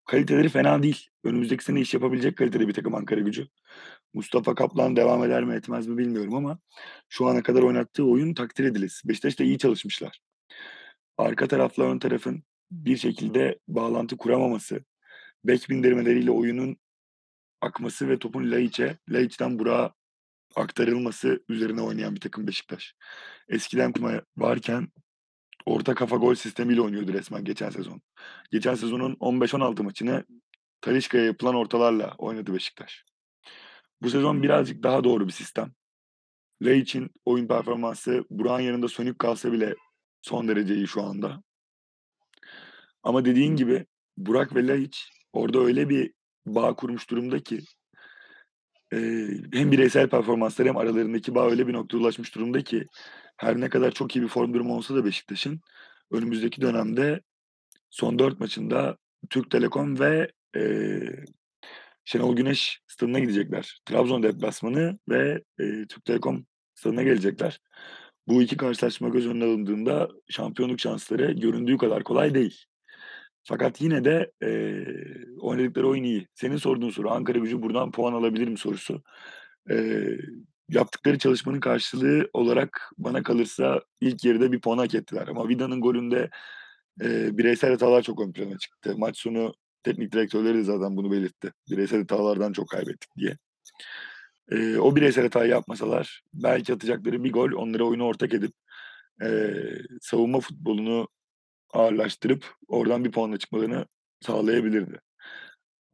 kaliteleri 0.07 0.49
fena 0.49 0.83
değil. 0.83 1.09
Önümüzdeki 1.25 1.65
sene 1.65 1.81
iş 1.81 1.95
yapabilecek 1.95 2.37
kalitede 2.37 2.69
bir 2.69 2.73
takım 2.75 2.95
Ankara 2.95 3.21
gücü. 3.21 3.49
Mustafa 4.15 4.55
Kaplan 4.55 4.97
devam 4.97 5.25
eder 5.25 5.45
mi 5.45 5.55
etmez 5.55 5.87
mi 5.87 5.99
bilmiyorum 5.99 6.35
ama 6.35 6.59
şu 7.09 7.27
ana 7.27 7.43
kadar 7.43 7.63
oynattığı 7.63 8.05
oyun 8.05 8.35
takdir 8.35 8.65
edilesi. 8.65 9.09
Beşiktaş 9.09 9.39
da 9.39 9.45
iyi 9.45 9.59
çalışmışlar. 9.59 10.21
Arka 11.19 11.49
tarafla 11.49 11.85
ön 11.85 11.99
tarafın 11.99 12.43
bir 12.71 12.97
şekilde 12.97 13.59
bağlantı 13.69 14.17
kuramaması, 14.17 14.85
bek 15.45 15.71
bindirmeleriyle 15.71 16.31
oyunun 16.31 16.77
akması 17.61 18.09
ve 18.09 18.19
topun 18.19 18.51
Laiç'e, 18.51 18.99
Laiç'ten 19.09 19.59
Burak'a 19.59 19.95
aktarılması 20.57 21.45
üzerine 21.49 21.83
oynayan 21.83 22.15
bir 22.15 22.21
takım 22.21 22.47
Beşiktaş. 22.47 22.95
Eskiden 23.49 23.93
Kuma 23.93 24.23
varken 24.37 24.89
orta 25.67 25.95
kafa 25.95 26.17
gol 26.17 26.35
sistemiyle 26.35 26.81
oynuyordu 26.81 27.13
resmen 27.13 27.45
geçen 27.45 27.71
sezon. 27.71 28.03
Geçen 28.51 28.75
sezonun 28.75 29.15
15-16 29.15 29.83
maçını 29.83 30.25
Talişka'ya 30.81 31.25
yapılan 31.25 31.55
ortalarla 31.55 32.15
oynadı 32.19 32.55
Beşiktaş. 32.55 33.05
Bu 34.03 34.11
sezon 34.11 34.43
birazcık 34.43 34.83
daha 34.83 35.05
doğru 35.05 35.27
bir 35.27 35.33
sistem. 35.33 35.73
Laiç'in 36.63 37.11
oyun 37.25 37.47
performansı 37.47 38.25
Burak'ın 38.31 38.63
yanında 38.63 38.89
sönük 38.89 39.19
kalsa 39.19 39.53
bile 39.53 39.75
son 40.23 40.49
derece 40.49 40.75
iyi 40.75 40.89
şu 40.89 41.03
anda. 41.03 41.43
Ama 43.03 43.25
dediğin 43.25 43.57
gibi 43.57 43.87
Burak 44.17 44.55
ve 44.55 44.67
Laiç 44.67 45.11
orada 45.33 45.59
öyle 45.59 45.89
bir 45.89 46.13
bağ 46.47 46.75
kurmuş 46.75 47.11
durumda 47.11 47.41
ki 47.41 47.61
e, 48.93 48.99
hem 49.53 49.73
bireysel 49.73 50.09
performanslar 50.09 50.69
hem 50.69 50.77
aralarındaki 50.77 51.35
bağ 51.35 51.51
öyle 51.51 51.67
bir 51.67 51.73
noktaya 51.73 51.99
ulaşmış 51.99 52.35
durumda 52.35 52.65
ki 52.65 52.87
her 53.37 53.61
ne 53.61 53.69
kadar 53.69 53.91
çok 53.91 54.17
iyi 54.17 54.23
bir 54.23 54.29
form 54.29 54.55
durumu 54.55 54.77
olsa 54.77 54.95
da 54.95 55.05
Beşiktaş'ın 55.05 55.61
önümüzdeki 56.11 56.61
dönemde 56.61 57.21
son 57.91 58.19
dört 58.19 58.41
maçında 58.41 58.97
Türk 59.31 59.51
Telekom 59.51 59.99
ve 59.99 60.33
e, 60.57 60.63
Şenol 62.05 62.37
Güneş 62.37 62.81
stadına 62.87 63.19
gidecekler. 63.19 63.81
Trabzon 63.85 64.23
deplasmanı 64.23 64.99
ve 65.09 65.43
e, 65.59 65.87
Türk 65.87 66.05
Telekom 66.05 66.47
stadına 66.75 67.03
gelecekler. 67.03 67.61
Bu 68.29 68.43
iki 68.43 68.57
karşılaşma 68.57 69.09
göz 69.09 69.27
önüne 69.27 69.45
alındığında 69.45 70.09
şampiyonluk 70.29 70.81
şansları 70.81 71.33
göründüğü 71.33 71.77
kadar 71.79 72.05
kolay 72.05 72.35
değil. 72.35 72.65
Fakat 73.45 73.81
yine 73.81 74.05
de 74.05 74.33
e, 74.43 74.49
oynadıkları 75.41 75.89
oyun 75.89 76.05
iyi. 76.05 76.29
Senin 76.35 76.57
sorduğun 76.57 76.91
soru 76.91 77.11
Ankara 77.11 77.39
gücü 77.39 77.63
buradan 77.63 77.91
puan 77.91 78.13
alabilir 78.13 78.49
mi 78.49 78.59
sorusu. 78.59 79.03
E, 79.71 80.07
yaptıkları 80.69 81.19
çalışmanın 81.19 81.61
karşılığı 81.61 82.31
olarak 82.33 82.93
bana 82.99 83.23
kalırsa 83.23 83.83
ilk 84.01 84.25
yarıda 84.25 84.53
bir 84.53 84.61
puan 84.61 84.79
hak 84.79 84.95
ettiler. 84.95 85.29
Ama 85.29 85.49
Vida'nın 85.49 85.81
golünde 85.81 86.31
e, 87.03 87.39
bireysel 87.39 87.71
hatalar 87.71 88.03
çok 88.03 88.21
ön 88.21 88.33
plana 88.33 88.59
çıktı. 88.59 88.95
Maç 88.99 89.19
sonu 89.19 89.55
teknik 89.83 90.13
direktörleri 90.13 90.59
de 90.59 90.65
zaten 90.65 90.97
bunu 90.97 91.13
belirtti. 91.13 91.53
Bireysel 91.71 91.99
hatalardan 92.01 92.53
çok 92.53 92.69
kaybettik 92.69 93.11
diye. 93.17 93.37
E, 94.51 94.77
o 94.77 94.97
bireysel 94.97 95.25
hatayı 95.25 95.51
yapmasalar 95.51 96.23
belki 96.35 96.73
atacakları 96.73 97.25
bir 97.25 97.33
gol 97.33 97.53
onları 97.53 97.87
oyunu 97.87 98.05
ortak 98.05 98.35
edip 98.35 98.53
e, 99.23 99.55
savunma 100.01 100.41
futbolunu 100.41 101.09
ağırlaştırıp 101.73 102.55
oradan 102.69 103.05
bir 103.05 103.13
puanla 103.13 103.39
çıkmalarını 103.39 103.87
sağlayabilirdi. 104.21 105.01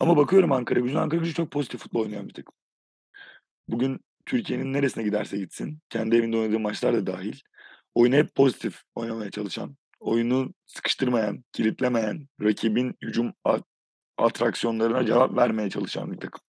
Ama 0.00 0.16
bakıyorum 0.16 0.52
Ankara 0.52 0.80
gücü. 0.80 0.98
Ankara 0.98 1.20
gücü 1.20 1.34
çok 1.34 1.50
pozitif 1.50 1.80
futbol 1.80 2.00
oynayan 2.00 2.28
bir 2.28 2.34
takım. 2.34 2.54
Bugün 3.68 4.00
Türkiye'nin 4.26 4.72
neresine 4.72 5.04
giderse 5.04 5.38
gitsin, 5.38 5.78
kendi 5.88 6.16
evinde 6.16 6.36
oynadığı 6.36 6.60
maçlar 6.60 6.94
da 6.94 7.06
dahil, 7.06 7.40
oyunu 7.94 8.14
hep 8.14 8.34
pozitif 8.34 8.82
oynamaya 8.94 9.30
çalışan, 9.30 9.76
oyunu 10.00 10.54
sıkıştırmayan, 10.66 11.44
kilitlemeyen, 11.52 12.28
rakibin 12.42 12.94
hücum 13.02 13.32
atraksiyonlarına 14.18 15.06
cevap 15.06 15.36
vermeye 15.36 15.70
çalışan 15.70 16.12
bir 16.12 16.20
takım. 16.20 16.40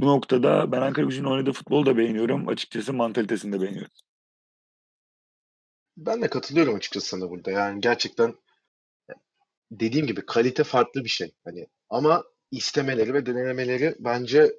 Bu 0.00 0.06
noktada 0.06 0.72
ben 0.72 0.80
Ankara 0.82 1.06
gücünün 1.06 1.28
oynadığı 1.28 1.52
futbolu 1.52 1.86
da 1.86 1.96
beğeniyorum. 1.96 2.48
Açıkçası 2.48 2.92
mantalitesini 2.92 3.52
de 3.52 3.60
beğeniyorum. 3.60 3.92
Ben 5.96 6.22
de 6.22 6.28
katılıyorum 6.28 6.74
açıkçası 6.74 7.06
sana 7.06 7.30
burada. 7.30 7.50
Yani 7.50 7.80
gerçekten 7.80 8.34
dediğim 9.70 10.06
gibi 10.06 10.26
kalite 10.26 10.64
farklı 10.64 11.04
bir 11.04 11.08
şey. 11.08 11.34
Hani 11.44 11.66
ama 11.90 12.24
istemeleri 12.50 13.14
ve 13.14 13.26
denemeleri 13.26 13.94
bence 13.98 14.52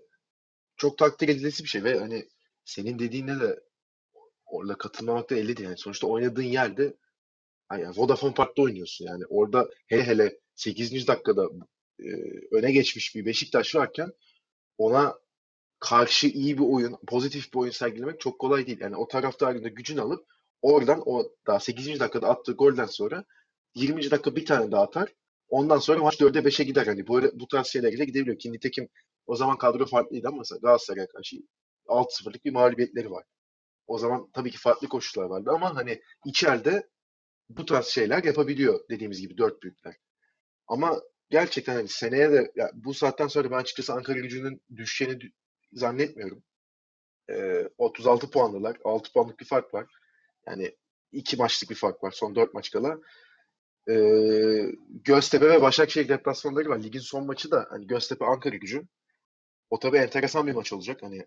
çok 0.77 0.97
takdir 0.97 1.29
edilesi 1.29 1.63
bir 1.63 1.69
şey 1.69 1.83
ve 1.83 1.99
hani 1.99 2.27
senin 2.65 2.99
dediğine 2.99 3.39
de 3.39 3.59
orada 4.45 4.77
katılmamak 4.77 5.29
da 5.29 5.35
elde 5.35 5.57
değil. 5.57 5.69
Yani 5.69 5.77
sonuçta 5.77 6.07
oynadığın 6.07 6.43
yerde 6.43 6.93
yani 7.71 7.89
Vodafone 7.97 8.33
Park'ta 8.33 8.61
oynuyorsun 8.61 9.05
yani. 9.05 9.25
Orada 9.25 9.69
hele 9.87 10.03
hele 10.03 10.39
8. 10.55 11.07
dakikada 11.07 11.49
e, 11.99 12.09
öne 12.51 12.71
geçmiş 12.71 13.15
bir 13.15 13.25
Beşiktaş 13.25 13.75
varken 13.75 14.11
ona 14.77 15.15
karşı 15.79 16.27
iyi 16.27 16.57
bir 16.57 16.63
oyun, 16.63 16.97
pozitif 17.07 17.53
bir 17.53 17.59
oyun 17.59 17.71
sergilemek 17.71 18.19
çok 18.19 18.39
kolay 18.39 18.67
değil. 18.67 18.79
Yani 18.81 18.95
o 18.95 19.07
taraftarın 19.07 19.63
da 19.63 19.67
gücünü 19.67 20.01
alıp 20.01 20.25
oradan 20.61 21.03
o 21.05 21.33
daha 21.47 21.59
8. 21.59 21.99
dakikada 21.99 22.29
attığı 22.29 22.51
golden 22.51 22.85
sonra 22.85 23.25
20. 23.75 24.11
dakika 24.11 24.35
bir 24.35 24.45
tane 24.45 24.71
daha 24.71 24.83
atar. 24.83 25.13
Ondan 25.49 25.77
sonra 25.77 25.99
maç 25.99 26.21
4'e 26.21 26.41
5'e 26.41 26.63
gider. 26.63 26.85
Hani 26.85 27.07
bu, 27.07 27.21
bu 27.33 27.47
tarz 27.47 27.67
şeylerle 27.67 28.05
gidebiliyor. 28.05 28.39
Ki 28.39 28.51
nitekim 28.51 28.89
o 29.27 29.35
zaman 29.35 29.57
kadro 29.57 29.85
farklıydı 29.85 30.27
ama 30.27 30.37
mesela 30.37 30.59
Galatasaray'a 30.59 31.07
karşı 31.07 31.35
6-0'lık 31.87 32.45
bir 32.45 32.51
mağlubiyetleri 32.51 33.11
var. 33.11 33.23
O 33.87 33.97
zaman 33.97 34.29
tabii 34.33 34.51
ki 34.51 34.57
farklı 34.57 34.89
koşullar 34.89 35.25
vardı 35.25 35.49
ama 35.53 35.75
hani 35.75 36.01
içeride 36.25 36.89
bu 37.49 37.65
tarz 37.65 37.85
şeyler 37.85 38.23
yapabiliyor 38.23 38.79
dediğimiz 38.89 39.21
gibi 39.21 39.37
dört 39.37 39.63
büyükler. 39.63 39.95
Ama 40.67 41.01
gerçekten 41.29 41.75
hani 41.75 41.87
seneye 41.87 42.31
de 42.31 42.51
ya 42.55 42.71
bu 42.73 42.93
saatten 42.93 43.27
sonra 43.27 43.51
ben 43.51 43.57
açıkçası 43.57 43.93
Ankara 43.93 44.19
gücünün 44.19 44.61
düşeceğini 44.75 45.31
zannetmiyorum. 45.73 46.43
Ee, 47.29 47.69
36 47.77 48.29
puanlılar. 48.31 48.77
6 48.83 49.13
puanlık 49.13 49.39
bir 49.39 49.45
fark 49.45 49.73
var. 49.73 49.87
Yani 50.47 50.75
iki 51.11 51.37
maçlık 51.37 51.69
bir 51.69 51.75
fark 51.75 52.03
var. 52.03 52.11
Son 52.11 52.35
4 52.35 52.53
maç 52.53 52.71
kala. 52.71 52.99
Ee, 53.89 54.71
Göztepe 54.89 55.49
ve 55.49 55.61
Başakşehir 55.61 56.09
deplasmanları 56.09 56.69
var. 56.69 56.83
Ligin 56.83 56.99
son 56.99 57.25
maçı 57.25 57.51
da 57.51 57.67
hani 57.69 57.87
Göztepe 57.87 58.25
Ankara 58.25 58.55
gücü. 58.55 58.87
O 59.69 59.79
tabii 59.79 59.97
enteresan 59.97 60.47
bir 60.47 60.53
maç 60.53 60.73
olacak. 60.73 61.03
Hani 61.03 61.25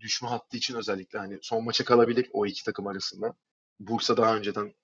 düşme 0.00 0.28
hattı 0.28 0.56
için 0.56 0.74
özellikle 0.74 1.18
hani 1.18 1.38
son 1.42 1.64
maça 1.64 1.84
kalabilir 1.84 2.30
o 2.32 2.46
iki 2.46 2.64
takım 2.64 2.86
arasında. 2.86 3.34
Bursa 3.80 4.16
daha 4.16 4.36
önceden 4.36 4.74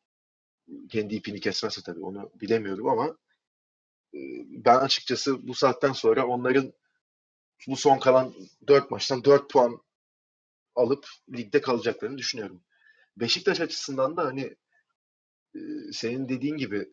kendi 0.88 1.14
ipini 1.14 1.40
kesmezse 1.40 1.82
tabii 1.82 2.00
onu 2.00 2.30
bilemiyorum 2.34 2.88
ama 2.88 3.16
ben 4.48 4.78
açıkçası 4.78 5.48
bu 5.48 5.54
saatten 5.54 5.92
sonra 5.92 6.26
onların 6.26 6.72
bu 7.68 7.76
son 7.76 7.98
kalan 7.98 8.34
4 8.66 8.90
maçtan 8.90 9.24
4 9.24 9.50
puan 9.50 9.80
alıp 10.74 11.06
ligde 11.32 11.60
kalacaklarını 11.60 12.18
düşünüyorum. 12.18 12.62
Beşiktaş 13.16 13.60
açısından 13.60 14.16
da 14.16 14.24
hani 14.24 14.56
senin 15.92 16.28
dediğin 16.28 16.56
gibi 16.56 16.88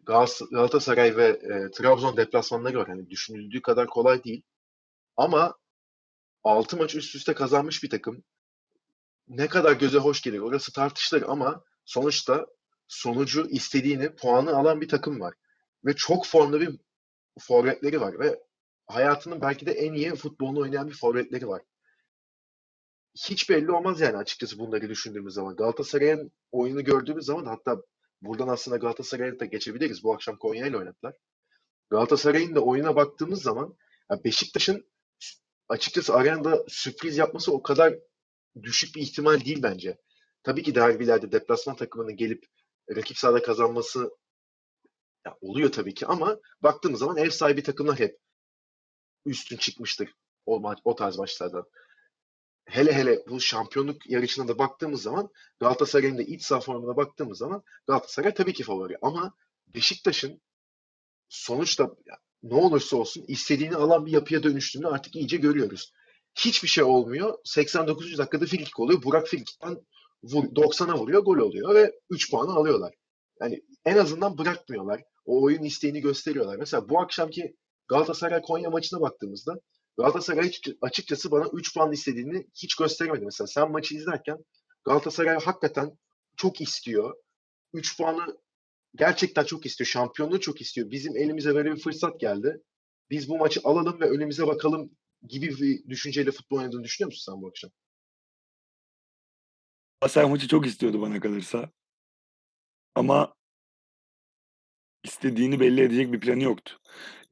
Galatasaray 0.51 1.17
ve 1.17 1.27
e, 1.27 1.71
Trabzon 1.71 2.17
deplasmanları 2.17 2.79
var. 2.79 2.87
Hani 2.87 3.09
düşünüldüğü 3.09 3.61
kadar 3.61 3.87
kolay 3.87 4.23
değil. 4.23 4.41
Ama 5.17 5.55
6 6.43 6.77
maç 6.77 6.95
üst 6.95 7.15
üste 7.15 7.33
kazanmış 7.33 7.83
bir 7.83 7.89
takım. 7.89 8.23
Ne 9.27 9.47
kadar 9.47 9.73
göze 9.73 9.97
hoş 9.97 10.21
gelir 10.21 10.39
orası 10.39 10.73
tartışılır 10.73 11.23
ama 11.27 11.63
sonuçta 11.85 12.47
sonucu 12.87 13.47
istediğini, 13.49 14.15
puanı 14.15 14.57
alan 14.57 14.81
bir 14.81 14.87
takım 14.87 15.19
var. 15.19 15.33
Ve 15.85 15.95
çok 15.95 16.27
formda 16.27 16.61
bir 16.61 16.79
forvetleri 17.39 18.01
var 18.01 18.19
ve 18.19 18.39
hayatının 18.87 19.41
belki 19.41 19.65
de 19.65 19.71
en 19.71 19.93
iyi 19.93 20.15
futbolunu 20.15 20.59
oynayan 20.59 20.87
bir 20.87 20.93
forvetleri 20.93 21.47
var. 21.47 21.61
Hiç 23.15 23.49
belli 23.49 23.71
olmaz 23.71 24.01
yani 24.01 24.17
açıkçası 24.17 24.59
bunları 24.59 24.89
düşündüğümüz 24.89 25.33
zaman. 25.33 25.55
Galatasaray'ın 25.55 26.31
oyunu 26.51 26.83
gördüğümüz 26.83 27.25
zaman 27.25 27.45
hatta 27.45 27.81
buradan 28.21 28.47
aslında 28.47 28.77
Galatasaray'a 28.77 29.39
da 29.39 29.45
geçebiliriz. 29.45 30.03
Bu 30.03 30.13
akşam 30.13 30.37
Konya 30.37 30.67
ile 30.67 30.77
oynadılar. 30.77 31.15
Galatasaray'ın 31.89 32.55
da 32.55 32.61
oyuna 32.61 32.95
baktığımız 32.95 33.41
zaman 33.41 33.77
Beşiktaş'ın 34.23 34.91
açıkçası 35.69 36.13
arenada 36.13 36.65
sürpriz 36.67 37.17
yapması 37.17 37.53
o 37.53 37.63
kadar 37.63 37.93
düşük 38.63 38.95
bir 38.95 39.01
ihtimal 39.01 39.45
değil 39.45 39.63
bence. 39.63 39.97
Tabii 40.43 40.63
ki 40.63 40.75
derbilerde 40.75 41.31
deplasman 41.31 41.75
takımının 41.75 42.15
gelip 42.15 42.45
rakip 42.95 43.17
sahada 43.17 43.41
kazanması 43.41 44.11
ya 45.25 45.37
oluyor 45.41 45.71
tabii 45.71 45.93
ki 45.93 46.05
ama 46.05 46.37
baktığımız 46.63 46.99
zaman 46.99 47.17
ev 47.17 47.29
sahibi 47.29 47.63
takımlar 47.63 47.99
hep 47.99 48.19
üstün 49.25 49.57
çıkmıştır 49.57 50.13
o, 50.45 50.59
maç, 50.59 50.79
o 50.83 50.95
tarz 50.95 51.17
maçlardan. 51.17 51.65
Hele 52.65 52.93
hele 52.93 53.23
bu 53.27 53.39
şampiyonluk 53.39 54.09
yarışına 54.09 54.47
da 54.47 54.57
baktığımız 54.57 55.01
zaman 55.01 55.29
Galatasaray'ın 55.59 56.17
da 56.17 56.21
iç 56.21 56.43
saha 56.43 56.59
formuna 56.59 56.97
baktığımız 56.97 57.37
zaman 57.37 57.63
Galatasaray 57.87 58.33
tabii 58.33 58.53
ki 58.53 58.63
favori. 58.63 58.97
Ama 59.01 59.33
Beşiktaş'ın 59.67 60.41
sonuçta 61.29 61.95
ne 62.43 62.55
olursa 62.55 62.97
olsun 62.97 63.25
istediğini 63.27 63.75
alan 63.75 64.05
bir 64.05 64.11
yapıya 64.11 64.43
dönüştüğünü 64.43 64.87
artık 64.87 65.15
iyice 65.15 65.37
görüyoruz. 65.37 65.93
Hiçbir 66.35 66.67
şey 66.67 66.83
olmuyor. 66.83 67.37
89. 67.43 68.17
dakikada 68.17 68.45
frikik 68.45 68.79
oluyor. 68.79 69.03
Burak 69.03 69.27
frikikten 69.27 69.77
90'a 70.23 70.97
vuruyor, 70.97 71.23
gol 71.23 71.37
oluyor 71.37 71.75
ve 71.75 71.99
3 72.09 72.31
puanı 72.31 72.51
alıyorlar. 72.51 72.93
Yani 73.41 73.63
en 73.85 73.97
azından 73.97 74.37
bırakmıyorlar. 74.37 75.01
O 75.25 75.43
oyun 75.43 75.63
isteğini 75.63 76.01
gösteriyorlar. 76.01 76.55
Mesela 76.55 76.89
bu 76.89 76.99
akşamki 76.99 77.55
Galatasaray 77.87 78.41
Konya 78.41 78.69
maçına 78.69 79.01
baktığımızda 79.01 79.59
Galatasaray 79.97 80.51
açıkçası 80.81 81.31
bana 81.31 81.45
3 81.53 81.73
puan 81.73 81.91
istediğini 81.91 82.47
hiç 82.55 82.75
göstermedi. 82.75 83.25
Mesela 83.25 83.47
sen 83.47 83.71
maçı 83.71 83.95
izlerken 83.95 84.37
Galatasaray 84.83 85.39
hakikaten 85.39 85.97
çok 86.37 86.61
istiyor. 86.61 87.15
3 87.73 87.97
puanı 87.97 88.37
gerçekten 88.95 89.43
çok 89.43 89.65
istiyor. 89.65 89.87
Şampiyonluğu 89.87 90.39
çok 90.39 90.61
istiyor. 90.61 90.91
Bizim 90.91 91.17
elimize 91.17 91.55
böyle 91.55 91.71
bir 91.71 91.79
fırsat 91.79 92.19
geldi. 92.19 92.61
Biz 93.09 93.29
bu 93.29 93.37
maçı 93.37 93.61
alalım 93.63 94.01
ve 94.01 94.09
önümüze 94.09 94.47
bakalım 94.47 94.91
gibi 95.27 95.47
bir 95.47 95.89
düşünceyle 95.89 96.31
futbol 96.31 96.57
oynadığını 96.57 96.83
düşünüyor 96.83 97.07
musun 97.07 97.31
sen 97.31 97.41
bu 97.41 97.47
akşam? 97.47 97.71
Galatasaray 100.01 100.29
maçı 100.29 100.47
çok 100.47 100.65
istiyordu 100.65 101.01
bana 101.01 101.19
kalırsa. 101.19 101.69
Ama 102.95 103.35
istediğini 105.03 105.59
belli 105.59 105.81
edecek 105.81 106.13
bir 106.13 106.19
planı 106.19 106.43
yoktu. 106.43 106.77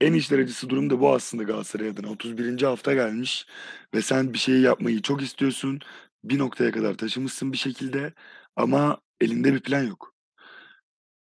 En 0.01 0.13
içler 0.13 0.39
acısı 0.39 0.69
durum 0.69 0.89
da 0.89 0.99
bu 0.99 1.13
aslında 1.13 1.43
Galatasaray 1.43 1.89
adına. 1.89 2.09
31. 2.11 2.65
hafta 2.65 2.93
gelmiş 2.93 3.45
ve 3.93 4.01
sen 4.01 4.33
bir 4.33 4.37
şeyi 4.37 4.61
yapmayı 4.61 5.01
çok 5.01 5.21
istiyorsun. 5.21 5.79
Bir 6.23 6.39
noktaya 6.39 6.71
kadar 6.71 6.93
taşımışsın 6.93 7.53
bir 7.53 7.57
şekilde 7.57 8.13
ama 8.55 9.01
elinde 9.21 9.53
bir 9.53 9.59
plan 9.59 9.83
yok. 9.83 10.13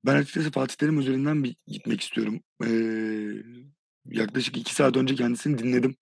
Ben 0.07 0.17
açıkçası 0.17 0.51
Fatih 0.51 0.77
Terim 0.77 0.99
üzerinden 1.01 1.45
bir 1.45 1.57
gitmek 1.67 2.01
istiyorum. 2.01 2.41
Eee, 2.65 3.43
yaklaşık 4.07 4.57
2 4.57 4.75
saat 4.75 4.97
önce 4.97 5.15
kendisini 5.15 5.59
dinledim 5.59 5.97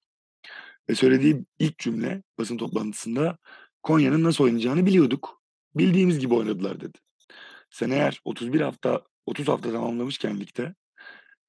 ve 0.90 0.94
söylediği 0.94 1.44
ilk 1.58 1.78
cümle 1.78 2.22
basın 2.38 2.56
toplantısında 2.56 3.38
Konya'nın 3.82 4.24
nasıl 4.24 4.44
oynayacağını 4.44 4.86
biliyorduk. 4.86 5.42
Bildiğimiz 5.74 6.18
gibi 6.18 6.34
oynadılar 6.34 6.80
dedi. 6.80 6.98
Sen 7.70 7.90
eğer 7.90 8.20
31 8.24 8.60
hafta, 8.60 9.02
30 9.26 9.48
hafta 9.48 9.72
tamamlamışken 9.72 10.40
ligde 10.40 10.74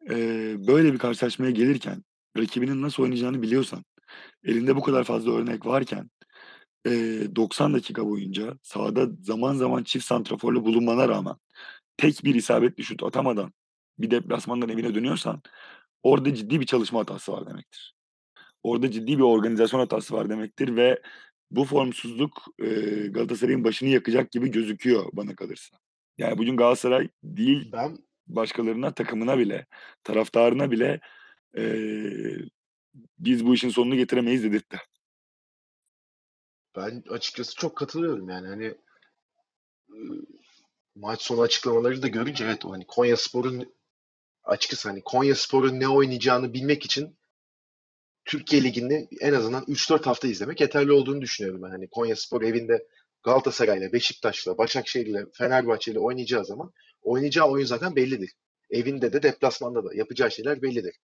eee, 0.09 0.57
böyle 0.67 0.93
bir 0.93 0.97
karşılaşmaya 0.99 1.51
gelirken 1.51 2.03
rakibinin 2.37 2.81
nasıl 2.81 3.03
oynayacağını 3.03 3.41
biliyorsan, 3.41 3.85
elinde 4.45 4.75
bu 4.75 4.81
kadar 4.83 5.03
fazla 5.03 5.31
örnek 5.33 5.65
varken 5.65 6.09
eee, 6.85 7.35
90 7.35 7.73
dakika 7.73 8.05
boyunca 8.07 8.59
sahada 8.63 9.07
zaman 9.21 9.55
zaman 9.55 9.83
çift 9.83 10.05
santraforla 10.05 10.65
bulunmana 10.65 11.09
rağmen 11.09 11.35
tek 11.97 12.23
bir 12.25 12.35
isabetli 12.35 12.83
şut 12.83 13.03
atamadan 13.03 13.53
bir 13.99 14.11
deplasmandan 14.11 14.69
evine 14.69 14.95
dönüyorsan 14.95 15.41
orada 16.03 16.35
ciddi 16.35 16.61
bir 16.61 16.65
çalışma 16.65 16.99
hatası 16.99 17.31
var 17.33 17.47
demektir. 17.47 17.95
Orada 18.63 18.91
ciddi 18.91 19.17
bir 19.17 19.23
organizasyon 19.23 19.79
hatası 19.79 20.13
var 20.15 20.29
demektir 20.29 20.75
ve 20.75 21.01
bu 21.51 21.65
formsuzluk 21.65 22.45
eee, 22.61 23.07
Galatasaray'ın 23.07 23.63
başını 23.63 23.89
yakacak 23.89 24.31
gibi 24.31 24.51
gözüküyor 24.51 25.05
bana 25.13 25.35
kalırsa. 25.35 25.77
Yani 26.17 26.37
bugün 26.37 26.57
Galatasaray 26.57 27.09
değil, 27.23 27.71
Ben 27.73 27.97
başkalarına, 28.27 28.93
takımına 28.93 29.37
bile, 29.37 29.65
taraftarına 30.03 30.71
bile 30.71 30.99
eee, 31.57 32.37
biz 33.19 33.45
bu 33.45 33.53
işin 33.53 33.69
sonunu 33.69 33.95
getiremeyiz 33.95 34.43
dedirtti. 34.43 34.77
Ben 36.75 37.03
açıkçası 37.09 37.55
çok 37.55 37.75
katılıyorum 37.75 38.29
yani 38.29 38.47
hani 38.47 38.75
maç 40.95 41.21
sonu 41.21 41.41
açıklamaları 41.41 42.01
da 42.01 42.07
görünce 42.07 42.45
evet 42.45 42.65
hani 42.65 42.85
Konyaspor'un 42.87 43.73
açıkçası 44.43 44.89
hani 44.89 45.01
Konyaspor'un 45.01 45.79
ne 45.79 45.87
oynayacağını 45.87 46.53
bilmek 46.53 46.85
için 46.85 47.17
Türkiye 48.25 48.63
Ligi'ni 48.63 49.07
en 49.21 49.33
azından 49.33 49.63
3-4 49.63 50.05
hafta 50.05 50.27
izlemek 50.27 50.61
yeterli 50.61 50.91
olduğunu 50.91 51.21
düşünüyorum 51.21 51.61
ben. 51.63 51.69
Hani 51.69 51.87
Konyaspor 51.87 52.41
evinde 52.41 52.87
Galatasaray'la, 53.27 53.93
Beşiktaş'la, 53.93 54.57
Başakşehir'le, 54.57 55.25
Fenerbahçe'yle 55.33 55.99
oynayacağı 55.99 56.45
zaman 56.45 56.71
oynayacağı 57.01 57.47
oyun 57.47 57.65
zaten 57.65 57.95
bellidir. 57.95 58.31
Evinde 58.69 59.13
de 59.13 59.23
deplasmanda 59.23 59.85
da 59.85 59.93
yapacağı 59.93 60.31
şeyler 60.31 60.61
bellidir. 60.61 60.95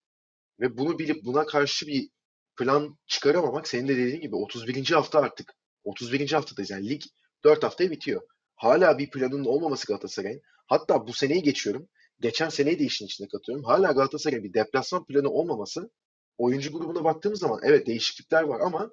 Ve 0.60 0.78
bunu 0.78 1.00
bilip 1.00 1.26
buna 1.26 1.46
karşı 1.46 1.88
bir 1.88 2.10
plan 2.58 2.98
çıkaramamak 3.08 3.68
senin 3.68 3.88
de 3.88 3.98
dediğin 3.98 4.22
gibi 4.22 4.36
31. 4.36 4.90
hafta 4.90 5.20
artık. 5.20 5.54
31. 5.84 6.32
haftadayız 6.32 6.70
yani 6.70 6.90
lig 6.90 7.02
4 7.44 7.64
haftaya 7.64 7.92
bitiyor. 7.92 8.22
Hala 8.56 8.98
bir 8.98 9.10
planının 9.10 9.46
olmaması 9.46 9.88
Galatasaray'ın. 9.88 10.42
Hatta 10.68 11.08
bu 11.08 11.14
seneyi 11.14 11.44
geçiyorum. 11.44 11.90
Geçen 12.20 12.50
seneyi 12.50 12.80
de 12.80 12.84
işin 12.84 13.06
içine 13.06 13.28
katıyorum. 13.28 13.64
Hala 13.64 13.92
Galatasaray'ın 13.92 14.44
bir 14.44 14.54
deplasman 14.54 15.06
planı 15.06 15.30
olmaması 15.30 15.90
oyuncu 16.38 16.72
grubuna 16.72 17.04
baktığımız 17.04 17.40
zaman 17.40 17.60
evet 17.64 17.88
değişiklikler 17.88 18.44
var 18.44 18.60
ama 18.60 18.92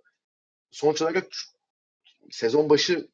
sonuç 0.71 1.03
olarak 1.03 1.27
sezon 2.31 2.71
başı 2.71 3.09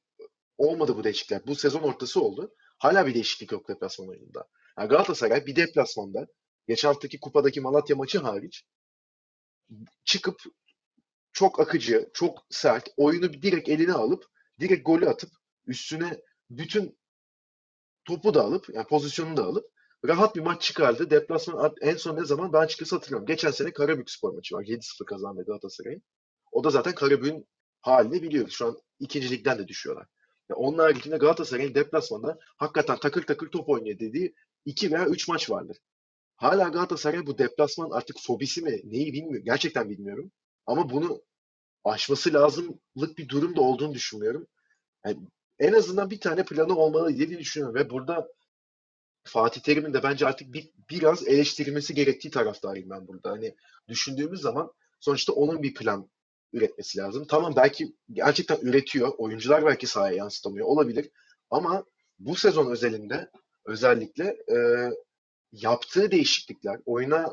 olmadı 0.58 0.96
bu 0.96 1.04
değişiklikler. 1.04 1.46
Bu 1.46 1.54
sezon 1.56 1.82
ortası 1.82 2.20
oldu. 2.20 2.54
Hala 2.78 3.06
bir 3.06 3.14
değişiklik 3.14 3.52
yok 3.52 3.68
deplasman 3.68 4.08
oyununda. 4.08 4.48
Yani 4.78 4.88
Galatasaray 4.88 5.46
bir 5.46 5.56
deplasmanda 5.56 6.26
geçen 6.68 6.88
haftaki 6.88 7.20
kupadaki 7.20 7.60
Malatya 7.60 7.96
maçı 7.96 8.18
hariç 8.18 8.64
çıkıp 10.04 10.40
çok 11.32 11.60
akıcı, 11.60 12.10
çok 12.14 12.46
sert, 12.50 12.88
oyunu 12.96 13.32
direkt 13.32 13.68
eline 13.68 13.92
alıp 13.92 14.24
direkt 14.60 14.86
golü 14.86 15.08
atıp 15.08 15.30
üstüne 15.66 16.20
bütün 16.50 16.98
topu 18.04 18.34
da 18.34 18.42
alıp 18.42 18.68
yani 18.74 18.86
pozisyonu 18.86 19.36
da 19.36 19.44
alıp 19.44 19.66
rahat 20.04 20.36
bir 20.36 20.40
maç 20.40 20.62
çıkardı. 20.62 21.10
Deplasman 21.10 21.74
en 21.80 21.96
son 21.96 22.16
ne 22.16 22.24
zaman 22.24 22.52
ben 22.52 22.58
açıkçası 22.58 22.96
hatırlıyorum. 22.96 23.26
Geçen 23.26 23.50
sene 23.50 23.72
Karabükspor 23.72 24.34
maçı 24.34 24.54
var. 24.54 24.62
7-0 24.62 25.04
kazandı 25.04 25.44
Galatasaray'ın. 25.46 26.02
O 26.52 26.64
da 26.64 26.70
zaten 26.70 26.94
Karabük'ün 26.94 27.48
halini 27.80 28.22
biliyoruz. 28.22 28.54
Şu 28.54 28.66
an 28.66 28.78
ikinci 28.98 29.30
ligden 29.30 29.58
de 29.58 29.68
düşüyorlar. 29.68 30.06
Yani 30.50 30.58
onun 30.58 30.78
haricinde 30.78 31.16
Galatasaray'ın 31.16 31.74
deplasmanda 31.74 32.38
hakikaten 32.56 32.98
takır 32.98 33.22
takır 33.22 33.48
top 33.48 33.68
oynuyor 33.68 33.98
dediği 33.98 34.34
iki 34.64 34.92
veya 34.92 35.06
üç 35.06 35.28
maç 35.28 35.50
vardır. 35.50 35.78
Hala 36.36 36.68
Galatasaray 36.68 37.26
bu 37.26 37.38
deplasman 37.38 37.90
artık 37.90 38.16
fobisi 38.20 38.62
mi 38.62 38.80
neyi 38.84 39.12
bilmiyorum. 39.12 39.44
Gerçekten 39.44 39.90
bilmiyorum. 39.90 40.32
Ama 40.66 40.90
bunu 40.90 41.22
aşması 41.84 42.32
lazımlık 42.32 43.18
bir 43.18 43.28
durum 43.28 43.56
da 43.56 43.60
olduğunu 43.60 43.94
düşünmüyorum. 43.94 44.46
Yani 45.04 45.18
en 45.58 45.72
azından 45.72 46.10
bir 46.10 46.20
tane 46.20 46.44
planı 46.44 46.76
olmalı 46.78 47.16
diye 47.16 47.38
düşünüyorum 47.38 47.74
ve 47.74 47.90
burada 47.90 48.28
Fatih 49.24 49.60
Terim'in 49.60 49.94
de 49.94 50.02
bence 50.02 50.26
artık 50.26 50.52
bir, 50.52 50.70
biraz 50.90 51.28
eleştirilmesi 51.28 51.94
gerektiği 51.94 52.30
taraftarıyım 52.30 52.90
ben 52.90 53.08
burada. 53.08 53.30
Hani 53.30 53.54
düşündüğümüz 53.88 54.40
zaman 54.40 54.72
sonuçta 55.00 55.32
onun 55.32 55.62
bir 55.62 55.74
plan 55.74 56.10
üretmesi 56.52 56.98
lazım. 56.98 57.26
Tamam 57.28 57.52
belki 57.56 57.96
gerçekten 58.12 58.58
üretiyor. 58.62 59.12
Oyuncular 59.18 59.66
belki 59.66 59.86
sahaya 59.86 60.16
yansıtamıyor 60.16 60.66
olabilir. 60.66 61.10
Ama 61.50 61.84
bu 62.18 62.36
sezon 62.36 62.70
özelinde 62.70 63.30
özellikle 63.64 64.24
e, 64.24 64.56
yaptığı 65.52 66.10
değişiklikler, 66.10 66.80
oyuna 66.86 67.32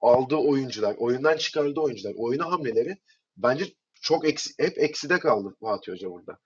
aldığı 0.00 0.36
oyuncular, 0.36 0.94
oyundan 0.98 1.36
çıkardığı 1.36 1.80
oyuncular, 1.80 2.14
oyuna 2.16 2.50
hamleleri 2.52 2.98
bence 3.36 3.64
çok 4.00 4.28
eksi, 4.28 4.54
hep 4.58 4.78
ekside 4.78 5.18
kaldı 5.18 5.56
Fatih 5.60 5.92
Hoca 5.92 6.10
burada. 6.10 6.38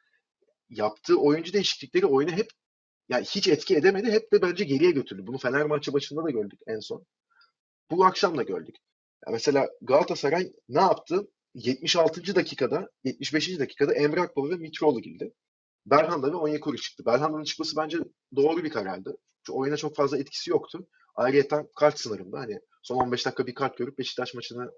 Yaptığı 0.70 1.16
oyuncu 1.16 1.52
değişiklikleri 1.52 2.06
oyunu 2.06 2.30
hep 2.32 2.50
yani 3.08 3.24
hiç 3.24 3.48
etki 3.48 3.76
edemedi. 3.76 4.10
Hep 4.10 4.32
de 4.32 4.42
bence 4.42 4.64
geriye 4.64 4.90
götürdü. 4.90 5.26
Bunu 5.26 5.38
Fenerbahçe 5.38 5.90
maçında 5.90 6.24
da 6.24 6.30
gördük 6.30 6.60
en 6.66 6.80
son. 6.80 7.06
Bu 7.90 8.04
akşam 8.04 8.38
da 8.38 8.42
gördük. 8.42 8.76
Ya 9.26 9.32
mesela 9.32 9.68
Galatasaray 9.82 10.52
ne 10.68 10.80
yaptı? 10.80 11.28
76. 11.54 12.34
dakikada, 12.34 12.90
75. 13.04 13.58
dakikada 13.58 13.94
Emre 13.94 14.20
Akbaba 14.20 14.50
ve 14.50 14.56
Mitroğlu 14.56 15.00
girdi. 15.00 15.34
Berhanda 15.86 16.32
ve 16.32 16.36
Onyekuru 16.36 16.76
çıktı. 16.76 17.06
Berhanda'nın 17.06 17.44
çıkması 17.44 17.76
bence 17.76 17.98
doğru 18.36 18.64
bir 18.64 18.70
karardı. 18.70 19.16
Çünkü 19.46 19.58
oyuna 19.58 19.76
çok 19.76 19.96
fazla 19.96 20.18
etkisi 20.18 20.50
yoktu. 20.50 20.86
Ayrıca 21.14 21.66
kart 21.76 22.00
sınırında. 22.00 22.38
Hani 22.38 22.60
son 22.82 22.96
15 22.96 23.26
dakika 23.26 23.46
bir 23.46 23.54
kart 23.54 23.76
görüp 23.76 23.98
Beşiktaş 23.98 24.34
maçını 24.34 24.70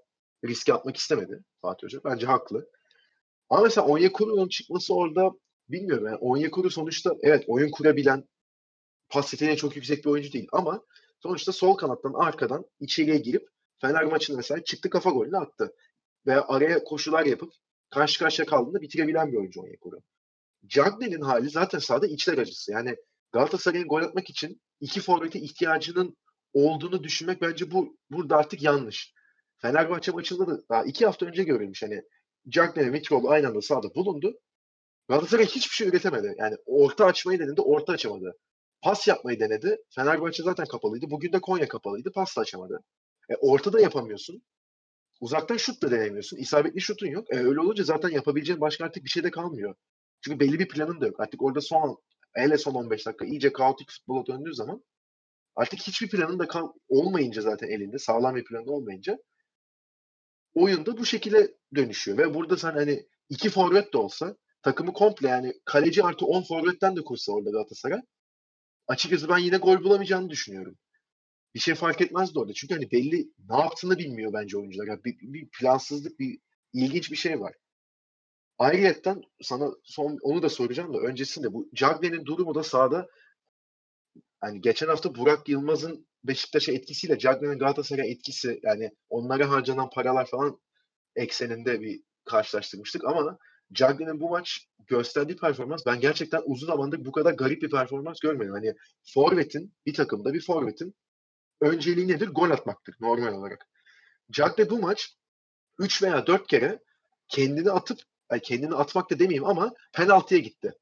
riske 0.45 0.73
atmak 0.73 0.97
istemedi 0.97 1.43
Fatih 1.61 1.83
Hoca. 1.83 1.99
Bence 2.05 2.25
haklı. 2.25 2.69
Ama 3.49 3.61
mesela 3.61 3.87
Onyekuru'nun 3.87 4.47
çıkması 4.47 4.95
orada 4.95 5.31
bilmiyorum. 5.69 6.05
Yani 6.05 6.17
Onyekuru 6.17 6.69
sonuçta 6.69 7.15
evet 7.21 7.43
oyun 7.47 7.71
kurabilen 7.71 8.23
pas 9.09 9.33
yeteneği 9.33 9.57
çok 9.57 9.75
yüksek 9.75 10.05
bir 10.05 10.09
oyuncu 10.09 10.33
değil 10.33 10.47
ama 10.51 10.81
sonuçta 11.19 11.51
sol 11.51 11.73
kanattan 11.73 12.13
arkadan 12.13 12.65
içeriye 12.79 13.17
girip 13.17 13.47
Fener 13.81 14.03
maçında 14.03 14.37
mesela 14.37 14.63
çıktı 14.63 14.89
kafa 14.89 15.09
golünü 15.09 15.37
attı. 15.37 15.73
Veya 16.27 16.45
araya 16.47 16.83
koşular 16.83 17.25
yapıp 17.25 17.53
karşı 17.89 18.19
karşıya 18.19 18.45
kaldığında 18.45 18.81
bitirebilen 18.81 19.31
bir 19.31 19.37
oyuncu 19.37 19.61
Onyekuru. 19.61 19.99
Cagney'in 20.67 21.21
hali 21.21 21.49
zaten 21.49 21.79
sahada 21.79 22.07
içler 22.07 22.37
acısı. 22.37 22.71
Yani 22.71 22.95
Galatasaray'ın 23.31 23.87
gol 23.87 24.01
atmak 24.01 24.29
için 24.29 24.61
iki 24.79 25.01
forvete 25.01 25.39
ihtiyacının 25.39 26.17
olduğunu 26.53 27.03
düşünmek 27.03 27.41
bence 27.41 27.71
bu 27.71 27.97
burada 28.11 28.37
artık 28.37 28.61
yanlış. 28.61 29.13
Fenerbahçe 29.57 30.11
maçında 30.11 30.47
da 30.47 30.61
daha 30.69 30.83
iki 30.83 31.05
hafta 31.05 31.25
önce 31.25 31.43
görülmüş. 31.43 31.83
Hani 31.83 32.01
Cagney 32.49 32.85
ve 32.85 32.89
Mitroğlu 32.89 33.29
aynı 33.29 33.47
anda 33.47 33.61
sahada 33.61 33.95
bulundu. 33.95 34.39
Galatasaray 35.09 35.45
hiçbir 35.45 35.75
şey 35.75 35.87
üretemedi. 35.87 36.35
Yani 36.37 36.55
orta 36.65 37.05
açmayı 37.05 37.39
denedi, 37.39 37.61
orta 37.61 37.93
açamadı. 37.93 38.37
Pas 38.81 39.07
yapmayı 39.07 39.39
denedi. 39.39 39.77
Fenerbahçe 39.95 40.43
zaten 40.43 40.65
kapalıydı. 40.65 41.09
Bugün 41.09 41.33
de 41.33 41.41
Konya 41.41 41.67
kapalıydı. 41.67 42.11
Pas 42.11 42.37
da 42.37 42.41
açamadı. 42.41 42.83
E, 43.29 43.35
ortada 43.35 43.79
yapamıyorsun. 43.81 44.43
Uzaktan 45.23 45.57
şut 45.57 45.81
da 45.81 45.91
denemiyorsun. 45.91 46.37
İsabetli 46.37 46.81
şutun 46.81 47.07
yok. 47.07 47.33
E, 47.33 47.37
öyle 47.37 47.59
olunca 47.59 47.83
zaten 47.83 48.09
yapabileceğin 48.09 48.61
başka 48.61 48.85
artık 48.85 49.03
bir 49.03 49.09
şey 49.09 49.23
de 49.23 49.31
kalmıyor. 49.31 49.75
Çünkü 50.21 50.39
belli 50.39 50.59
bir 50.59 50.67
planın 50.67 51.01
da 51.01 51.05
yok. 51.07 51.19
Artık 51.19 51.43
orada 51.43 51.61
son 51.61 51.97
hele 52.33 52.57
son 52.57 52.73
15 52.73 53.05
dakika 53.05 53.25
iyice 53.25 53.53
kaotik 53.53 53.91
futbola 53.91 54.25
döndüğü 54.25 54.53
zaman 54.53 54.83
artık 55.55 55.79
hiçbir 55.79 56.09
planın 56.09 56.39
da 56.39 56.47
kal- 56.47 56.73
olmayınca 56.89 57.41
zaten 57.41 57.67
elinde 57.67 57.97
sağlam 57.97 58.35
bir 58.35 58.45
planın 58.45 58.67
olmayınca 58.67 59.17
oyunda 60.53 60.97
bu 60.97 61.05
şekilde 61.05 61.57
dönüşüyor. 61.75 62.17
Ve 62.17 62.33
burada 62.33 62.57
sen 62.57 62.71
hani 62.71 63.07
iki 63.29 63.49
forvet 63.49 63.93
de 63.93 63.97
olsa 63.97 64.35
takımı 64.61 64.93
komple 64.93 65.27
yani 65.27 65.53
kaleci 65.65 66.03
artı 66.03 66.25
10 66.25 66.43
forvetten 66.43 66.95
de 66.95 67.01
kursa 67.03 67.31
orada 67.31 67.49
Galatasaray 67.49 68.01
açıkçası 68.87 69.29
ben 69.29 69.37
yine 69.37 69.57
gol 69.57 69.83
bulamayacağını 69.83 70.29
düşünüyorum. 70.29 70.77
Bir 71.55 71.59
şey 71.59 71.75
fark 71.75 72.01
etmezdi 72.01 72.39
orada. 72.39 72.53
Çünkü 72.53 72.73
hani 72.73 72.91
belli 72.91 73.27
ne 73.49 73.57
yaptığını 73.59 73.97
bilmiyor 73.97 74.33
bence 74.33 74.57
oyuncular. 74.57 74.87
Yani 74.87 75.03
bir, 75.03 75.17
bir 75.21 75.49
plansızlık, 75.49 76.19
bir 76.19 76.39
ilginç 76.73 77.11
bir 77.11 77.15
şey 77.15 77.39
var. 77.39 77.53
Ayrıyeten 78.57 79.21
sana 79.41 79.69
son 79.83 80.17
onu 80.21 80.41
da 80.41 80.49
soracağım 80.49 80.93
da 80.93 80.97
öncesinde 80.97 81.53
bu 81.53 81.69
Cagney'in 81.73 82.25
durumu 82.25 82.55
da 82.55 82.63
sahada 82.63 83.07
hani 84.39 84.61
geçen 84.61 84.87
hafta 84.87 85.15
Burak 85.15 85.49
Yılmaz'ın 85.49 86.07
Beşiktaş'a 86.23 86.71
etkisiyle 86.71 87.19
Cagney'in 87.19 87.59
Galatasaray 87.59 88.11
etkisi 88.11 88.59
yani 88.63 88.91
onlara 89.09 89.49
harcanan 89.49 89.89
paralar 89.89 90.25
falan 90.25 90.59
ekseninde 91.15 91.81
bir 91.81 92.01
karşılaştırmıştık 92.25 93.05
ama 93.05 93.37
Cagney'in 93.73 94.19
bu 94.19 94.29
maç 94.29 94.67
gösterdiği 94.87 95.35
performans 95.35 95.85
ben 95.85 95.99
gerçekten 95.99 96.41
uzun 96.45 96.67
zamandır 96.67 97.05
bu 97.05 97.11
kadar 97.11 97.33
garip 97.33 97.61
bir 97.61 97.69
performans 97.69 98.19
görmedim. 98.19 98.53
Hani 98.53 98.73
forvetin 99.13 99.73
bir 99.85 99.93
takımda 99.93 100.33
bir 100.33 100.41
forvetin 100.41 100.95
önceliği 101.63 102.07
nedir? 102.07 102.27
Gol 102.27 102.49
atmaktır 102.49 102.95
normal 102.99 103.33
olarak. 103.33 103.67
Cagney 104.31 104.69
bu 104.69 104.79
maç 104.79 105.17
3 105.79 106.03
veya 106.03 106.27
4 106.27 106.47
kere 106.47 106.79
kendini 107.27 107.71
atıp 107.71 107.99
kendini 108.43 108.75
atmak 108.75 109.11
da 109.11 109.19
demeyeyim 109.19 109.45
ama 109.45 109.73
penaltıya 109.93 110.39
gitti. 110.39 110.73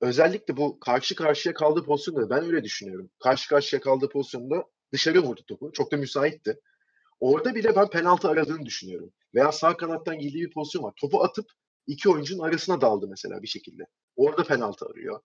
Özellikle 0.00 0.56
bu 0.56 0.80
karşı 0.80 1.14
karşıya 1.14 1.54
kaldığı 1.54 1.84
pozisyonda 1.84 2.30
ben 2.30 2.44
öyle 2.44 2.64
düşünüyorum. 2.64 3.10
Karşı 3.18 3.48
karşıya 3.48 3.80
kaldığı 3.80 4.08
pozisyonda 4.08 4.64
dışarı 4.92 5.22
vurdu 5.22 5.40
topu. 5.46 5.72
Çok 5.72 5.92
da 5.92 5.96
müsaitti. 5.96 6.60
Orada 7.20 7.54
bile 7.54 7.76
ben 7.76 7.90
penaltı 7.90 8.28
aradığını 8.28 8.66
düşünüyorum. 8.66 9.12
Veya 9.34 9.52
sağ 9.52 9.76
kanattan 9.76 10.18
girdiği 10.18 10.44
bir 10.44 10.52
pozisyon 10.52 10.82
var. 10.82 10.92
Topu 11.00 11.22
atıp 11.24 11.46
iki 11.86 12.10
oyuncunun 12.10 12.42
arasına 12.42 12.80
daldı 12.80 13.08
mesela 13.08 13.42
bir 13.42 13.48
şekilde. 13.48 13.86
Orada 14.16 14.42
penaltı 14.44 14.86
arıyor. 14.86 15.20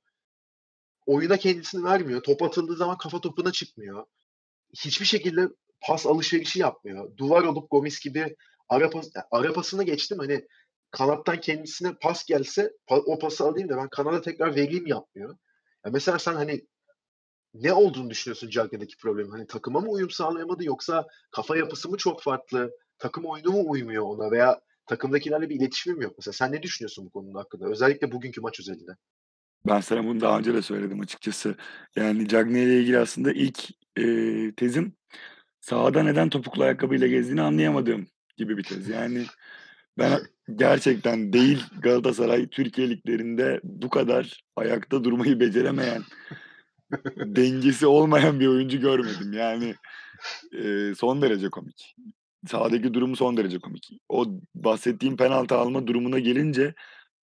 Oyuna 1.05 1.37
kendisini 1.37 1.83
vermiyor. 1.83 2.23
Top 2.23 2.41
atıldığı 2.41 2.75
zaman 2.75 2.97
kafa 2.97 3.21
topuna 3.21 3.51
çıkmıyor. 3.51 4.05
Hiçbir 4.75 5.05
şekilde 5.05 5.47
pas 5.81 6.05
alışverişi 6.05 6.59
yapmıyor. 6.59 7.17
Duvar 7.17 7.43
olup 7.43 7.71
Gomis 7.71 7.99
gibi 7.99 8.35
ara, 8.69 8.89
pas, 8.89 9.09
ara 9.31 9.83
geçtim. 9.83 10.19
Hani 10.19 10.47
kanattan 10.91 11.39
kendisine 11.39 11.93
pas 12.01 12.25
gelse 12.25 12.71
o 12.87 13.19
pası 13.19 13.43
alayım 13.43 13.69
da 13.69 13.77
ben 13.77 13.89
kanada 13.89 14.21
tekrar 14.21 14.55
vereyim 14.55 14.87
yapmıyor. 14.87 15.37
Ya 15.85 15.91
mesela 15.91 16.19
sen 16.19 16.33
hani 16.33 16.61
ne 17.53 17.73
olduğunu 17.73 18.09
düşünüyorsun 18.09 18.49
Cagney'deki 18.49 18.97
problem? 18.97 19.29
Hani 19.29 19.47
takıma 19.47 19.79
mı 19.79 19.89
uyum 19.89 20.09
sağlayamadı 20.09 20.63
yoksa 20.65 21.07
kafa 21.31 21.57
yapısı 21.57 21.89
mı 21.89 21.97
çok 21.97 22.23
farklı? 22.23 22.71
Takım 22.97 23.25
oyunu 23.25 23.51
mu 23.51 23.63
uymuyor 23.69 24.03
ona 24.03 24.31
veya 24.31 24.61
takımdakilerle 24.85 25.49
bir 25.49 25.55
iletişimim 25.55 26.01
yok 26.01 26.13
mesela. 26.17 26.33
Sen 26.33 26.51
ne 26.51 26.63
düşünüyorsun 26.63 27.05
bu 27.05 27.09
konunun 27.09 27.35
hakkında? 27.35 27.69
Özellikle 27.69 28.11
bugünkü 28.11 28.41
maç 28.41 28.59
özelinde. 28.59 28.91
Ben 29.67 29.79
sana 29.79 30.03
bunu 30.03 30.21
daha 30.21 30.39
önce 30.39 30.53
de 30.53 30.61
söyledim 30.61 30.99
açıkçası. 30.99 31.55
Yani 31.95 32.27
Cagney 32.27 32.63
ile 32.63 32.79
ilgili 32.81 32.99
aslında 32.99 33.31
ilk 33.31 33.69
eee, 33.97 34.51
tezim 34.55 34.93
sahada 35.61 36.03
neden 36.03 36.29
topuklu 36.29 36.63
ayakkabıyla 36.63 37.07
gezdiğini 37.07 37.41
anlayamadığım 37.41 38.07
gibi 38.37 38.57
bir 38.57 38.63
tez. 38.63 38.89
Yani 38.89 39.25
ben 39.97 40.19
gerçekten 40.55 41.33
değil 41.33 41.63
Galatasaray 41.81 42.47
Türkiye 42.47 42.89
liglerinde 42.89 43.59
bu 43.63 43.89
kadar 43.89 44.43
ayakta 44.55 45.03
durmayı 45.03 45.39
beceremeyen, 45.39 46.03
dengesi 47.17 47.87
olmayan 47.87 48.39
bir 48.39 48.47
oyuncu 48.47 48.79
görmedim. 48.79 49.33
Yani 49.33 49.75
eee, 50.51 50.95
son 50.95 51.21
derece 51.21 51.49
komik. 51.49 51.95
Sahadaki 52.47 52.93
durumu 52.93 53.15
son 53.15 53.37
derece 53.37 53.59
komik. 53.59 53.89
O 54.09 54.25
bahsettiğim 54.55 55.17
penaltı 55.17 55.55
alma 55.55 55.87
durumuna 55.87 56.19
gelince 56.19 56.73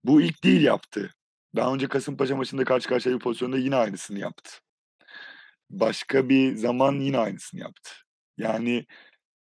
bu 0.05 0.23
ilk 0.23 0.45
değil 0.45 0.63
yaptı. 0.63 1.15
Daha 1.57 1.75
önce 1.75 1.89
Kasımpaşa 1.89 2.37
maçında 2.37 2.65
karşı 2.65 2.89
karşıya 2.89 3.15
bir 3.15 3.21
pozisyonda 3.21 3.59
yine 3.59 3.77
aynısını 3.77 4.19
yaptı. 4.19 4.51
Başka 5.71 6.29
bir 6.29 6.57
zaman 6.57 6.93
yine 7.01 7.19
aynısını 7.19 7.61
yaptı. 7.61 7.91
Yani 8.39 8.87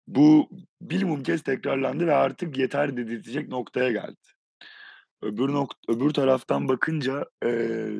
bu 0.08 0.50
bilimum 0.82 1.22
kez 1.22 1.42
tekrarlandı 1.42 2.06
ve 2.06 2.14
artık 2.14 2.58
yeter 2.58 2.96
dedirtecek 2.98 3.48
noktaya 3.48 3.92
geldi. 3.92 4.16
Öbür 5.22 5.48
nok 5.48 5.72
öbür 5.88 6.10
taraftan 6.10 6.68
bakınca, 6.68 7.24
eee 7.44 7.90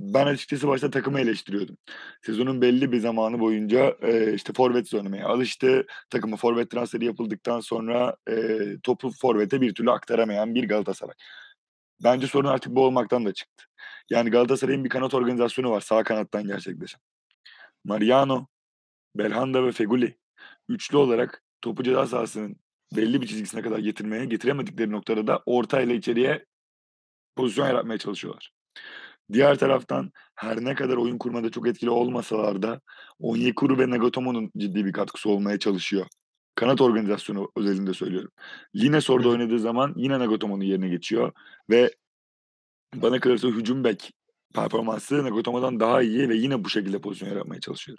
Ben 0.00 0.26
açıkçası 0.26 0.68
başta 0.68 0.90
takımı 0.90 1.20
eleştiriyordum. 1.20 1.78
Sezonun 2.22 2.62
belli 2.62 2.92
bir 2.92 3.00
zamanı 3.00 3.40
boyunca, 3.40 3.96
eee, 4.02 4.34
işte, 4.34 4.52
forvetsiz 4.52 4.94
oynamaya 4.94 5.28
alıştı. 5.28 5.86
Takıma 6.10 6.36
forvet 6.38 6.70
transferi 6.70 7.06
yapıldıktan 7.06 7.60
sonra, 7.60 8.16
eee, 8.30 8.78
topu 8.84 9.10
forvete 9.22 9.62
bir 9.62 9.74
türlü 9.74 9.90
aktaramayan 9.92 10.54
bir 10.56 10.68
Galatasaray. 10.68 11.14
Bence 12.02 12.26
sorun 12.26 12.48
artık 12.48 12.72
bu 12.72 12.84
olmaktan 12.84 13.26
da 13.26 13.32
çıktı. 13.32 13.64
Yani 14.10 14.30
Galatasaray'ın 14.30 14.84
bir 14.84 14.88
kanat 14.88 15.14
organizasyonu 15.14 15.70
var 15.70 15.80
sağ 15.80 16.02
kanattan 16.02 16.46
gerçekleşen. 16.46 17.00
Mariano, 17.84 18.46
Belhanda 19.16 19.66
ve 19.66 19.72
Feghouli 19.72 20.18
üçlü 20.68 20.96
olarak 20.96 21.42
topu 21.60 21.82
ceza 21.82 22.06
sahasının 22.06 22.56
belli 22.96 23.22
bir 23.22 23.26
çizgisine 23.26 23.62
kadar 23.62 23.78
getirmeye, 23.78 24.24
getiremedikleri 24.24 24.90
noktada 24.90 25.26
da 25.26 25.42
ortayla 25.46 25.94
içeriye 25.94 26.44
pozisyon 27.36 27.66
yaratmaya 27.66 27.98
çalışıyorlar. 27.98 28.52
Diğer 29.32 29.58
taraftan 29.58 30.12
her 30.34 30.64
ne 30.64 30.74
kadar 30.74 30.96
oyun 30.96 31.18
kurmada 31.18 31.50
çok 31.50 31.68
etkili 31.68 31.90
olmasalar 31.90 32.62
da 32.62 32.80
Onyekuru 33.18 33.78
ve 33.78 33.90
Nagatomo'nun 33.90 34.50
ciddi 34.56 34.84
bir 34.84 34.92
katkısı 34.92 35.30
olmaya 35.30 35.58
çalışıyor. 35.58 36.06
Kanat 36.54 36.80
organizasyonu 36.80 37.52
özelinde 37.56 37.94
söylüyorum. 37.94 38.30
Lines 38.76 39.10
orada 39.10 39.28
oynadığı 39.28 39.58
zaman 39.58 39.94
yine 39.96 40.18
Nagatomo'nun 40.18 40.64
yerine 40.64 40.88
geçiyor 40.88 41.32
ve 41.70 41.94
bana 42.94 43.20
kalırsa 43.20 43.48
hücum 43.48 43.84
bek 43.84 44.12
performansı 44.54 45.24
Nagatomo'dan 45.24 45.80
daha 45.80 46.02
iyi 46.02 46.28
ve 46.28 46.36
yine 46.36 46.64
bu 46.64 46.68
şekilde 46.68 47.00
pozisyon 47.00 47.28
yaratmaya 47.28 47.60
çalışıyor. 47.60 47.98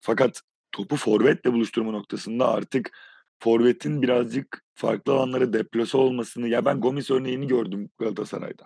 Fakat 0.00 0.42
topu 0.72 0.96
forvetle 0.96 1.52
buluşturma 1.52 1.90
noktasında 1.90 2.48
artık 2.48 2.90
forvetin 3.38 4.02
birazcık 4.02 4.64
farklı 4.74 5.12
alanlara 5.12 5.52
deplase 5.52 5.98
olmasını 5.98 6.48
Ya, 6.48 6.64
ben 6.64 6.80
Gomis 6.80 7.10
örneğini 7.10 7.46
gördüm 7.46 7.90
Galatasaray'da. 7.98 8.64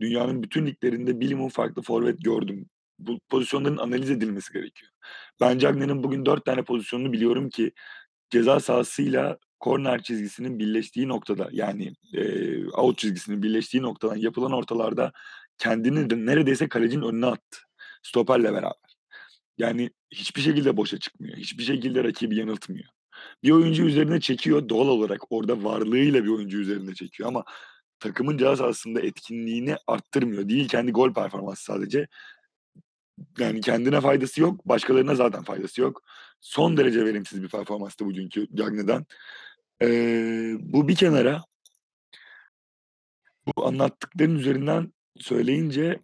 Dünyanın 0.00 0.42
bütün 0.42 0.66
liglerinde 0.66 1.20
bilimum 1.20 1.48
farklı 1.48 1.82
forvet 1.82 2.24
gördüm. 2.24 2.66
Bu 2.98 3.20
pozisyonların 3.28 3.76
analiz 3.76 4.10
edilmesi 4.10 4.52
gerekiyor. 4.52 4.92
Ben 5.40 5.58
Cagney'in 5.58 6.02
bugün 6.02 6.26
4 6.26 6.44
tane 6.44 6.62
pozisyonunu 6.62 7.12
biliyorum 7.12 7.48
ki 7.48 7.72
ceza 8.30 8.60
sahasıyla 8.60 9.38
korner 9.60 10.02
çizgisinin 10.02 10.58
birleştiği 10.58 11.08
noktada, 11.08 11.48
yani, 11.52 11.92
eee, 12.12 12.66
out 12.66 12.98
çizgisinin 12.98 13.42
birleştiği 13.42 13.82
noktadan 13.82 14.16
yapılan 14.16 14.52
ortalarda 14.52 15.12
kendini 15.58 16.10
de 16.10 16.26
neredeyse 16.26 16.68
kalecinin 16.68 17.02
önüne 17.02 17.26
attı 17.26 17.58
stoperle 18.02 18.52
beraber. 18.52 18.96
Yani 19.58 19.90
hiçbir 20.10 20.40
şekilde 20.40 20.76
boşa 20.76 20.98
çıkmıyor. 20.98 21.36
Hiçbir 21.36 21.62
şekilde 21.64 22.04
rakibi 22.04 22.36
yanıltmıyor. 22.36 22.86
Bir 23.42 23.50
oyuncu 23.50 23.84
üzerine 23.84 24.20
çekiyor, 24.20 24.68
doğal 24.68 24.88
olarak 24.88 25.32
orada 25.32 25.64
varlığıyla 25.64 26.24
bir 26.24 26.28
oyuncu 26.28 26.58
üzerine 26.58 26.94
çekiyor 26.94 27.28
ama 27.28 27.44
takımın 28.00 28.38
ceza 28.38 28.56
sahasında 28.56 29.00
etkinliğini 29.00 29.76
arttırmıyor. 29.86 30.48
Değil 30.48 30.68
kendi 30.68 30.92
gol 30.92 31.14
performansı 31.14 31.64
sadece. 31.64 32.08
Yani 33.38 33.60
kendine 33.60 34.00
faydası 34.00 34.40
yok, 34.40 34.68
başkalarına 34.68 35.14
zaten 35.14 35.42
faydası 35.42 35.80
yok. 35.80 36.02
Son 36.40 36.76
derece 36.76 37.04
verimsiz 37.04 37.42
bir 37.42 37.48
performanstı 37.48 38.06
bugünkü 38.06 38.46
Cagney'den. 38.54 39.06
Eee, 39.82 40.56
bu 40.60 40.88
bir 40.88 40.96
kenara 40.96 41.44
bu 43.46 43.66
anlattıkların 43.66 44.36
üzerinden 44.36 44.92
söyleyince 45.18 46.00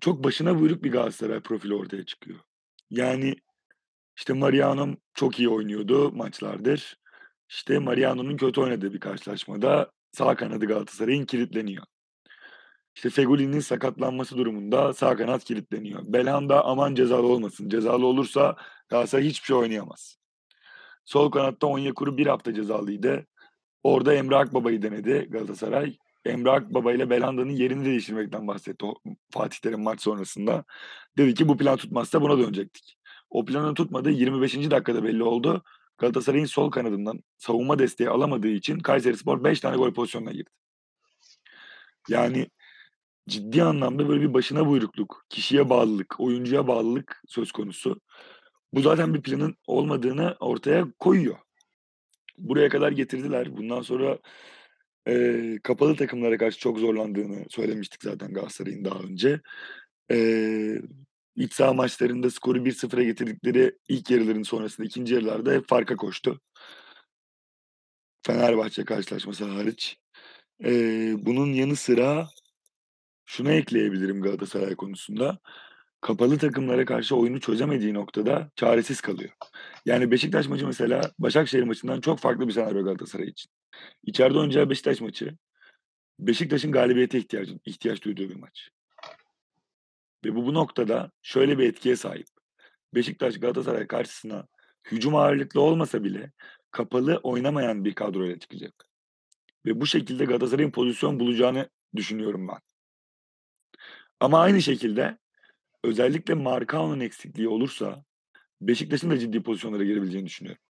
çok 0.00 0.24
başına 0.24 0.60
buyruk 0.60 0.84
bir 0.84 0.92
Galatasaray 0.92 1.40
profili 1.40 1.74
ortaya 1.74 2.04
çıkıyor. 2.06 2.38
Yani, 2.90 3.36
işte, 4.16 4.32
Mariano 4.32 4.96
çok 5.14 5.38
iyi 5.38 5.48
oynuyordu 5.48 6.12
maçlardır. 6.12 6.98
İşte, 7.48 7.78
Mariano'nun 7.78 8.36
kötü 8.36 8.60
oynadığı 8.60 8.92
bir 8.94 9.00
karşılaşmada 9.00 9.92
sağ 10.12 10.36
kanadı 10.36 10.66
Galatasaray'ın 10.66 11.24
kilitleniyor. 11.26 11.84
İşte, 12.98 13.10
Feghoulи'nin 13.10 13.60
sakatlanması 13.60 14.36
durumunda 14.36 14.92
sağ 14.92 15.16
kanat 15.16 15.44
kilitleniyor. 15.44 16.02
Belhanda 16.04 16.64
aman 16.64 16.94
cezalı 16.94 17.26
olmasın, 17.26 17.68
cezalı 17.68 18.06
olursa 18.06 18.56
Galatasaray 18.88 19.24
hiçbir 19.24 19.46
şey 19.46 19.56
oynayamaz. 19.56 20.18
Sol 21.04 21.30
kanatta 21.30 21.66
Onyekuru 21.66 22.16
1 22.16 22.26
hafta 22.26 22.54
cezalıydı. 22.54 23.26
Orada 23.82 24.14
Emre 24.14 24.36
Akbaba'yı 24.36 24.82
denedi 24.82 25.26
Galatasaray. 25.30 25.96
Emre 26.24 26.50
Akbaba 26.50 26.92
ile 26.92 27.10
Belhanda'nın 27.10 27.50
yerini 27.50 27.84
değiştirmekten 27.84 28.48
bahsetti 28.48 28.86
Fatih 29.30 29.58
Terim 29.58 29.82
maç 29.82 30.00
sonrasında. 30.00 30.64
Dedi 31.18 31.34
ki 31.34 31.48
bu 31.48 31.56
plan 31.56 31.76
tutmazsa 31.76 32.22
buna 32.22 32.38
dönecektik. 32.38 32.98
O 33.30 33.44
planın 33.44 33.74
tutmadığı 33.74 34.10
25. 34.10 34.54
dakikada 34.54 35.04
belli 35.04 35.22
oldu. 35.22 35.62
Galatasaray'ın 35.98 36.46
sol 36.46 36.70
kanadından 36.70 37.22
savunma 37.36 37.78
desteği 37.78 38.10
alamadığı 38.10 38.48
için 38.48 38.78
Kayserispor 38.78 39.44
5 39.44 39.60
tane 39.60 39.76
gol 39.76 39.94
pozisyonuna 39.94 40.32
girdi. 40.32 40.50
Yani 42.08 42.48
ciddi 43.28 43.62
anlamda 43.62 44.08
böyle 44.08 44.22
bir 44.22 44.34
başına 44.34 44.66
buyrukluk, 44.68 45.26
kişiye 45.30 45.70
bağlılık, 45.70 46.20
oyuncuya 46.20 46.66
bağlılık 46.68 47.22
söz 47.28 47.52
konusu. 47.52 48.00
Bu 48.74 48.80
zaten 48.82 49.14
bir 49.14 49.22
planın 49.22 49.56
olmadığını 49.66 50.36
ortaya 50.40 50.86
koyuyor. 51.00 51.36
Buraya 52.38 52.68
kadar 52.68 52.92
getirdiler. 52.92 53.56
Bundan 53.56 53.82
sonra, 53.82 54.18
eee, 55.08 55.58
kapalı 55.64 55.96
takımlara 55.96 56.38
karşı 56.38 56.58
çok 56.60 56.78
zorlandığını 56.78 57.44
söylemiştik 57.50 58.02
zaten 58.02 58.34
Galatasaray'ın 58.34 58.84
daha 58.84 59.00
önce. 59.00 59.40
Eee, 60.10 60.82
iç 61.36 61.54
saha 61.54 61.72
maçlarında 61.74 62.30
skoru 62.30 62.64
1-0'a 62.64 63.02
getirdikleri 63.04 63.72
ilk 63.88 64.10
yarıların 64.10 64.42
sonrasında 64.42 64.86
2'nci 64.86 65.14
yarılarda 65.14 65.52
hep 65.52 65.68
farka 65.68 65.96
koştu. 65.96 66.40
Fenerbahçe 68.26 68.84
karşılaşması 68.84 69.44
hariç. 69.44 69.96
Eee, 70.64 71.14
bunun 71.18 71.54
yanı 71.54 71.76
sıra 71.76 72.28
şunu 73.28 73.50
ekleyebilirim 73.50 74.22
Galatasaray 74.22 74.76
konusunda. 74.76 75.38
Kapalı 76.00 76.38
takımlara 76.38 76.84
karşı 76.84 77.16
oyunu 77.16 77.40
çözemediği 77.40 77.94
noktada 77.94 78.50
çaresiz 78.56 79.00
kalıyor. 79.00 79.30
Yani 79.86 80.10
Beşiktaş 80.10 80.48
maçı 80.48 80.66
mesela 80.66 81.00
Başakşehir 81.18 81.62
maçından 81.62 82.00
çok 82.00 82.18
farklı 82.18 82.48
bir 82.48 82.52
senaryo 82.52 82.84
Galatasaray 82.84 83.28
için. 83.28 83.50
İçeride 84.04 84.38
oynayacağı 84.38 84.70
Beşiktaş 84.70 85.00
maçı, 85.00 85.36
Beşiktaş'ın 86.18 86.72
galibiyete 86.72 87.18
ihtiyacı 87.18 87.58
ihtiyaç 87.64 88.02
duyduğu 88.02 88.28
bir 88.28 88.36
maç. 88.36 88.70
Ve 90.24 90.34
bu 90.34 90.46
bu 90.46 90.54
noktada 90.54 91.10
şöyle 91.22 91.58
bir 91.58 91.68
etkiye 91.68 91.96
sahip. 91.96 92.26
Beşiktaş 92.94 93.40
Galatasaray 93.40 93.86
karşısına 93.86 94.46
hücum 94.92 95.16
ağırlıklı 95.16 95.60
olmasa 95.60 96.04
bile 96.04 96.32
kapalı 96.70 97.20
oynamayan 97.22 97.84
bir 97.84 97.94
kadroyla 97.94 98.38
çıkacak. 98.38 98.84
Ve 99.66 99.80
bu 99.80 99.86
şekilde 99.86 100.24
Galatasaray'ın 100.24 100.70
pozisyon 100.70 101.20
bulacağını 101.20 101.68
düşünüyorum 101.96 102.48
ben. 102.48 102.58
Ama 104.20 104.40
aynı 104.40 104.62
şekilde 104.62 105.18
özellikle 105.84 106.34
Marcao'nun 106.34 107.00
eksikliği 107.00 107.48
olursa 107.48 108.04
Beşiktaş'ın 108.60 109.10
da 109.10 109.18
ciddi 109.18 109.42
pozisyonlara 109.42 109.84
girebileceğini 109.84 110.26
düşünüyorum. 110.26 110.62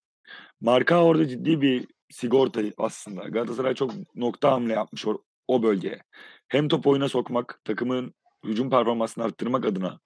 Marcao 0.60 1.04
orada 1.04 1.28
ciddi 1.28 1.60
bir 1.60 1.86
sigorta 2.10 2.60
aslında. 2.78 3.24
Galatasaray 3.28 3.74
çok 3.74 3.92
nokta 4.14 4.52
hamle 4.52 4.72
yapmış 4.72 5.06
o 5.06 5.22
o 5.48 5.62
bölgeye. 5.62 6.02
Hem 6.48 6.68
topu 6.68 6.90
oyuna 6.90 7.08
sokmak, 7.08 7.60
takımın 7.64 8.14
hücum 8.44 8.70
performansını 8.70 9.24
arttırmak 9.24 9.64
adına 9.64 10.00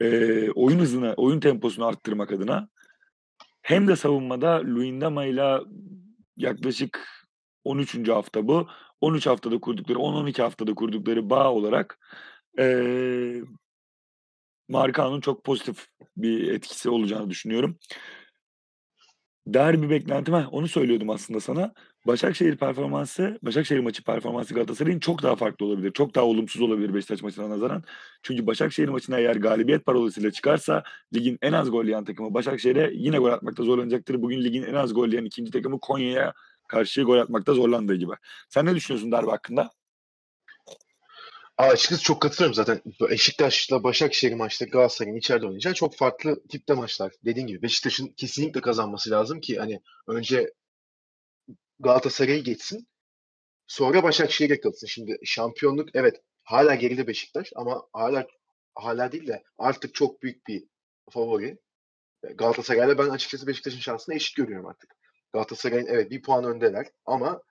eee, 0.00 0.50
oyun 0.54 0.78
hızını, 0.78 1.14
oyun 1.16 1.40
temposunu 1.40 1.86
arttırmak 1.86 2.32
adına 2.32 2.68
hem 3.62 3.88
de 3.88 3.96
savunmada 3.96 4.62
Luyendama'yla 4.64 5.64
yaklaşık 6.36 7.08
13. 7.64 8.12
hafta 8.12 8.48
bu. 8.48 8.68
13 9.00 9.26
haftada 9.26 9.60
kurdukları, 9.60 9.98
10-12 9.98 10.42
haftada 10.42 10.74
kurdukları 10.74 11.30
bağ 11.30 11.52
olarak, 11.52 11.98
eee 12.58 13.42
Marcao'nun 14.68 15.20
çok 15.20 15.44
pozitif 15.44 15.86
bir 16.16 16.52
etkisi 16.52 16.90
olacağını 16.90 17.30
düşünüyorum. 17.30 17.78
Derbi 19.46 19.90
beklentim 19.90 20.34
Heh, 20.34 20.54
onu 20.54 20.68
söylüyordum 20.68 21.10
aslında 21.10 21.40
sana. 21.40 21.72
Başakşehir 22.06 22.56
performansı, 22.56 23.38
Başakşehir 23.42 23.80
maçı 23.80 24.04
performansı 24.04 24.54
Galatasaray'ın 24.54 25.00
çok 25.00 25.22
daha 25.22 25.36
farklı 25.36 25.66
olabilir. 25.66 25.92
Çok 25.92 26.14
daha 26.14 26.24
olumsuz 26.24 26.62
olabilir 26.62 26.94
Beşiktaş 26.94 27.22
maçına 27.22 27.50
nazaran. 27.50 27.82
Çünkü 28.22 28.46
Başakşehir 28.46 28.88
maçına 28.88 29.18
eğer 29.18 29.36
galibiyet 29.36 29.86
parolasıyla 29.86 30.30
çıkarsa 30.30 30.82
ligin 31.14 31.38
en 31.42 31.52
az 31.52 31.70
gol 31.70 31.84
yiyen 31.84 32.04
takımı 32.04 32.34
Başakşehir'e 32.34 32.90
yine 32.94 33.18
gol 33.18 33.30
atmakta 33.30 33.62
zorlanacaktır. 33.62 34.22
Bugün 34.22 34.44
ligin 34.44 34.62
en 34.62 34.74
az 34.74 34.94
gol 34.94 35.08
yiyen 35.08 35.24
2. 35.24 35.44
takımı 35.44 35.80
Konya'ya 35.80 36.32
karşı 36.68 37.02
gol 37.02 37.18
atmakta 37.18 37.54
zorlandığı 37.54 37.94
gibi. 37.94 38.12
Sen 38.48 38.66
ne 38.66 38.74
düşünüyorsun 38.74 39.12
derbi 39.12 39.30
hakkında? 39.30 39.70
Açıkçası 41.58 42.02
çok 42.02 42.22
katılıyorum 42.22 42.54
zaten. 42.54 42.82
Beşiktaş'la 43.00 43.82
Başakşehir 43.82 44.34
maçları 44.34 44.70
Galatasaray'ın 44.70 45.16
içeride 45.16 45.46
oynayacağı 45.46 45.74
çok 45.74 45.96
farklı 45.96 46.42
tipte 46.48 46.74
maçlar. 46.74 47.12
Dediğin 47.24 47.46
gibi 47.46 47.62
Beşiktaş'ın 47.62 48.08
kesinlikle 48.08 48.60
kazanması 48.60 49.10
lazım 49.10 49.40
ki 49.40 49.58
hani 49.58 49.80
önce 50.06 50.52
Galatasaray'ı 51.80 52.44
geçsin. 52.44 52.88
Sonra 53.66 54.02
Başakşehir'e 54.02 54.60
kalsın. 54.60 54.86
Şimdi 54.86 55.18
şampiyonluk 55.24 55.88
evet 55.94 56.22
hala 56.44 56.74
geride 56.74 57.06
Beşiktaş 57.06 57.52
ama 57.56 57.82
hala 57.92 58.26
hala 58.74 59.12
değil 59.12 59.26
de 59.26 59.42
artık 59.58 59.94
çok 59.94 60.22
büyük 60.22 60.46
bir 60.46 60.64
favori. 61.10 61.58
Galatasaray'la 62.34 62.98
ben 62.98 63.08
açıkçası 63.08 63.46
Beşiktaş'ın 63.46 63.80
şansını 63.80 64.14
eşit 64.14 64.36
görüyorum 64.36 64.66
artık. 64.66 64.96
Galatasaray'ın 65.32 65.86
evet 65.86 66.10
bir 66.10 66.22
puan 66.22 66.44
öndeler 66.44 66.86
ama 67.04 67.42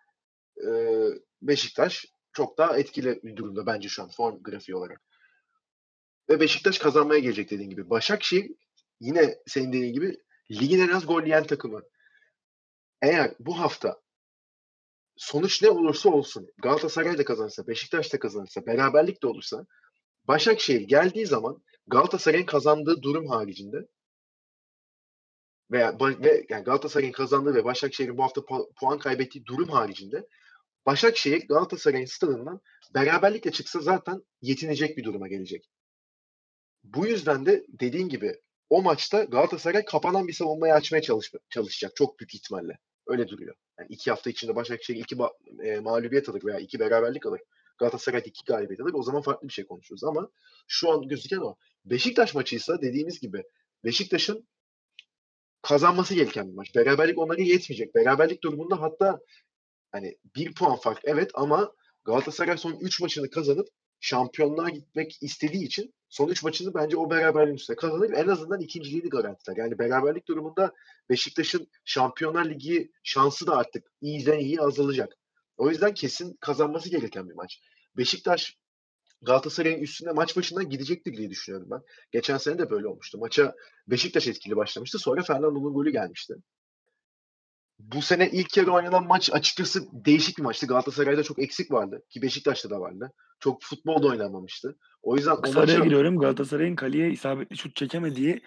eee, 0.57 1.09
Beşiktaş 1.41 2.05
çok 2.33 2.57
daha 2.57 2.77
etkili 2.77 3.19
bir 3.23 3.35
durumda 3.35 3.65
bence 3.65 3.89
şu 3.89 4.03
an 4.03 4.09
form 4.09 4.43
grafiği 4.43 4.75
olarak. 4.75 5.01
Ve 6.29 6.39
Beşiktaş 6.39 6.79
kazanmaya 6.79 7.19
gelecek 7.19 7.51
dediğin 7.51 7.69
gibi. 7.69 7.89
Başakşehir 7.89 8.51
yine 8.99 9.35
senin 9.47 9.73
dediğin 9.73 9.93
gibi 9.93 10.17
ligin 10.51 10.79
en 10.79 10.89
az 10.89 11.05
gol 11.05 11.23
yiyen 11.23 11.43
takımı. 11.43 11.81
Eğer 13.01 13.33
bu 13.39 13.59
hafta 13.59 14.01
sonuç 15.17 15.63
ne 15.63 15.69
olursa 15.69 16.09
olsun 16.09 16.47
Galatasaray 16.57 17.17
da 17.17 17.25
kazanırsa, 17.25 17.67
Beşiktaş 17.67 18.13
da 18.13 18.19
kazanırsa, 18.19 18.65
beraberlik 18.65 19.23
de 19.23 19.27
olursa 19.27 19.65
Başakşehir 20.27 20.81
geldiği 20.81 21.25
zaman 21.25 21.63
Galatasaray'ın 21.87 22.45
kazandığı 22.45 23.01
durum 23.01 23.27
haricinde 23.27 23.87
veya 25.71 25.97
ve 25.99 26.45
yani 26.49 26.63
Galatasaray'ın 26.63 27.11
kazandığı 27.11 27.55
ve 27.55 27.63
Başakşehir'in 27.63 28.17
bu 28.17 28.23
hafta 28.23 28.41
pu- 28.41 28.73
puan 28.73 28.99
kaybettiği 28.99 29.45
durum 29.45 29.69
haricinde 29.69 30.27
Başakşehir 30.85 31.47
Galatasaray'ın 31.47 32.05
stadından 32.05 32.61
beraberlikle 32.93 33.51
çıksa 33.51 33.79
zaten 33.79 34.23
yetinecek 34.41 34.97
bir 34.97 35.03
duruma 35.03 35.27
gelecek. 35.27 35.69
Bu 36.83 37.07
yüzden 37.07 37.45
de 37.45 37.65
dediğin 37.69 38.09
gibi 38.09 38.41
o 38.69 38.81
maçta 38.81 39.23
Galatasaray 39.23 39.85
kapanan 39.85 40.27
bir 40.27 40.33
savunmayı 40.33 40.73
açmaya 40.73 41.01
çalış 41.01 41.31
çalışacak 41.49 41.95
çok 41.95 42.19
büyük 42.19 42.35
ihtimalle. 42.35 42.79
Öyle 43.07 43.27
duruyor. 43.27 43.55
Yani 43.79 43.87
iki 43.89 44.09
hafta 44.11 44.29
içinde 44.29 44.55
Başakşehir 44.55 44.99
iki 44.99 45.15
e, 45.63 45.79
mağlubiyet 45.79 46.29
alır 46.29 46.41
veya 46.45 46.59
iki 46.59 46.79
beraberlik 46.79 47.25
alır. 47.25 47.41
Galatasaray 47.77 48.21
iki 48.25 48.43
galibiyet 48.45 48.81
alır. 48.81 48.93
O 48.93 49.03
zaman 49.03 49.21
farklı 49.21 49.47
bir 49.47 49.53
şey 49.53 49.65
konuşuruz 49.65 50.03
ama 50.03 50.29
şu 50.67 50.91
an 50.91 51.07
gözüken 51.07 51.37
o. 51.37 51.55
Beşiktaş 51.85 52.35
maçıysa 52.35 52.81
dediğimiz 52.81 53.19
gibi 53.19 53.43
Beşiktaş'ın 53.83 54.47
kazanması 55.65 56.15
gereken 56.15 56.47
bir 56.47 56.53
maç. 56.53 56.75
Beraberlik 56.75 57.17
onlara 57.17 57.41
yetmeyecek. 57.41 57.95
Beraberlik 57.95 58.43
durumunda 58.43 58.81
hatta 58.81 59.19
hani 59.91 60.17
bir 60.35 60.53
puan 60.53 60.75
fark 60.75 60.99
evet 61.03 61.31
ama 61.33 61.71
Galatasaray 62.03 62.57
son 62.57 62.79
3 62.81 63.01
maçını 63.01 63.29
kazanıp 63.29 63.67
şampiyonluğa 63.99 64.69
gitmek 64.69 65.17
istediği 65.21 65.63
için 65.65 65.93
son 66.09 66.27
3 66.27 66.43
maçını 66.43 66.73
bence 66.73 66.97
o 66.97 67.09
beraberliğin 67.09 67.55
üstüne 67.55 67.75
kazanır. 67.75 68.11
En 68.11 68.27
azından 68.27 68.59
ikinciliğini 68.59 69.09
garantiler. 69.09 69.57
Yani 69.57 69.79
beraberlik 69.79 70.27
durumunda 70.27 70.73
Beşiktaş'ın 71.09 71.67
Şampiyonlar 71.85 72.45
Ligi 72.45 72.91
şansı 73.03 73.47
da 73.47 73.57
artık 73.57 73.91
iyiden 74.01 74.39
iyi 74.39 74.61
azalacak. 74.61 75.13
O 75.57 75.69
yüzden 75.69 75.93
kesin 75.93 76.37
kazanması 76.41 76.89
gereken 76.89 77.29
bir 77.29 77.35
maç. 77.35 77.59
Beşiktaş 77.97 78.57
Galatasaray'ın 79.21 79.79
üstünde 79.79 80.11
maç 80.11 80.37
başından 80.37 80.69
gidecektir 80.69 81.17
diye 81.17 81.29
düşünüyorum 81.29 81.67
ben. 81.71 81.81
Geçen 82.11 82.37
sene 82.37 82.59
de 82.59 82.69
böyle 82.69 82.87
olmuştu. 82.87 83.17
Maça 83.17 83.55
Beşiktaş 83.87 84.27
etkili 84.27 84.55
başlamıştı. 84.55 84.99
Sonra 84.99 85.23
Fernando'nun 85.23 85.73
golü 85.73 85.91
gelmişti. 85.91 86.35
Bu 87.79 88.01
sene 88.01 88.29
ilk 88.31 88.57
yarı 88.57 88.71
oynanan 88.71 89.07
maç 89.07 89.29
açıkçası 89.33 89.87
değişik 89.91 90.37
bir 90.37 90.43
maçtı. 90.43 90.67
Galatasaray'da 90.67 91.23
çok 91.23 91.39
eksik 91.39 91.71
vardı. 91.71 92.03
Ki 92.09 92.21
Beşiktaş'ta 92.21 92.69
da 92.69 92.79
vardı. 92.79 93.11
Çok 93.39 93.63
futbol 93.63 94.03
da 94.03 94.07
oynanmamıştı. 94.07 94.77
O 95.01 95.15
yüzden 95.15 95.41
Kısa 95.41 95.59
o 95.59 95.63
araya 95.63 95.71
maça... 95.71 95.83
giriyorum. 95.83 96.19
Galatasaray'ın 96.19 96.75
kaleye 96.75 97.11
isabetli 97.11 97.57
şut 97.57 97.75
çekemediği 97.75 98.41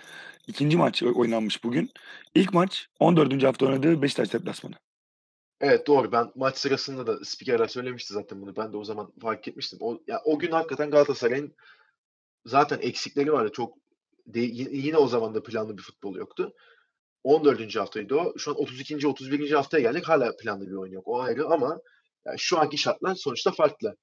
ikinci 0.47 0.77
maç 0.77 1.03
oynanmış 1.03 1.65
bugün. 1.65 1.91
İlk 2.35 2.55
maç 2.55 2.87
14. 3.01 3.43
hafta 3.43 3.67
oynadığı 3.67 4.03
Beşiktaş 4.03 4.33
deplasmanı. 4.33 4.75
Evet 5.61 5.87
doğru. 5.87 6.13
Ben 6.13 6.33
maç 6.35 6.59
sırasında 6.59 7.07
da 7.07 7.25
spikerler 7.25 7.69
söylemişti 7.69 8.15
zaten 8.15 8.43
bunu. 8.43 8.57
Ben 8.57 8.73
de 8.73 8.77
o 8.77 8.85
zaman 8.85 9.13
fark 9.21 9.49
etmiştim. 9.49 9.79
O, 9.83 10.01
ya, 10.07 10.21
o 10.25 10.39
gün 10.39 10.51
hakikaten 10.51 10.91
Galatasaray'ın 10.91 11.55
zaten 12.47 12.79
eksikleri 12.83 13.33
vardı. 13.33 13.53
Çok 13.53 13.79
de, 14.27 14.41
yine 14.41 14.97
o 14.97 15.09
zaman 15.09 15.35
da 15.35 15.43
planlı 15.43 15.79
bir 15.79 15.83
futbol 15.83 16.17
yoktu. 16.17 16.55
14. 17.25 17.77
haftaydı 17.77 18.15
o. 18.15 18.39
Şu 18.39 18.51
an 18.51 18.57
32. 18.57 19.07
31. 19.09 19.51
haftaya 19.53 19.83
geldik. 19.83 20.09
Hala 20.09 20.37
planlı 20.37 20.67
bir 20.71 20.75
oyun 20.75 20.93
yok. 20.93 21.09
O 21.09 21.21
ayrı 21.21 21.47
ama 21.47 21.81
yani 22.27 22.39
şu 22.39 22.59
anki 22.59 22.79
şartlar 22.79 23.15
sonuçta 23.15 23.53
farklı. 23.53 23.97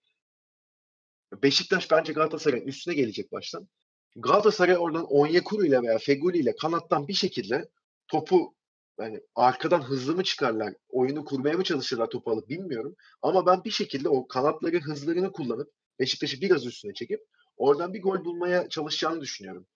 Beşiktaş 1.43 1.91
bence 1.91 2.13
Galatasaray'ın 2.13 2.67
üstüne 2.67 2.95
gelecek 2.95 3.31
baştan. 3.31 3.67
Galatasaray 4.15 4.77
oradan 4.77 5.05
Onyekuru 5.05 5.65
ile 5.65 5.81
veya 5.81 5.97
Feguli 5.97 6.37
ile 6.37 6.55
kanattan 6.55 7.07
bir 7.07 7.13
şekilde 7.13 7.69
topu 8.07 8.55
yani 8.99 9.21
arkadan 9.35 9.81
hızlı 9.81 10.15
mı 10.15 10.23
çıkarlar, 10.23 10.73
oyunu 10.89 11.25
kurmaya 11.25 11.57
mı 11.57 11.63
çalışırlar 11.63 12.09
topu 12.09 12.31
alıp 12.31 12.49
bilmiyorum. 12.49 12.95
Ama 13.21 13.45
ben 13.45 13.63
bir 13.63 13.71
şekilde 13.71 14.09
o 14.09 14.27
kanatları 14.27 14.79
hızlarını 14.79 15.31
kullanıp 15.31 15.71
Beşiktaş'ı 15.99 16.41
biraz 16.41 16.65
üstüne 16.65 16.93
çekip 16.93 17.21
oradan 17.57 17.93
bir 17.93 18.01
gol 18.01 18.25
bulmaya 18.25 18.69
çalışacağını 18.69 19.21
düşünüyorum. 19.21 19.67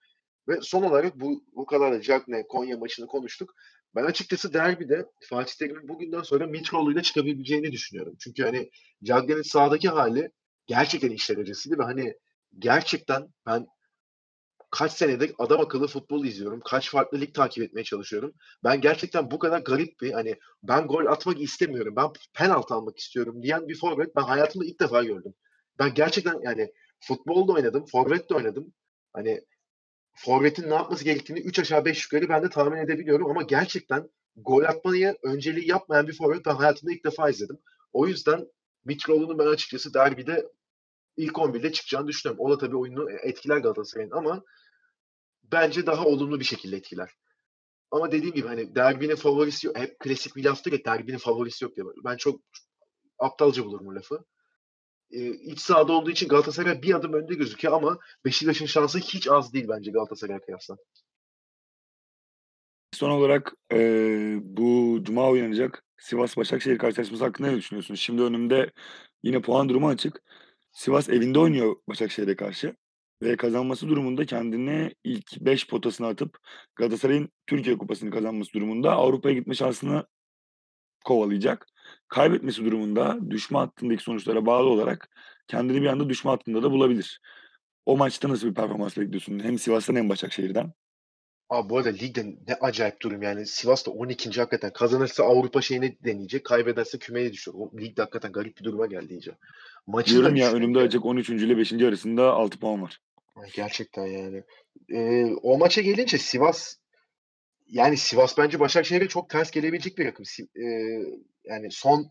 Ve 0.48 0.62
son 0.62 0.84
olarak 0.84 1.20
bu 1.20 1.44
bu 1.56 1.66
kadar 1.66 1.94
da 1.94 2.02
Cagne 2.02 2.48
Konya 2.48 2.78
maçını 2.78 3.08
konuştuk. 3.08 3.56
Ben 3.96 4.04
açıkçası 4.04 4.54
derbide 4.54 5.06
Fatih 5.30 5.54
Terim'in 5.56 5.88
bugünden 5.88 6.22
sonra 6.22 6.48
Mitroğlu 6.48 6.92
ile 6.92 7.02
çıkabileceğini 7.02 7.72
düşünüyorum. 7.72 8.16
Çünkü 8.20 8.44
hani 8.44 8.70
Cagne'nin 9.04 9.42
sahadaki 9.42 9.90
hali 9.90 10.32
gerçekten 10.68 11.12
işler 11.12 11.38
acısıydı 11.38 11.80
ve 11.80 11.84
hani 11.84 12.14
gerçekten 12.60 13.34
ben 13.46 13.68
kaç 14.72 14.92
senedir 14.92 15.32
adam 15.40 15.62
akıllı 15.62 15.88
futbol 15.88 16.26
izliyorum. 16.26 16.62
Kaç 16.66 16.90
farklı 16.92 17.22
lig 17.22 17.34
takip 17.34 17.64
etmeye 17.64 17.84
çalışıyorum. 17.84 18.34
Ben 18.64 18.82
gerçekten 18.82 19.32
bu 19.32 19.40
kadar 19.40 19.60
garip 19.60 20.02
bir 20.02 20.12
hani 20.12 20.36
ben 20.64 20.88
gol 20.88 21.06
atmak 21.06 21.42
istemiyorum. 21.42 21.94
Ben 21.96 22.10
penaltı 22.34 22.74
almak 22.74 22.98
istiyorum 22.98 23.44
diyen 23.44 23.68
bir 23.68 23.80
forvet 23.80 24.16
ben 24.16 24.22
hayatımda 24.22 24.66
ilk 24.66 24.80
defa 24.80 25.04
gördüm. 25.04 25.34
Ben 25.80 25.94
gerçekten 25.94 26.40
yani 26.44 26.74
futbolda 27.00 27.52
oynadım, 27.52 27.86
forvet 27.92 28.30
de 28.30 28.36
oynadım. 28.36 28.74
Hani 29.14 29.42
forvetin 30.16 30.70
ne 30.70 30.74
yapması 30.74 31.04
gerektiğini 31.04 31.40
3 31.40 31.60
aşağı 31.60 31.86
5 31.86 32.04
yukarı 32.04 32.30
ben 32.30 32.44
de 32.44 32.50
tahmin 32.50 32.78
edebiliyorum 32.78 33.30
ama 33.30 33.42
gerçekten 33.42 34.10
gol 34.36 34.64
atmayı 34.64 35.18
önceliği 35.24 35.70
yapmayan 35.70 36.08
bir 36.08 36.18
forvet 36.18 36.46
ben 36.46 36.56
hayatımda 36.56 36.94
ilk 36.94 37.06
defa 37.06 37.30
izledim. 37.30 37.60
O 37.94 38.08
yüzden 38.08 38.48
Mitroğlu'nun 38.86 39.40
ben 39.40 39.48
açıkçası 39.48 39.94
derbide 39.94 40.46
ilk 41.20 41.34
11'de 41.34 41.72
çıkacağını 41.72 42.08
düşünüyorum. 42.08 42.46
O 42.46 42.52
da 42.52 42.58
tabii 42.58 42.78
oyunu 42.78 43.12
etkiler 43.12 43.58
Galatasaray'ın 43.58 44.12
ama 44.12 44.44
bence 45.44 45.86
daha 45.86 46.06
olumlu 46.06 46.40
bir 46.40 46.46
şekilde 46.46 46.78
etkiler. 46.78 47.12
Ama 47.92 48.12
dediğim 48.12 48.36
gibi 48.36 48.48
hani 48.48 48.76
derbinin 48.76 49.16
favorisi 49.16 49.68
yok. 49.68 49.78
Hep 49.78 50.00
klasik 50.00 50.36
bir 50.36 50.46
laftır 50.46 50.72
ya 50.72 50.86
derbinin 50.86 51.18
favorisi 51.18 51.66
yok 51.66 51.76
diye. 51.76 51.86
Ben 52.06 52.18
çok 52.18 52.42
aptalca 53.20 53.66
bulurum 53.66 53.88
o 53.88 53.96
lafı. 53.96 54.26
Ee, 55.12 55.30
iç 55.30 55.60
sahada 55.60 55.94
olduğu 55.94 56.12
için 56.12 56.28
Galatasaray 56.28 56.82
bir 56.82 56.96
adım 56.96 57.14
önde 57.14 57.36
gözüküyor 57.36 57.74
ama 57.74 57.98
Beşiktaş'ın 58.26 58.66
şansı 58.66 59.00
hiç 59.00 59.28
az 59.28 59.54
değil 59.54 59.66
bence 59.70 59.92
Galatasaray'a 59.92 60.42
kıyasla. 60.42 60.78
Son 62.94 63.10
olarak 63.10 63.54
e, 63.74 63.78
bu 64.44 65.00
cuma 65.04 65.30
oynanacak 65.30 65.84
Sivas 65.98 66.38
Başakşehir 66.38 66.78
karşılaşması 66.78 67.24
hakkında 67.24 67.48
ne 67.48 67.58
düşünüyorsunuz? 67.58 68.00
Şimdi 68.00 68.22
önümde 68.22 68.72
yine 69.24 69.42
puan 69.42 69.70
durumu 69.70 69.88
açık. 69.88 70.22
Sivas 70.72 71.10
evinde 71.10 71.40
oynuyor 71.40 71.76
Başakşehir'e 71.88 72.36
karşı 72.36 72.76
ve 73.22 73.38
kazanması 73.38 73.88
durumunda 73.88 74.26
kendini 74.26 74.96
ilk 75.04 75.42
5 75.42 75.68
potasına 75.68 76.08
atıp 76.08 76.38
Galatasaray'ın 76.76 77.30
Türkiye 77.48 77.78
Kupası'nı 77.78 78.12
kazanması 78.12 78.54
durumunda 78.54 78.92
Avrupa'ya 78.92 79.36
gitme 79.36 79.54
şansını 79.54 80.06
kovalayacak. 81.06 81.66
Kaybetmesi 82.08 82.66
durumunda 82.66 83.18
düşme 83.30 83.58
hattındaki 83.58 84.04
sonuçlara 84.04 84.46
bağlı 84.46 84.70
olarak 84.70 85.10
kendini 85.48 85.82
bir 85.82 85.88
anda 85.88 86.10
düşme 86.10 86.32
hattında 86.32 86.64
da 86.64 86.72
bulabilir. 86.72 87.22
O 87.86 87.98
maçta 87.98 88.30
nasıl 88.30 88.48
bir 88.48 88.54
performans 88.54 88.98
bekliyorsun? 88.98 89.40
Hem 89.40 89.60
Sivas'tan 89.60 89.96
hem 89.96 90.10
Başakşehir'den. 90.10 90.74
Abi 91.50 91.70
bu 91.70 91.78
arada 91.78 91.90
ligde 91.90 92.26
ne 92.26 92.54
acayip 92.62 93.02
durum 93.02 93.22
yani. 93.22 93.46
Sivas 93.46 93.86
da 93.86 93.92
12. 93.92 94.30
hakikaten. 94.30 94.74
Kazanırsa 94.74 95.24
Avrupa 95.24 95.62
şeyini 95.62 95.98
deneyecek. 96.04 96.46
Kaybederse 96.46 96.98
kümeye 96.98 97.34
düşüyor. 97.34 97.58
O 97.60 97.72
ligde 97.80 98.02
hakikaten 98.02 98.32
garip 98.32 98.58
bir 98.58 98.64
duruma 98.64 98.86
geldi 98.86 99.14
iyice. 99.14 99.32
Maçı 99.88 100.12
Diyorum 100.12 100.36
ya 100.36 100.52
önümde 100.52 100.80
açık 100.80 101.06
13. 101.06 101.30
ile 101.30 101.58
5. 101.58 101.74
arasında 101.74 102.32
6 102.32 102.60
puan 102.60 102.82
var. 102.82 103.02
Gerçekten 103.54 104.06
yani. 104.06 104.44
Ee, 104.90 105.34
o 105.42 105.58
maça 105.58 105.82
gelince 105.82 106.18
Sivas 106.18 106.76
yani 107.68 107.98
Sivas 107.98 108.38
bence 108.38 108.60
Başakşehir'e 108.60 109.08
çok 109.08 109.30
ters 109.30 109.52
gelebilecek 109.52 109.98
bir 109.98 110.06
rakım. 110.06 110.26
Ee, 110.56 110.66
yani 111.44 111.72
son 111.72 112.10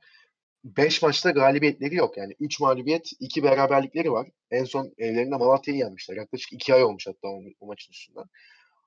5 0.65 1.03
maçta 1.03 1.31
galibiyetleri 1.31 1.95
yok. 1.95 2.17
Yani 2.17 2.35
3 2.41 2.61
mağlubiyet, 2.61 3.11
2 3.21 3.43
beraberlikleri 3.43 4.13
var. 4.13 4.29
En 4.51 4.65
son 4.65 4.93
evlerinde 4.99 5.37
Malatya'yı 5.37 5.81
yenmişler. 5.81 6.17
Yaklaşık 6.17 6.53
2 6.53 6.75
ay 6.75 6.85
olmuş 6.85 7.07
hatta 7.07 7.29
o, 7.29 7.43
o 7.61 7.67
maçın 7.67 7.93
üstünden. 7.93 8.25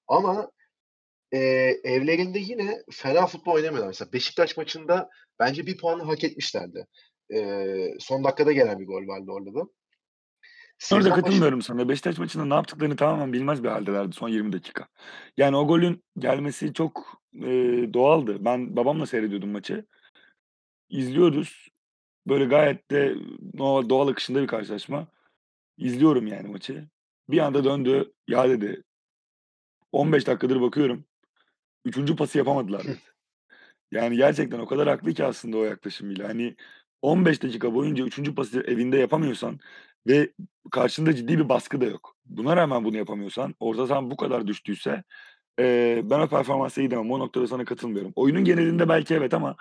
Ama 0.08 0.52
e, 1.32 1.38
evlerinde 1.84 2.40
yine 2.40 2.84
fena 2.92 3.28
futbol 3.28 3.54
oynamıyorlar. 3.54 3.88
Mesela 3.88 4.14
Beşiktaş 4.14 4.58
maçında 4.58 5.10
bence 5.40 5.66
bir 5.66 5.78
puanı 5.78 6.04
hak 6.04 6.24
etmişlerdi. 6.24 6.88
E, 7.34 7.66
son 8.00 8.24
dakikada 8.24 8.52
gelen 8.52 8.80
bir 8.80 8.88
gol 8.88 9.08
vardı 9.08 9.32
orada 9.32 9.56
da. 9.56 9.68
Orada 10.94 11.14
katılmıyorum 11.14 11.60
başı... 11.60 11.68
sana. 11.68 11.90
Beşiktaş 11.90 12.18
maçında 12.18 12.46
ne 12.46 12.54
yaptıklarını 12.54 12.96
tamamen 12.96 13.34
bilmez 13.34 13.64
bir 13.64 13.70
haldelerdi 13.70 14.14
son 14.14 14.30
20 14.30 14.54
dakika. 14.54 14.88
Yani 15.38 15.56
o 15.56 15.68
golün 15.68 16.04
gelmesi 16.18 16.74
çok 16.74 17.22
e, 17.36 17.50
doğaldı. 17.94 18.46
Ben 18.46 18.76
babamla 18.76 19.06
seyrediyordum 19.06 19.50
maçı. 19.50 19.86
İzliyoruz. 20.90 21.68
Böyle 22.28 22.46
gayet 22.46 22.92
de 22.92 23.16
doğal 23.60 24.08
akışında 24.08 24.42
bir 24.42 24.48
karşılaşma. 24.48 25.08
İzliyorum 25.78 26.28
yani 26.28 26.48
maçı. 26.48 26.88
Bir 27.30 27.40
anda 27.40 27.64
döndü. 27.64 28.14
Ya 28.28 28.50
dedi 28.50 28.84
15 29.92 30.28
dakikadır 30.28 30.62
bakıyorum. 30.62 31.06
Üçüncü 31.86 32.16
pası 32.16 32.38
yapamadılar. 32.38 32.86
Yani 33.92 34.18
gerçekten 34.18 34.60
o 34.60 34.66
kadar 34.68 34.88
haklı 34.88 35.14
ki 35.14 35.26
aslında 35.26 35.58
o 35.58 35.64
yaklaşımıyla. 35.64 36.30
Hani 36.30 36.56
15 37.02 37.44
dakika 37.44 37.74
boyunca 37.74 38.06
üçüncü 38.06 38.36
pası 38.36 38.62
evinde 38.62 38.98
yapamıyorsan 38.98 39.60
ve 40.08 40.32
karşında 40.72 41.16
ciddi 41.16 41.40
bir 41.40 41.50
baskı 41.50 41.82
da 41.82 41.86
yok. 41.86 42.16
buna 42.26 42.58
rağmen 42.58 42.86
bunu 42.86 42.98
yapamıyorsan, 42.98 43.56
orta 43.60 43.88
sahan 43.88 44.12
bu 44.12 44.18
kadar 44.18 44.48
düştüyse, 44.48 45.04
eee, 45.60 46.02
ben 46.04 46.20
o 46.20 46.28
performansa 46.28 46.82
iyi 46.82 46.92
demem. 46.92 47.12
O 47.12 47.20
noktada 47.20 47.48
sana 47.48 47.66
katılmıyorum. 47.66 48.12
Oyunun 48.16 48.44
genelinde 48.44 48.90
belki 48.90 49.14
evet 49.14 49.34
ama 49.34 49.56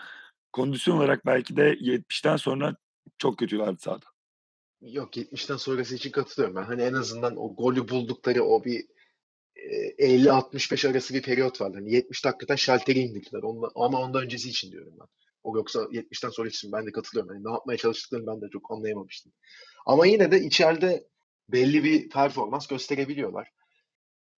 kondisyon 0.53 0.97
olarak 0.97 1.27
belki 1.27 1.57
de 1.57 1.77
70'ten 1.81 2.37
sonra 2.37 2.77
çok 3.19 3.39
kötülerdi 3.39 3.81
sahada. 3.81 4.07
Yok, 4.81 5.17
70'ten 5.17 5.57
sonrası 5.57 5.95
için 5.95 6.11
katılıyorum 6.11 6.57
ben. 6.57 6.63
Hani 6.63 6.83
en 6.83 6.93
azından 6.93 7.37
o 7.37 7.55
golü 7.55 7.89
buldukları 7.89 8.45
o 8.45 8.65
bir, 8.65 8.87
50-65 9.57 10.91
arası 10.91 11.15
bir 11.15 11.23
periyot 11.23 11.61
vardı. 11.61 11.77
Hani 11.81 11.91
70'te 11.91 12.29
hakikaten 12.29 12.57
şalteri 12.57 12.99
indirdiler. 12.99 13.43
Ondan 13.43 13.71
ama 13.75 14.01
ondan 14.01 14.25
öncesi 14.25 14.49
için 14.49 14.73
diyorum 14.73 14.93
ben. 15.01 15.07
O 15.43 15.57
yoksa 15.57 15.81
70'ten 15.81 16.31
sonrası 16.31 16.57
için 16.57 16.73
ben 16.73 16.87
de 16.87 16.93
katılıyorum. 16.93 17.35
Hani 17.35 17.45
ne 17.45 17.51
yapmaya 17.53 17.77
çalıştıklarını 17.77 18.27
ben 18.27 18.41
de 18.41 18.47
çok 18.53 18.71
anlayamamıştım. 18.71 19.33
Ama 19.87 20.07
yine 20.07 20.31
de 20.33 20.41
içeride 20.41 21.05
belli 21.49 21.85
bir 21.85 22.09
performans 22.09 22.67
gösterebiliyorlar. 22.67 23.49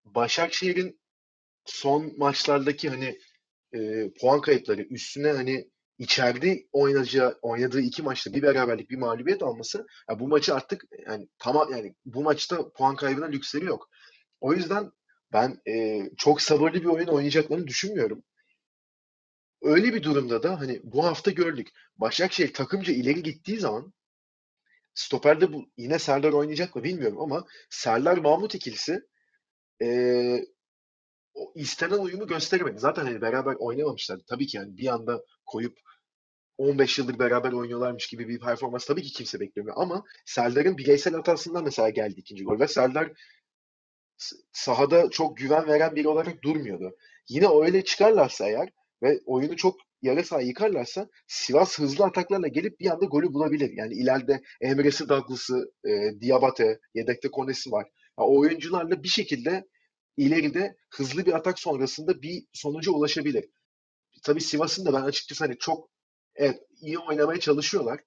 Başakşehir'in 0.05 1.01
son 1.65 2.19
maçlardaki, 2.19 2.89
hani, 2.91 3.19
eee, 3.75 4.13
puan 4.21 4.41
kayıpları 4.41 4.83
üstüne, 4.83 5.33
hani, 5.33 5.71
içeride 5.99 6.67
oynayacağı 6.73 7.39
oynadığı 7.43 7.81
2 7.81 8.03
maçta 8.03 8.33
bir 8.35 8.43
beraberlik, 8.43 8.91
bir 8.91 8.99
mağlubiyet 8.99 9.43
alması, 9.43 9.87
ya, 10.11 10.21
bu 10.21 10.29
maçı 10.29 10.55
artık, 10.55 10.85
yani, 11.07 11.29
tamam, 11.39 11.69
yani, 11.73 11.95
bu 12.05 12.23
maçta 12.23 12.73
puan 12.73 12.97
kaybına 12.97 13.27
lüksleri 13.27 13.65
yok. 13.65 13.89
O 14.41 14.53
yüzden 14.53 14.91
ben, 15.33 15.59
eee, 15.67 16.11
çok 16.19 16.43
sabırlı 16.43 16.81
bir 16.81 16.87
oyun 16.87 17.07
oynayacaklarını 17.07 17.67
düşünmüyorum. 17.67 18.25
Öyle 19.63 19.95
bir 19.95 20.03
durumda 20.03 20.43
da, 20.43 20.61
hani, 20.61 20.81
bu 20.85 21.05
hafta 21.05 21.31
gördük. 21.31 21.69
Başakşehir 21.97 22.53
takımca 22.53 22.93
ileri 22.93 23.23
gittiği 23.23 23.59
zaman 23.59 23.93
stoperde 24.95 25.53
bu 25.53 25.65
yine 25.77 25.99
Serdar 25.99 26.33
oynayacak 26.33 26.77
mı 26.77 26.83
bilmiyorum 26.85 27.21
ama 27.21 27.45
Serdar 27.71 28.19
Mahmut 28.19 28.55
ikilisi, 28.55 29.01
eee, 29.83 30.47
o 31.35 31.53
istenen 31.57 31.99
uyumu 31.99 32.29
gösteremedi. 32.29 32.79
Zaten, 32.81 33.05
hani, 33.07 33.21
beraber 33.23 33.55
oynamamışlardı. 33.59 34.25
Tabii 34.29 34.47
ki, 34.49 34.59
yani, 34.59 34.79
bir 34.79 34.89
anda 34.95 35.23
koyup 35.47 35.79
15 36.59 36.99
yıldır 37.01 37.21
beraber 37.21 37.53
oynuyorlarmış 37.53 38.09
gibi 38.09 38.29
bir 38.29 38.41
performans 38.41 38.87
tabii 38.87 39.03
ki 39.03 39.13
kimse 39.13 39.41
beklemiyor 39.41 39.77
ama 39.79 40.05
Serdar'ın 40.27 40.79
bireysel 40.79 41.15
hatasından 41.15 41.65
mesela 41.65 41.91
geldi 41.91 42.21
2'nci 42.21 42.45
gol 42.45 42.61
ve 42.61 42.69
Serdar 42.69 43.13
sahada 44.53 45.11
çok 45.11 45.37
güven 45.37 45.67
veren 45.67 45.97
biri 45.97 46.09
olarak 46.09 46.43
durmuyordu. 46.43 46.97
Yine 47.29 47.49
öyle 47.63 47.85
çıkarlarsa 47.85 48.49
eğer 48.49 48.69
ve 49.03 49.21
oyunu 49.27 49.57
çok 49.57 49.77
yarı 50.03 50.25
sahayı 50.25 50.49
yıkarlarsa 50.49 51.09
Sivas 51.27 51.79
hızlı 51.79 52.05
ataklarla 52.05 52.49
gelip 52.49 52.81
bir 52.81 52.91
anda 52.91 53.05
golü 53.05 53.33
bulabilir. 53.33 53.71
Yani 53.75 53.95
ileride 53.95 54.43
Emre'si, 54.61 55.09
Douglas'ı, 55.09 55.73
eee, 55.85 56.21
Diabate, 56.21 56.79
yedekte 56.95 57.31
Konesi 57.31 57.71
var. 57.73 57.85
Ya, 58.19 58.25
o 58.25 58.39
oyuncularla 58.41 59.03
bir 59.03 59.09
şekilde 59.09 59.65
ileride 60.17 60.77
hızlı 60.91 61.27
bir 61.27 61.33
atak 61.33 61.59
sonrasında 61.59 62.23
bir 62.23 62.45
sonuca 62.53 62.93
ulaşabilir. 62.93 63.45
Tabii 64.25 64.41
Sivas'ın 64.41 64.87
da 64.87 64.93
ben 64.93 65.03
açıkçası, 65.03 65.45
hani, 65.45 65.59
çok 65.59 65.91
evet, 66.35 66.61
iyi 66.81 66.99
oynamaya 66.99 67.41
çalışıyorlar 67.41 68.01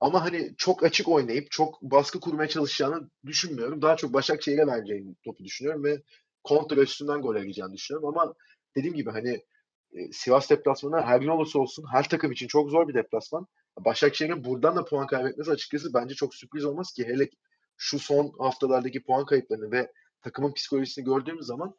ama, 0.00 0.24
hani, 0.24 0.54
çok 0.58 0.84
açık 0.84 1.08
oynayıp 1.08 1.50
çok 1.50 1.82
baskı 1.82 2.20
kurmaya 2.20 2.48
çalışacağını 2.48 3.10
düşünmüyorum. 3.26 3.82
Daha 3.82 3.96
çok 3.96 4.12
Başakşehir'e 4.14 4.66
vereceğini 4.66 5.14
topu 5.24 5.44
düşünüyorum 5.44 5.84
ve 5.84 6.02
kontra 6.44 6.80
üstünden 6.82 7.20
gol 7.22 7.30
arayacağını 7.36 7.72
düşünüyorum 7.74 8.08
ama 8.08 8.34
dediğim 8.76 8.96
gibi, 8.96 9.10
hani, 9.10 9.40
eee, 9.92 10.08
Sivas 10.12 10.50
deplasmanı 10.50 11.02
her 11.02 11.20
ne 11.26 11.32
olursa 11.32 11.58
olsun 11.58 11.84
her 11.92 12.08
takım 12.08 12.32
için 12.32 12.46
çok 12.48 12.70
zor 12.70 12.88
bir 12.88 12.94
deplasman. 12.94 13.46
Başakşehir'in 13.78 14.44
buradan 14.44 14.76
da 14.76 14.84
puan 14.84 15.06
kaybetmesi 15.06 15.50
açıkçası 15.50 15.94
bence 15.94 16.14
çok 16.14 16.34
sürpriz 16.34 16.64
olmaz 16.64 16.92
ki 16.92 17.04
hele 17.06 17.28
şu 17.76 17.98
son 17.98 18.32
haftalardaki 18.38 19.02
puan 19.04 19.24
kayıplarını 19.26 19.72
ve 19.72 19.92
takımın 20.22 20.52
psikolojisini 20.54 21.04
gördüğümüz 21.04 21.46
zaman 21.46 21.74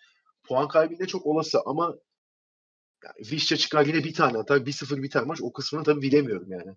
puan 0.47 0.67
kaybı 0.67 1.07
çok 1.07 1.25
olası 1.25 1.59
ama 1.65 1.95
ya, 3.05 3.13
Vişça 3.31 3.57
çıkar 3.57 3.85
yine 3.85 4.03
1 4.03 4.13
tane 4.13 4.37
atar, 4.37 4.65
1-0 4.65 5.03
biter 5.03 5.23
maç. 5.23 5.39
O 5.41 5.53
kısmını 5.53 5.83
tabii 5.83 6.01
bilemiyorum 6.01 6.47
yani. 6.51 6.75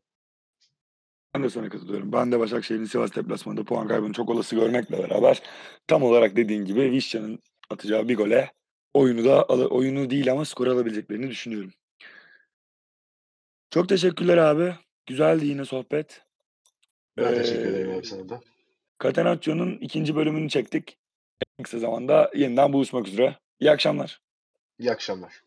Ben 1.34 1.42
de 1.42 1.50
sana 1.50 1.68
katılıyorum. 1.68 2.12
Ben 2.12 2.32
de 2.32 2.38
Başakşehir'in 2.38 2.84
Sivas 2.84 3.14
deplasmanında 3.14 3.64
puan 3.64 3.88
kaybını 3.88 4.12
çok 4.12 4.30
olası 4.30 4.56
görmekle 4.56 4.98
beraber 4.98 5.42
tam 5.86 6.02
olarak 6.02 6.36
dediğin 6.36 6.64
gibi 6.64 6.90
Vişça'nın 6.90 7.38
atacağı 7.70 8.08
bir 8.08 8.16
gole 8.16 8.52
oyunu 8.94 9.24
da 9.24 9.44
oyunu 9.46 10.10
değil 10.10 10.32
ama 10.32 10.44
skoru 10.44 10.70
alabileceklerini 10.72 11.30
düşünüyorum. 11.30 11.72
Çok 13.70 13.88
teşekkürler 13.88 14.36
abi. 14.36 14.74
Güzeldi 15.06 15.46
yine 15.46 15.64
sohbet. 15.64 16.22
Ben 17.16 17.34
teşekkür 17.34 17.66
ederim 17.66 17.90
abi 17.90 18.06
sana 18.06 18.28
da. 18.28 18.40
Catenaccio'nun 19.02 19.78
2. 19.78 20.16
bölümünü 20.16 20.48
çektik. 20.48 20.98
En 21.58 21.62
kısa 21.62 21.78
zamanda 21.78 22.30
yeniden 22.34 22.72
buluşmak 22.72 23.08
üzere. 23.08 23.36
İyi 23.60 23.70
akşamlar. 23.70 24.20
İyi 24.78 24.90
akşamlar. 24.90 25.42